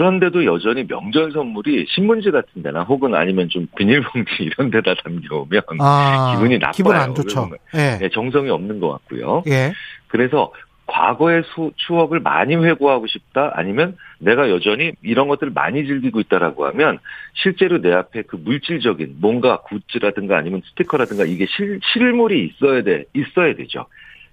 [0.00, 6.34] 그런데도 여전히 명절 선물이 신문지 같은 데나 혹은 아니면 좀 비닐봉지 이런 데다 담겨오면 아.
[6.34, 6.72] 기분이 나빠요.
[6.72, 7.48] 기분 안 좋죠.
[7.74, 7.96] 예.
[7.98, 9.42] 네, 정성이 없는 것 같고요.
[9.46, 9.72] 예.
[10.08, 10.52] 그래서
[10.86, 16.98] 과거의 수- 추억을 많이 회고하고 싶다 아니면 내가 여전히 이런 것들을 많이 즐기고 있다라고 하면
[17.32, 23.54] 실제로 내 앞에 그 물질적인 뭔가 굿즈라든가 아니면 스티커라든가 이게 실, 실물이 있어야 돼 있어야
[23.54, 23.86] 되죠.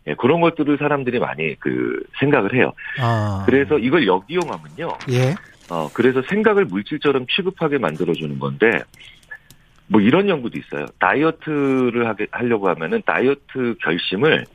[0.07, 2.73] 예, 그런 것들을 사람들이 많이 그 생각을 해요.
[2.99, 3.43] 아.
[3.45, 4.97] 그래서 이걸 역이용하면요.
[5.11, 5.33] 예.
[5.69, 8.83] 어, 그래서 생각을 물질처럼 취급하게 만들어주는 건데,
[9.87, 10.85] 뭐 이런 연구도 있어요.
[10.99, 14.45] 다이어트를 하게, 하려고 하면은 다이어트 결심을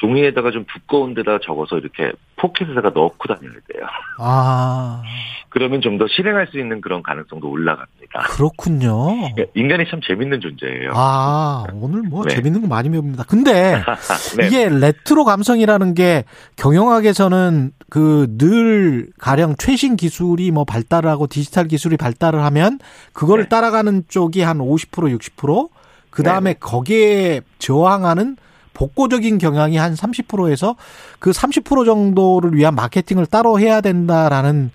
[0.00, 3.86] 종이에다가 좀 두꺼운 데다 적어서 이렇게 포켓에다가 넣고 다녀야 돼요.
[4.18, 5.02] 아.
[5.50, 8.20] 그러면 좀 더 실행할 수 있는 그런 가능성도 올라갑니다.
[8.30, 9.06] 그렇군요.
[9.34, 10.92] 그러니까 인간이 참 재밌는 존재예요.
[10.94, 12.34] 아, 오늘 뭐 네.
[12.34, 13.24] 재밌는 거 많이 배웁니다.
[13.24, 13.82] 근데
[14.38, 14.46] 네.
[14.46, 16.24] 이게 레트로 감성이라는 게
[16.56, 22.78] 경영학에서는 그 늘 가령 최신 기술이 뭐 발달하고 디지털 기술이 발달을 하면
[23.12, 23.48] 그걸 네.
[23.48, 25.68] 따라가는 쪽이 한 50% 60%,
[26.10, 28.36] 그 다음에 거기에 저항하는
[28.80, 30.74] 복고적인 경향이 한 30%에서
[31.18, 34.70] 그 30% 정도를 위한 마케팅을 따로 해야 된다라는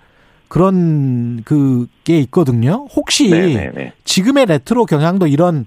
[0.46, 2.86] 그런 그게 있거든요.
[2.94, 3.94] 혹시 네네네.
[4.04, 5.66] 지금의 레트로 경향도 이런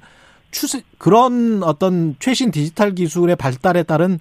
[0.51, 4.19] 추세 그런 어떤 최신 디지털 기술의 발달에 따른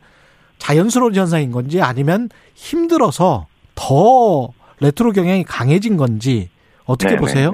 [0.58, 3.46] 자연스러운 현상인 건지 아니면 힘들어서
[3.76, 6.50] 더 레트로 경향이 강해진 건지
[6.86, 7.20] 어떻게 네네네.
[7.20, 7.52] 보세요?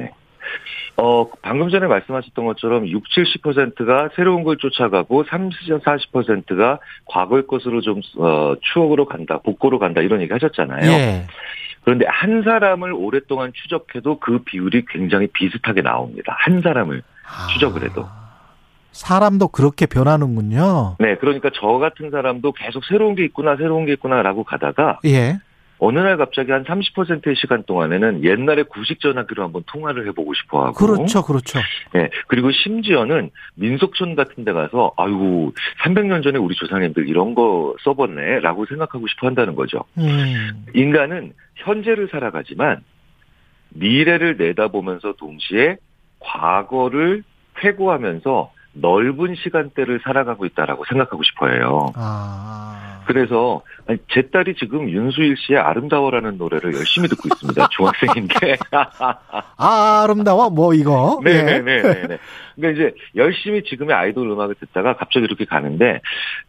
[0.97, 8.01] 어, 방금 전에 말씀하셨던 것처럼 6, 70%가 새로운 걸 쫓아가고 30, 40%가 과거의 것으로 좀,
[8.19, 10.91] 어, 추억으로 간다, 복고로 간다, 이런 얘기 하셨잖아요.
[10.91, 11.27] 예.
[11.83, 16.35] 그런데 한 사람을 오랫동안 추적해도 그 비율이 굉장히 비슷하게 나옵니다.
[16.39, 17.03] 한 사람을
[17.53, 18.07] 추적을 해도.
[18.93, 20.97] 사람도 그렇게 변하는군요.
[21.01, 25.39] 네, 그러니까 저 같은 사람도 계속 새로운 게 있구나, 새로운 게 있구나라고 가다가 예.
[25.79, 30.73] 어느 날 갑자기 한 30%의 시간 동안에는 옛날에 구식 전화기로 한번 통화를 해보고 싶어 하고.
[30.75, 31.59] 그렇죠, 그렇죠.
[31.93, 35.53] 네, 그리고 심지어는 민속촌 같은 데 가서, 아이고,
[35.85, 39.85] 300년 전에 우리 조상님들 이런 거 써봤네, 라고 생각하고 싶어 한다는 거죠.
[39.99, 40.65] 음.
[40.75, 42.83] 인간은 현재를 살아가지만
[43.71, 45.77] 미래를 내다보면서 동시에
[46.21, 47.25] 과거를
[47.63, 51.93] 회고하면서 넓은 시간대를 살아가고 있다라고 생각하고 싶어요.
[51.95, 53.03] 아.
[53.07, 57.69] 그래서 아니, 제 딸이 지금 윤수일 씨의 아름다워라는 노래를 열심히 듣고 있습니다.
[57.77, 58.57] 중학생인데.
[58.71, 61.21] 아, 아름다워 뭐 이거.
[61.27, 61.43] 예.
[61.43, 62.19] 네네 네네.
[62.57, 66.01] 그러니까 이제 열심히 지금의 아이돌 음악을 듣다가 갑자기 이렇게 가는데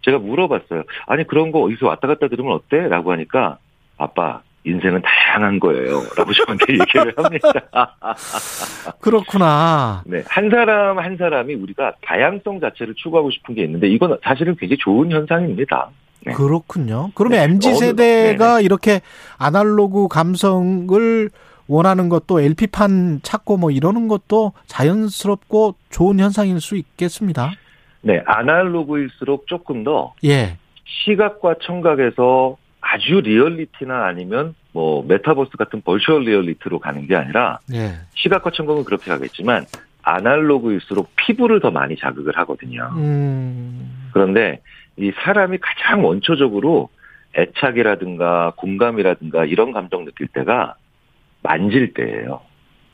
[0.04, 0.84] 제가 물어봤어요.
[1.08, 2.88] 아니 그런 거 어디서 왔다 갔다 들으면 어때?
[2.88, 3.58] 라고 하니까
[3.98, 6.02] 아빠 인생은 다양한 거예요.
[6.18, 7.52] 라고 저한테 얘기를 합니다.
[9.00, 10.04] 그렇구나.
[10.06, 10.24] 네.
[10.28, 15.12] 한 사람 한 사람이 우리가 다양성 자체를 추구하고 싶은 게 있는데 이건 사실은 굉장히 좋은
[15.12, 15.90] 현상입니다.
[16.26, 16.34] 네.
[16.34, 17.12] 그렇군요.
[17.14, 17.44] 그러면 네.
[17.46, 19.02] MZ 어느- 세대가 이렇게
[19.38, 21.30] 아날로그 감성을
[21.68, 27.52] 원하는 것도 LP판 찾고 뭐 이러는 것도 자연스럽고 좋은 현상일 수 있겠습니다.
[28.02, 28.22] 네.
[28.26, 30.58] 아날로그일수록 조금 더 예.
[30.86, 37.94] 시각과 청각에서 아주 리얼리티나 아니면 뭐 메타버스 같은 virtual reality로 가는 게 아니라 예.
[38.14, 39.66] 시각과 청각은 그렇게 가겠지만
[40.04, 42.92] 아날로그일수록 피부를 더 많이 자극을 하거든요.
[42.96, 44.10] 음.
[44.14, 44.62] 그런데
[44.98, 46.90] 이 사람이 가장 원초적으로
[47.36, 50.76] 애착이라든가 공감이라든가 이런 감정 느낄 때가
[51.42, 52.42] 만질 때예요.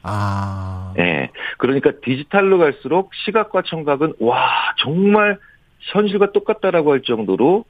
[0.04, 0.94] 아.
[1.00, 1.30] 예.
[1.58, 4.48] 그러니까 디지털로 갈수록 시각과 청각은 와
[4.80, 5.38] 정말
[5.80, 7.66] 현실과 똑같다라고 할 정도로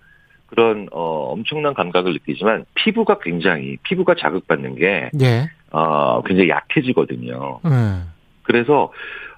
[0.52, 5.50] 그런 어 엄청난 감각을 느끼지만 피부가 굉장히 피부가 자극받는 게 예.
[5.72, 7.60] 어, 굉장히 약해지거든요.
[7.66, 8.12] 음.
[8.44, 8.92] 그래서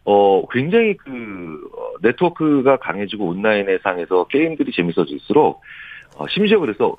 [0.06, 5.62] 어 굉장히 그 어, 네트워크가 강해지고 온라인의 상에서 게임들이 재밌어질수록
[6.18, 6.96] 어, 심지어 그래서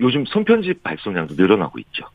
[0.00, 2.06] 요즘 손편집 발송량도 늘어나고 있죠.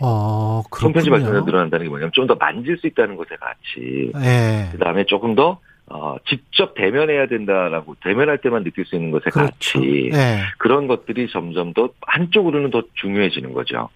[0.00, 1.44] 어, 손편집 발송량.
[1.44, 4.70] 늘어난다는 게 뭐냐면 좀 더 만질 수 있다는 것에 같이 예.
[4.72, 5.58] 그다음에 조금 더
[5.92, 9.50] 어, 직접 대면해야 된다라고 대면할 때만 느낄 수 있는 것에 그렇죠.
[9.80, 10.38] 같이 예.
[10.58, 13.88] 그런 것들이 점점 더 한쪽으로는 더 중요해지는 거죠.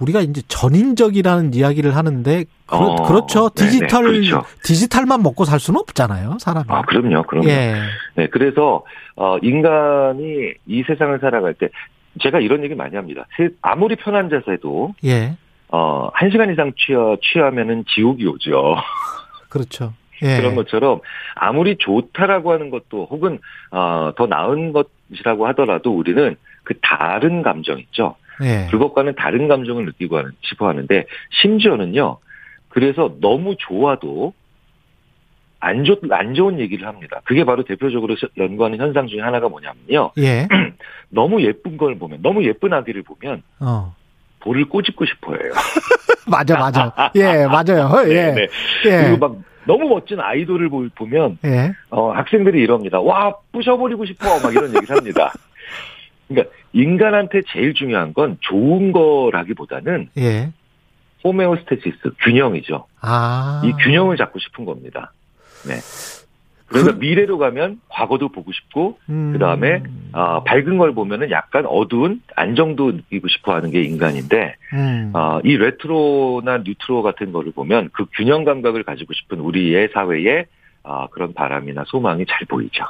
[0.00, 3.50] 우리가 이제 전인적이라는 이야기를 하는데 그렇, 어, 그렇죠.
[3.50, 4.42] 네네, 디지털 그렇죠.
[4.64, 6.66] 디지털만 먹고 살 수는 없잖아요, 사람이.
[6.68, 7.48] 아, 그럼요, 그럼요.
[7.48, 7.74] 예.
[8.16, 8.84] 네, 그래서
[9.14, 11.68] 어, 인간이 이 세상을 살아갈 때
[12.20, 13.26] 제가 이런 얘기 많이 합니다.
[13.36, 15.36] 세- 아무리 편한 자세도 예.
[15.68, 18.74] 어, 한 시간 이상 취하, 취하면은 지옥이 오죠.
[19.48, 19.92] 그렇죠.
[20.22, 20.36] 예.
[20.36, 21.00] 그런 것처럼
[21.34, 23.38] 아무리 좋다라고 하는 것도 혹은
[23.70, 28.16] 어, 더 나은 것이라고 하더라도 우리는 그 다른 감정 있죠.
[28.42, 28.68] 예.
[28.70, 31.06] 그것과는 다른 감정을 느끼고 하는, 싶어 하는데
[31.42, 32.18] 심지어는요.
[32.68, 34.32] 그래서 너무 좋아도
[35.60, 37.20] 안, 좋, 안 좋은 얘기를 합니다.
[37.24, 40.10] 그게 바로 대표적으로 시- 연구하는 현상 중에 하나가 뭐냐면요.
[40.18, 40.48] 예.
[41.10, 43.94] 너무 예쁜 걸 보면, 너무 예쁜 아기를 보면 어.
[44.40, 45.52] 볼을 꼬집고 싶어 해요.
[46.26, 47.12] 맞아, 맞아.
[47.14, 47.90] 예, 맞아요.
[48.08, 48.32] 예.
[48.32, 48.48] 네, 네.
[48.86, 49.04] 예.
[49.04, 49.36] 그리고 막
[49.66, 51.72] 너무 멋진 아이돌을 보- 보면 예.
[51.90, 53.00] 어, 학생들이 이럽니다.
[53.00, 54.40] 와, 부셔버리고 싶어.
[54.40, 55.32] 막 이런 얘기를 합니다.
[56.28, 60.52] 그러니까 인간한테 제일 중요한 건 좋은 거라기보다는 예.
[61.24, 62.86] 호메오스테시스, 균형이죠.
[63.00, 63.62] 아.
[63.64, 65.12] 이 균형을 잡고 싶은 겁니다.
[65.66, 65.74] 네.
[66.72, 69.32] 그러니까 미래로 가면 과거도 보고 싶고, 음.
[69.32, 69.82] 그 다음에,
[70.12, 75.10] 어, 밝은 걸 보면은 약간 어두운 안정도 느끼고 싶어 하는 게 인간인데, 음.
[75.14, 80.46] 어, 이 레트로나 뉴트로 같은 거를 보면 그 균형 감각을 가지고 싶은 우리의 사회에
[80.84, 82.84] 어, 그런 바람이나 소망이 잘 보이죠.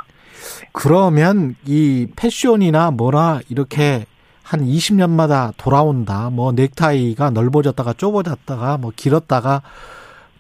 [0.73, 4.07] 그러면 이 패션이나 뭐나 이렇게
[4.43, 6.31] 한 20년마다 돌아온다.
[6.31, 9.63] 뭐 넥타이가 넓어졌다가 좁아졌다가 뭐 길었다가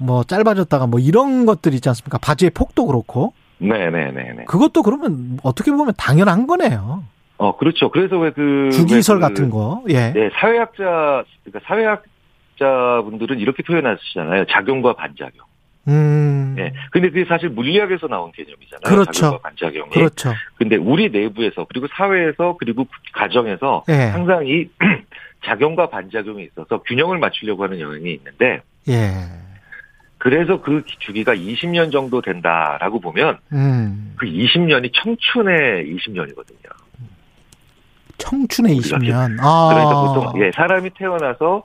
[0.02, 2.18] 뭐 짧아졌다가 뭐 이런 것들 있지 않습니까?
[2.18, 3.32] 바지의 폭도 그렇고.
[3.58, 4.44] 네네네네.
[4.46, 7.04] 그것도 그러면 어떻게 보면 당연한 거네요.
[7.38, 7.90] 어, 그렇죠.
[7.90, 8.70] 그래서 왜 그.
[8.72, 9.82] 주기설 왜 그- 같은 거.
[9.88, 10.12] 예.
[10.12, 14.46] 네, 사회학자, 그러니까 사회학자 분들은 이렇게 표현하시잖아요.
[14.50, 15.46] 작용과 반작용.
[15.88, 16.54] 음.
[16.58, 16.72] 예.
[16.92, 18.82] 근데 그게 사실 물리학에서 나온 개념이잖아요.
[18.84, 19.12] 그렇죠.
[19.12, 19.90] 작용과 반작용이.
[19.90, 20.32] 그렇죠.
[20.56, 23.94] 근데 우리 내부에서 그리고 사회에서 그리고 가정에서 예.
[23.94, 24.68] 항상 이
[25.44, 29.10] 작용과 반작용이 있어서 균형을 맞추려고 하는 영향이 있는데 예.
[30.22, 34.14] 그래서 그 주기가 20년 정도 된다라고 보면 음.
[34.16, 36.70] 그 20년이 청춘의 20년이거든요.
[38.18, 39.38] 청춘의 우리가 20년.
[39.40, 39.68] 아.
[39.72, 41.64] 그러니까 보통 예, 사람이 태어나서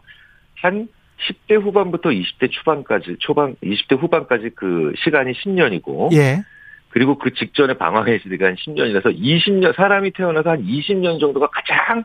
[0.55, 0.87] 한
[1.29, 6.41] 10대 후반부터 20대 초반까지 초반 20대 후반까지 그 시간이 10년이고 예.
[6.89, 12.03] 그리고 그 직전에 방황의 한 10년이라서 20년 사람이 태어나서 한 20년 정도가 가장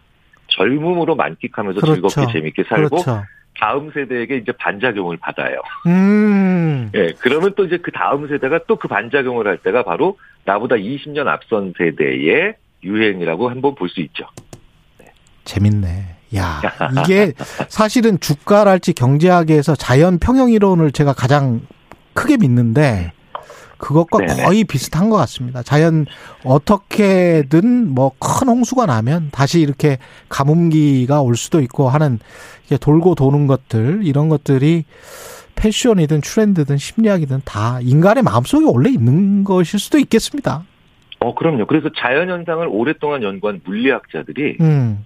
[0.49, 1.95] 젊음으로 만끽하면서 그렇죠.
[1.95, 3.23] 즐겁게 재밌게 살고 그렇죠.
[3.59, 5.61] 다음 세대에게 이제 반작용을 받아요.
[5.87, 6.91] 음.
[6.95, 11.27] 예, 그러면 또 이제 그 다음 세대가 또 그 반작용을 할 때가 바로 나보다 20년
[11.29, 14.25] 앞선 세대의 유행이라고 한번 볼 수 있죠.
[15.45, 16.17] 재밌네.
[16.37, 16.63] 야,
[17.05, 17.33] 이게
[17.69, 21.61] 사실은 주가랄지 경제학에서 자연 평형 이론을 제가 가장
[22.15, 23.13] 크게 믿는데
[23.83, 24.45] 그것과 네네.
[24.45, 25.63] 거의 비슷한 것 같습니다.
[25.63, 26.07] 자연
[26.45, 29.99] 어떻게든 뭐 큰 홍수가 나면 다시 이렇게
[30.29, 32.19] 가뭄기가 올 수도 있고 하는
[32.81, 34.85] 돌고 도는 것들 이런 것들이
[35.57, 40.65] 패션이든 트렌드든 심리학이든 다 인간의 마음속에 원래 있는 것일 수도 있겠습니다.
[41.21, 41.67] 어, 그럼요.
[41.67, 45.05] 그래서 자연 현상을 오랫동안 연구한 물리학자들이 음.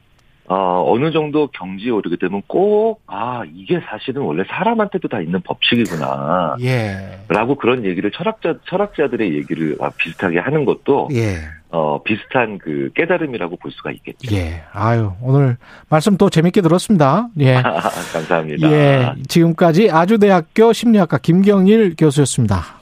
[0.48, 6.56] 어, 어느 정도 경지에 오르게 되면 꼭, 아, 이게 사실은 원래 사람한테도 다 있는 법칙이구나.
[6.60, 7.18] 예.
[7.28, 11.38] 라고 그런 얘기를 철학자, 철학자들의 얘기를 아, 비슷하게 하는 것도, 예.
[11.70, 14.34] 어, 비슷한 그 깨달음이라고 볼 수가 있겠죠.
[14.36, 14.62] 예.
[14.72, 15.56] 아유, 오늘
[15.88, 17.28] 말씀 또 재밌게 들었습니다.
[17.40, 17.54] 예.
[18.12, 18.70] 감사합니다.
[18.70, 19.12] 예.
[19.28, 22.76] 지금까지 아주대학교 심리학과 김경일 교수였습니다.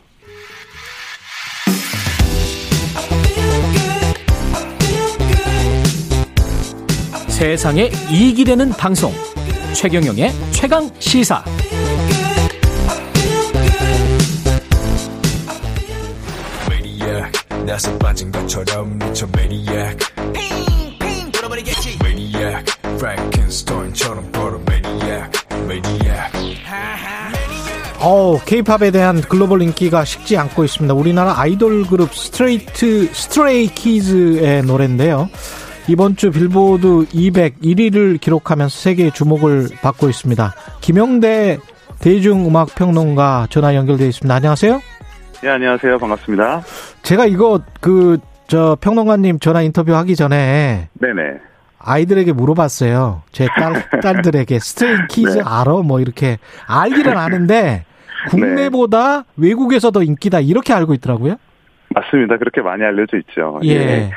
[7.45, 9.13] 세상에 이익이 되는 방송.
[9.75, 11.45] 최경영의 최강 시사.
[28.01, 30.95] 어우, 케이팝에 대한 글로벌 인기가 식지 않고 있습니다.
[30.95, 35.29] 우리나라 아이돌 그룹 스트레이트, 스트레이 키즈의 노래인데요.
[35.87, 40.55] 이번 주 빌보드 200 1위를 기록하면서 세계의 주목을 받고 있습니다.
[40.81, 41.59] 김영대
[42.01, 44.35] 대중음악 평론가 전화 연결되어 있습니다.
[44.35, 44.81] 안녕하세요.
[45.43, 45.99] 네, 안녕하세요.
[45.99, 46.63] 반갑습니다.
[47.03, 51.39] 제가 이거 그, 저 평론가님 전화 인터뷰 하기 전에 네네.
[51.79, 53.23] 아이들에게 물어봤어요.
[53.31, 55.43] 제 딸, 딸들에게 스트레이 키즈 네.
[55.45, 55.83] 알아?
[55.85, 57.85] 뭐 이렇게 알기는 아는데
[58.31, 61.37] 국내보다 외국에서 더 인기다 이렇게 알고 있더라고요.
[61.91, 62.39] 맞습니다.
[62.39, 63.61] 그렇게 많이 알려져 있죠.
[63.65, 64.11] 예.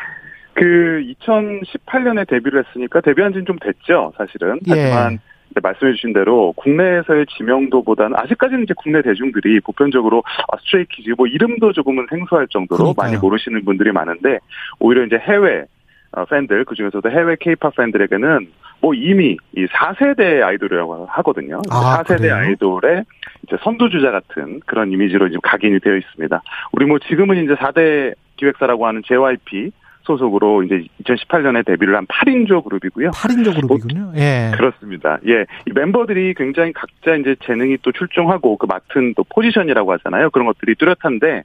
[0.58, 4.60] 그 2018년에 데뷔를 했으니까 데뷔한 지는 좀 됐죠, 사실은.
[4.68, 4.82] 예.
[4.82, 5.20] 하지만
[5.52, 11.74] 이제 말씀해 주신 대로 국내에서의 지명도보다는 아직까지는 이제 국내 대중들이 보편적으로 아, 스트레이키즈 뭐 이름도
[11.74, 13.06] 조금은 생소할 정도로 그러니까요.
[13.12, 14.40] 많이 모르시는 분들이 많은데
[14.80, 15.66] 오히려 이제 해외
[16.14, 18.48] 어, 팬들 그 중에서도 해외 케이팝 팬들에게는
[18.82, 21.62] 뭐 이미 이 4세대 아이돌이라고 하거든요.
[21.70, 22.36] 아, 4세대 그래요?
[22.36, 23.04] 아이돌의
[23.44, 26.42] 이제 선두주자 같은 그런 이미지로 지금 각인이 되어 있습니다.
[26.72, 29.72] 우리 뭐 지금은 이제 4대 기획사라고 하는 JYP
[30.08, 33.12] 소속으로 이제 2018년에 데뷔를 한 8인조 그룹이고요.
[33.12, 34.14] 8인조 그룹이군요.
[34.16, 34.52] 예.
[34.56, 35.20] 그렇습니다.
[35.28, 35.46] 예.
[35.68, 40.30] 이 멤버들이 굉장히 각자 이제 재능이 또 출중하고 그 맡은 또 포지션이라고 하잖아요.
[40.32, 41.44] 그런 것들이 뚜렷한데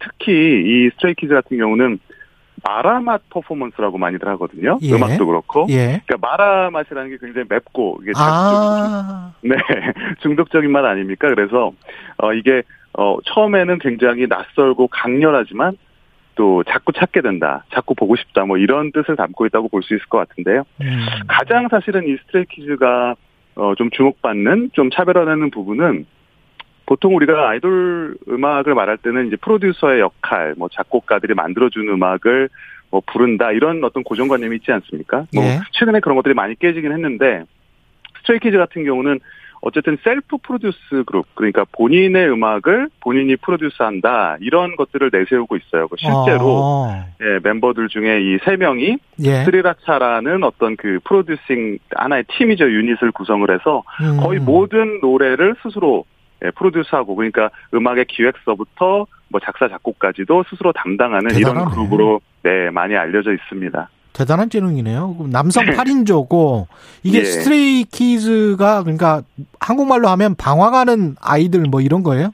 [0.00, 1.98] 특히 이 Stray Kids 같은 경우는
[2.62, 4.78] 마라맛 퍼포먼스라고 많이들 하거든요.
[4.82, 4.92] 예.
[4.92, 5.66] 음악도 그렇고.
[5.70, 6.02] 예.
[6.06, 9.32] 그러니까 마라맛이라는 게 굉장히 맵고 이게 아.
[9.42, 9.54] 네
[10.20, 11.28] 중독적인 맛 아닙니까?
[11.28, 11.72] 그래서
[12.18, 12.62] 어 이게
[12.92, 15.76] 어 처음에는 굉장히 낯설고 강렬하지만
[16.40, 20.06] 또 자꾸 찾게 된다, 자꾸 보고 싶다, 뭐 이런 뜻을 담고 있다고 볼 수 있을
[20.06, 20.64] 것 같은데요.
[20.80, 21.06] 음.
[21.28, 23.14] 가장 사실은 이 스트레이키즈가
[23.56, 26.06] 어, 좀 주목받는 좀 차별화되는 부분은
[26.86, 32.48] 보통 우리가 아이돌 음악을 말할 때는 이제 프로듀서의 역할, 뭐 작곡가들이 만들어준 음악을
[32.90, 35.26] 뭐 부른다 이런 어떤 고정관념이 있지 않습니까?
[35.34, 35.60] 뭐 예.
[35.72, 37.44] 최근에 그런 것들이 많이 깨지긴 했는데
[38.20, 39.20] Stray Kids 같은 경우는
[39.62, 45.86] 어쨌든 self produce 그룹 그러니까 본인의 음악을 본인이 produce한다 이런 것들을 내세우고 있어요.
[45.88, 47.04] 그 실제로 어.
[47.20, 49.44] 예, 멤버들 중에 이 세 명이 예.
[49.44, 54.18] 3RACHA라는 어떤 그 producing 하나의 팀이죠 유닛을 구성을 해서 음.
[54.20, 56.04] 거의 모든 노래를 스스로
[56.44, 61.70] 예, produce하고 그러니까 음악의 기획서부터 뭐 작사 작곡까지도 스스로 담당하는 이런 대단하네.
[61.74, 63.88] 그룹으로 네 많이 알려져 있습니다.
[64.12, 65.16] 대단한 재능이네요.
[65.30, 65.72] 남성 네.
[65.72, 66.66] 8인조고
[67.02, 67.24] 이게 예.
[67.24, 69.22] Stray Kids가 그러니까
[69.60, 72.32] 한국말로 하면 방황하는 아이들 뭐 이런 거예요?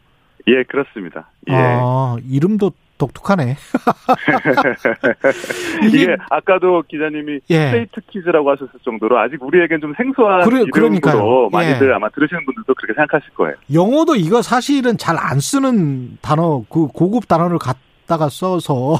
[0.48, 1.28] 예 그렇습니다.
[1.48, 1.54] 예.
[1.54, 3.56] 아, 이름도 독특하네.
[5.92, 7.66] 이게, 아까도 기자님이 예.
[7.66, 11.50] State Kids라고 하셨을 정도로 아직 우리에겐 좀 생소한 그래- 이름으로.
[11.50, 11.94] 많이들 예.
[11.94, 13.54] 아마 들으시는 분들도 그렇게 생각하실 거예요.
[13.72, 18.96] 영어도 이거 사실은 잘 안 쓰는 단어, 그 고급 단어를 갖다가 써서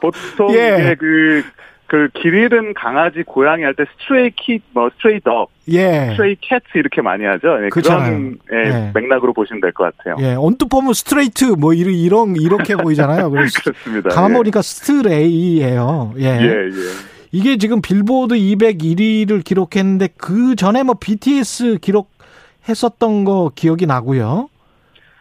[0.00, 0.78] 보통 예.
[0.80, 1.42] 이게 그,
[1.92, 6.08] 그, 길 잃은 강아지, 고양이 할 때 stray 키, 뭐, stray dog, 예.
[6.12, 7.62] stray cat 이렇게 많이 하죠.
[7.62, 7.68] 예.
[7.68, 8.90] 그런 예, 예.
[8.94, 10.16] 맥락으로 보시면 될 것 같아요.
[10.26, 13.28] 예, 언뜻 보면 straight 뭐 이런 이런 이렇게 보이잖아요.
[13.30, 14.08] 그렇습니다.
[14.08, 14.36] 가만 예.
[14.38, 16.14] 보니까 stray예요.
[16.16, 16.24] 예.
[16.24, 16.70] 예, 예.
[17.30, 24.48] 이게 지금 빌보드 200 1위를 기록했는데 그 전에 뭐 BTS 기록했었던 거 기억이 나고요.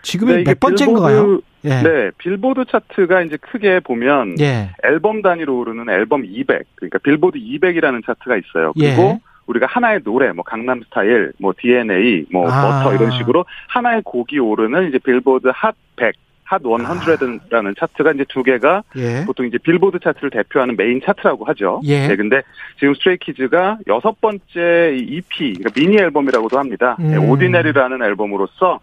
[0.03, 1.41] 지금이 네, 몇 번째인가요?
[1.65, 1.69] 예.
[1.81, 4.71] 네, 빌보드 차트가 이제 크게 보면 예.
[4.83, 8.73] 앨범 단위로 오르는 앨범 200, 그러니까 빌보드 200이라는 차트가 있어요.
[8.73, 9.19] 그리고 예.
[9.47, 12.83] 우리가 하나의 노래, 뭐 강남 스타일, 뭐 DNA, 뭐 아.
[12.83, 18.43] 버터 이런 식으로 하나의 곡이 오르는 이제 빌보드 핫 100, 핫 100라는 차트가 이제 두
[18.43, 18.83] 개가 아.
[18.95, 19.23] 예.
[19.25, 21.81] 보통 이제 빌보드 차트를 대표하는 메인 차트라고 하죠.
[21.83, 22.07] 예.
[22.07, 22.41] 네, 근데
[22.79, 26.97] 지금 Stray Kids가 여섯 번째 이 EP, 그러니까 미니 앨범이라고도 합니다.
[26.99, 27.11] 음.
[27.11, 28.79] 네, ODDINARY라는 앨범으로서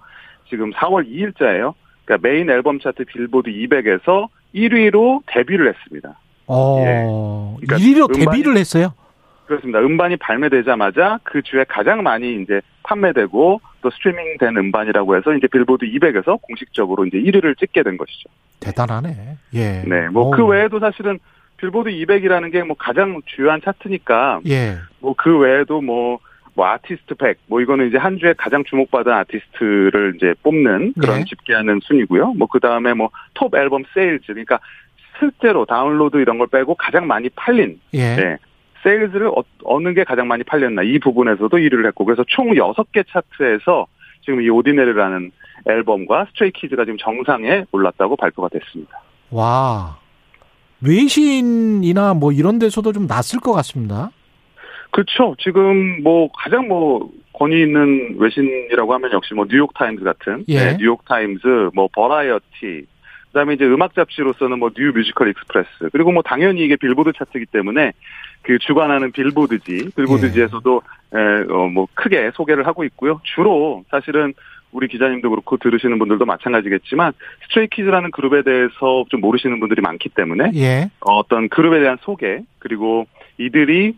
[0.49, 1.75] 지금 4월 2일자예요.
[2.09, 6.19] 그러니까 메인 앨범 차트 빌보드 200에서 1위로 데뷔를 했습니다.
[6.47, 7.57] 어.
[7.61, 8.95] 그러니까 1위로 음반이- 데뷔를 했어요.
[9.47, 9.79] 그렇습니다.
[9.81, 16.41] 음반이 발매되자마자 그 주에 가장 많이 이제 판매되고 또 스트리밍된 음반이라고 해서 이제 빌보드 200에서
[16.43, 18.29] 공식적으로 이제 1위를 찍게 된 것이죠.
[18.61, 19.17] 대단하네.
[19.55, 19.83] 예.
[19.87, 20.31] 네, 뭐.
[20.31, 21.19] 그 외에도 사실은
[21.59, 24.77] 빌보드 200이라는 게 뭐 가장 주요한 차트니까 예.
[25.01, 26.19] 뭐 그 외에도 뭐,
[26.59, 31.25] 뭐 아티스트 100, 뭐 이거는 이제 한 주에 가장 주목받은 아티스트를 이제 뽑는 그런 네.
[31.25, 32.33] 집계하는 순위고요.
[32.33, 34.59] 뭐 그 다음에 뭐 Top Album Sales, 그러니까
[35.21, 38.17] 실제로 다운로드 이런 걸 빼고 가장 많이 팔린, 예.
[38.17, 38.37] 네.
[38.83, 43.87] sales를 어, 누가 가장 많이 팔렸나 이 부분에서도 1위를 했고 그래서 총 6개 차트에서
[44.25, 45.31] 지금 이 ODDINARY라는
[45.65, 49.01] 앨범과 Stray Kids가 지금 정상에 올랐다고 발표가 됐습니다.
[49.31, 49.97] 와.
[50.81, 54.11] 외신이나 뭐 이런 데서도 좀 났을 것 같습니다.
[54.99, 55.37] 그렇죠.
[55.39, 60.59] 지금 뭐 가장 뭐 권위 있는 외신이라고 하면 역시 뭐 New York Times 같은 예.
[60.59, 62.85] 네, New York Times, 뭐 버라이어티,
[63.29, 67.93] 그다음에 이제 음악 잡지로서는 뭐 New Musical Express 그리고 뭐 당연히 이게 빌보드 차트이기 때문에
[68.43, 70.83] 그 주관하는 빌보드지 빌보드지에서도
[71.15, 71.19] 에,
[71.49, 73.21] 어, 뭐 크게 소개를 하고 있고요.
[73.23, 74.35] 주로 사실은
[74.73, 77.13] 우리 기자님도 그렇고 들으시는 분들도 마찬가지겠지만
[77.45, 80.91] Stray Kids라는 그룹에 대해서 좀 모르시는 분들이 많기 때문에 예.
[81.03, 83.07] 어, 어떤 그룹에 대한 소개 그리고
[83.39, 83.95] 이들이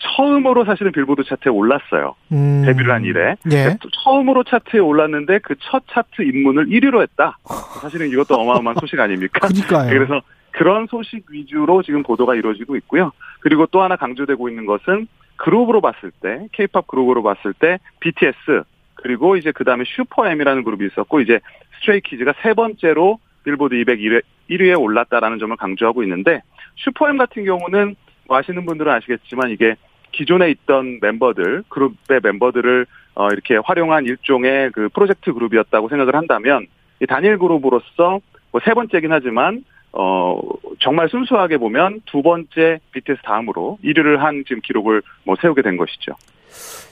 [0.00, 2.14] 처음으로 사실은 빌보드 차트에 올랐어요.
[2.32, 2.62] 음.
[2.64, 3.30] 데뷔를 한 이래.
[3.50, 3.62] 예.
[3.62, 7.36] 그러니까 처음으로 차트에 올랐는데 그 첫 차트 입문을 1위로 했다.
[7.80, 9.40] 사실은 이것도 어마어마한 소식 아닙니까?
[9.48, 9.90] 그러니까요.
[9.90, 10.20] 그래서
[10.52, 13.12] 그런 소식 위주로 지금 보도가 이루어지고 있고요.
[13.40, 15.06] 그리고 또 하나 강조되고 있는 것은
[15.36, 18.62] 그룹으로 봤을 때, 케이팝 그룹으로 봤을 때 BTS
[18.94, 21.38] 그리고 이제 그 다음에 SuperM이라는 그룹이 있었고 이제
[21.80, 26.42] Stray Kids가 세 번째로 빌보드 200 1위, 1위에 올랐다라는 점을 강조하고 있는데
[26.76, 27.94] 슈퍼엠 같은 경우는
[28.26, 29.76] 뭐 아시는 분들은 아시겠지만 이게
[30.12, 36.66] 기존에 있던 멤버들 그룹의 멤버들을 어 이렇게 활용한 일종의 그 프로젝트 그룹이었다고 생각을 한다면
[37.00, 38.20] 이 단일 그룹으로서
[38.50, 40.40] 뭐 세 번째긴 하지만 어,
[40.80, 46.12] 정말 순수하게 보면 두 번째 BTS 다음으로 1위를 한 지금 기록을 뭐 세우게 된 것이죠.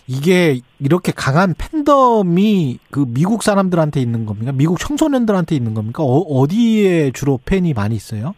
[0.06, 4.52] 이게 이렇게 강한 팬덤이 그 미국 사람들한테 있는 겁니까?
[4.52, 6.02] 미국 청소년들한테 있는 겁니까?
[6.04, 8.34] 어, 디에 주로 팬이 많이 있어요?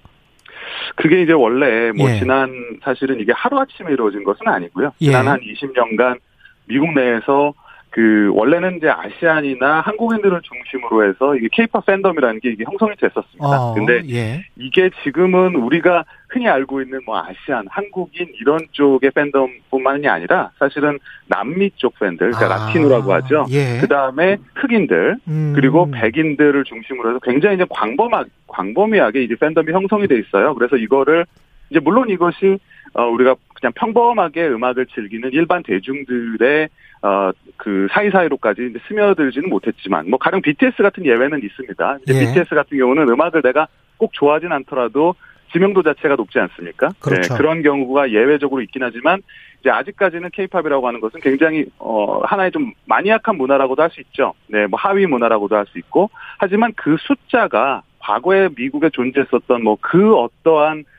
[0.96, 2.18] 그게 이제 원래 뭐 예.
[2.18, 2.50] 지난
[2.82, 4.92] 사실은 이게 하루아침에 이루어진 것은 아니고요.
[5.00, 5.06] 예.
[5.06, 6.18] 지난 한 20년간
[6.66, 7.54] 미국 내에서
[7.98, 13.60] 그 원래는 이제 아시안이나 한국인들을 중심으로 해서 이게 케이팝 팬덤이라는 게 이게 형성이 됐었습니다.
[13.60, 14.44] 어, 근데 예.
[14.56, 21.72] 이게 지금은 우리가 흔히 알고 있는 뭐 아시안, 한국인 이런 쪽의 팬덤뿐만이 아니라 사실은 남미
[21.74, 23.46] 쪽 팬들, 그러니까 아, 라티노라고 하죠.
[23.50, 23.78] 예.
[23.80, 25.52] 그 다음에 흑인들, 음.
[25.56, 30.54] 그리고 백인들을 중심으로 해서 굉장히 이제 광범하, 광범위하게 이제 팬덤이 형성이 돼 있어요.
[30.54, 31.26] 그래서 이거를
[31.70, 32.60] 이제 물론 이것이
[32.94, 36.68] 어 우리가 그냥 평범하게 음악을 즐기는 일반 대중들의
[37.02, 41.98] 어 그 사이사이로까지 이제 스며들지는 못했지만 뭐 가령 BTS 같은 예외는 있습니다.
[42.02, 42.20] 이제 예.
[42.20, 43.66] BTS 같은 경우는 음악을 내가
[43.98, 45.14] 꼭 좋아하진 않더라도
[45.52, 46.90] 지명도 자체가 높지 않습니까?
[47.00, 47.34] 그렇죠.
[47.34, 49.22] 네, 그런 경우가 예외적으로 있긴 하지만
[49.60, 54.34] 이제 아직까지는 케이팝이라고 하는 것은 굉장히 어 하나의 좀 마니악한 문화라고도 할 수 있죠.
[54.46, 60.14] 네, 뭐 하위 문화라고도 할 수 있고 하지만 그 숫자가 과거에 미국에 존재했었던 뭐 그
[60.16, 60.97] 어떠한 어,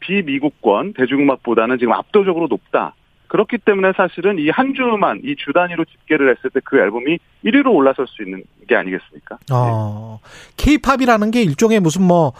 [0.00, 2.94] 비미국권 대중음악보다는 지금 압도적으로 높다.
[3.28, 7.74] 그렇기 때문에 사실은 이 한 주만 이 주 단위로 집계를 했을 때 그 앨범이 1위로
[7.74, 9.38] 올라설 수 있는 게 아니겠습니까?
[9.52, 10.20] 어,
[10.56, 12.32] 케이팝이라는 게 일종의 무슨 뭐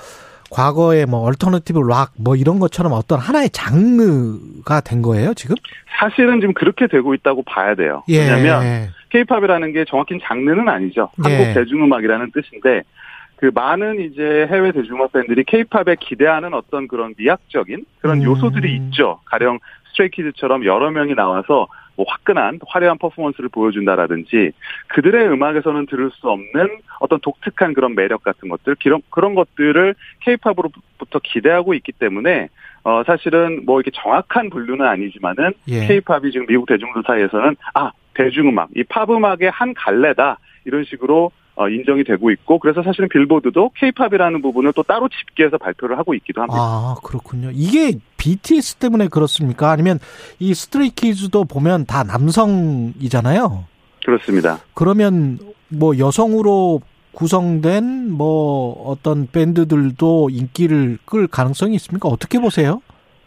[0.50, 5.56] 과거에 뭐 alternative rock 뭐 이런 것처럼 어떤 하나의 장르가 된 거예요, 지금?
[5.98, 8.02] 사실은 지금 그렇게 되고 있다고 봐야 돼요.
[8.08, 8.18] 예.
[8.20, 11.10] 왜냐하면 케이팝이라는 게 정확히 장르는 아니죠.
[11.26, 11.34] 예.
[11.36, 12.82] 한국 대중음악이라는 뜻인데
[13.44, 18.22] 그 많은 이제 해외 대중음악 팬들이 케이팝에 기대하는 어떤 그런 미학적인 그런 음.
[18.22, 19.20] 요소들이 있죠.
[19.26, 19.58] 가령
[19.90, 24.52] 스트레이키즈처럼 여러 명이 나와서 뭐 화끈한 화려한 퍼포먼스를 보여준다라든지
[24.88, 31.20] 그들의 음악에서는 들을 수 없는 어떤 독특한 그런 매력 같은 것들 그런 그런 것들을 케이팝으로부터
[31.22, 32.48] 기대하고 있기 때문에
[32.84, 35.86] 어 사실은 뭐 이렇게 정확한 분류는 아니지만은 예.
[35.86, 41.30] 케이팝이 지금 미국 대중들 사이에서는 아 대중음악 이 팝음악의 한 갈래다 이런 식으로 어,
[41.70, 46.58] 인정이 되고 있고 그래서 사실은 빌보드도 케이팝이라는 부분을 또 따로 집계해서 발표를 하고 있기도 합니다.
[46.58, 47.50] 아, 그렇군요.
[47.52, 49.70] 이게 BTS 때문에 그렇습니까?
[49.70, 49.98] 아니면
[50.38, 53.64] 이 스트레이키즈도 보면 다 남성이잖아요.
[54.04, 54.58] 그렇습니다.
[54.74, 56.80] 그러면 뭐 여성으로
[57.12, 62.08] 구성된 뭐 어떤 밴드들도 인기를 끌 가능성이 있습니까?
[62.08, 62.82] 어떻게 보세요?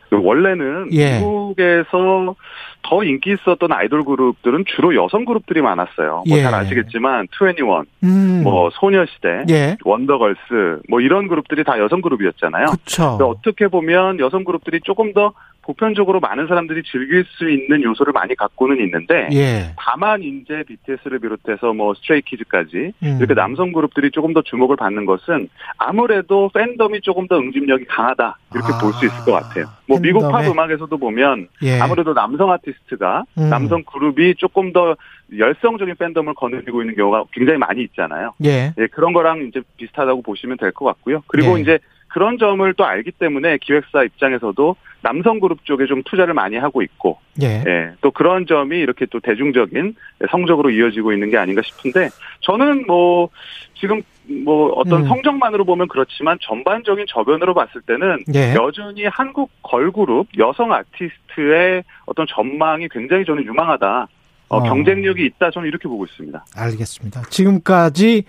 [0.10, 1.18] 그 원래는 예.
[1.18, 2.36] 미국에서
[2.84, 6.24] 더 인기 있었던 아이돌 그룹들은 주로 여성 그룹들이 많았어요.
[6.28, 6.44] 뭐 예.
[6.44, 8.42] 잘 아시겠지만 2NE1, 음.
[8.44, 9.78] 뭐 소녀시대, 예.
[9.84, 12.66] Wonder Girls 뭐 이런 그룹들이 다 여성 그룹이었잖아요.
[12.66, 13.18] 그렇죠.
[13.18, 15.34] 근데 어떻게 보면 여성 그룹들이 조금 더
[15.68, 19.74] 보편적으로 많은 사람들이 즐길 수 있는 요소를 많이 갖고는 있는데 예.
[19.78, 23.18] 다만 이제 BTS를 비롯해서 뭐 Stray Kids까지 음.
[23.20, 28.74] 이렇게 남성 그룹들이 조금 더 주목을 받는 것은 아무래도 팬덤이 조금 더 응집력이 강하다 이렇게
[28.74, 29.66] 아, 볼수 있을 것 같아요.
[29.90, 30.52] 뭐 미국 팝 팬덤에.
[30.54, 31.80] 음악에서도 보면 예.
[31.82, 33.50] 아무래도 남성 아티스트가 음.
[33.50, 34.96] 남성 그룹이 조금 더
[35.38, 38.34] 열성적인 팬덤을 거느리고 있는 경우가 굉장히 많이 있잖아요.
[38.46, 38.74] 예.
[38.78, 41.24] 예, 그런 거랑 이제 비슷하다고 보시면 될 것 같고요.
[41.28, 41.62] 그리고 네.
[41.62, 46.82] 이제 그런 점을 또 알기 때문에 기획사 입장에서도 남성 그룹 쪽에 좀 투자를 많이 하고
[46.82, 47.64] 있고, 예.
[47.68, 49.96] 예, 또 그런 점이 이렇게 또 대중적인
[50.30, 52.10] 성적으로 이어지고 있는 게 아닌가 싶은데,
[52.42, 53.30] 저는 뭐,
[53.76, 54.02] 지금
[54.44, 55.08] 뭐 어떤 음.
[55.08, 58.54] 성적만으로 보면 그렇지만 전반적인 저변으로 봤을 때는 예.
[58.56, 64.08] 여전히 한국 걸그룹 여성 아티스트의 어떤 전망이 굉장히 저는 유망하다.
[64.50, 64.64] 어, 어.
[64.64, 65.52] 경쟁력이 있다.
[65.52, 66.46] 저는 이렇게 보고 있습니다.
[66.56, 67.22] 알겠습니다.
[67.30, 68.24] 지금까지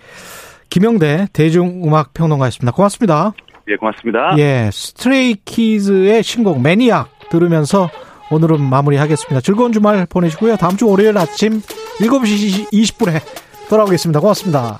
[0.69, 2.71] 김영대 대중음악 평론가였습니다.
[2.73, 3.33] 고맙습니다.
[3.69, 4.35] 예, 고맙습니다.
[4.37, 7.89] 예, 스트레이키즈의 신곡 매니악 들으면서
[8.31, 9.41] 오늘은 마무리하겠습니다.
[9.41, 10.57] 즐거운 주말 보내시고요.
[10.57, 11.61] 다음 주 월요일 아침
[11.99, 13.21] 7시 20분에
[13.69, 14.19] 돌아오겠습니다.
[14.19, 14.79] 고맙습니다.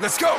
[0.00, 0.30] Let's go.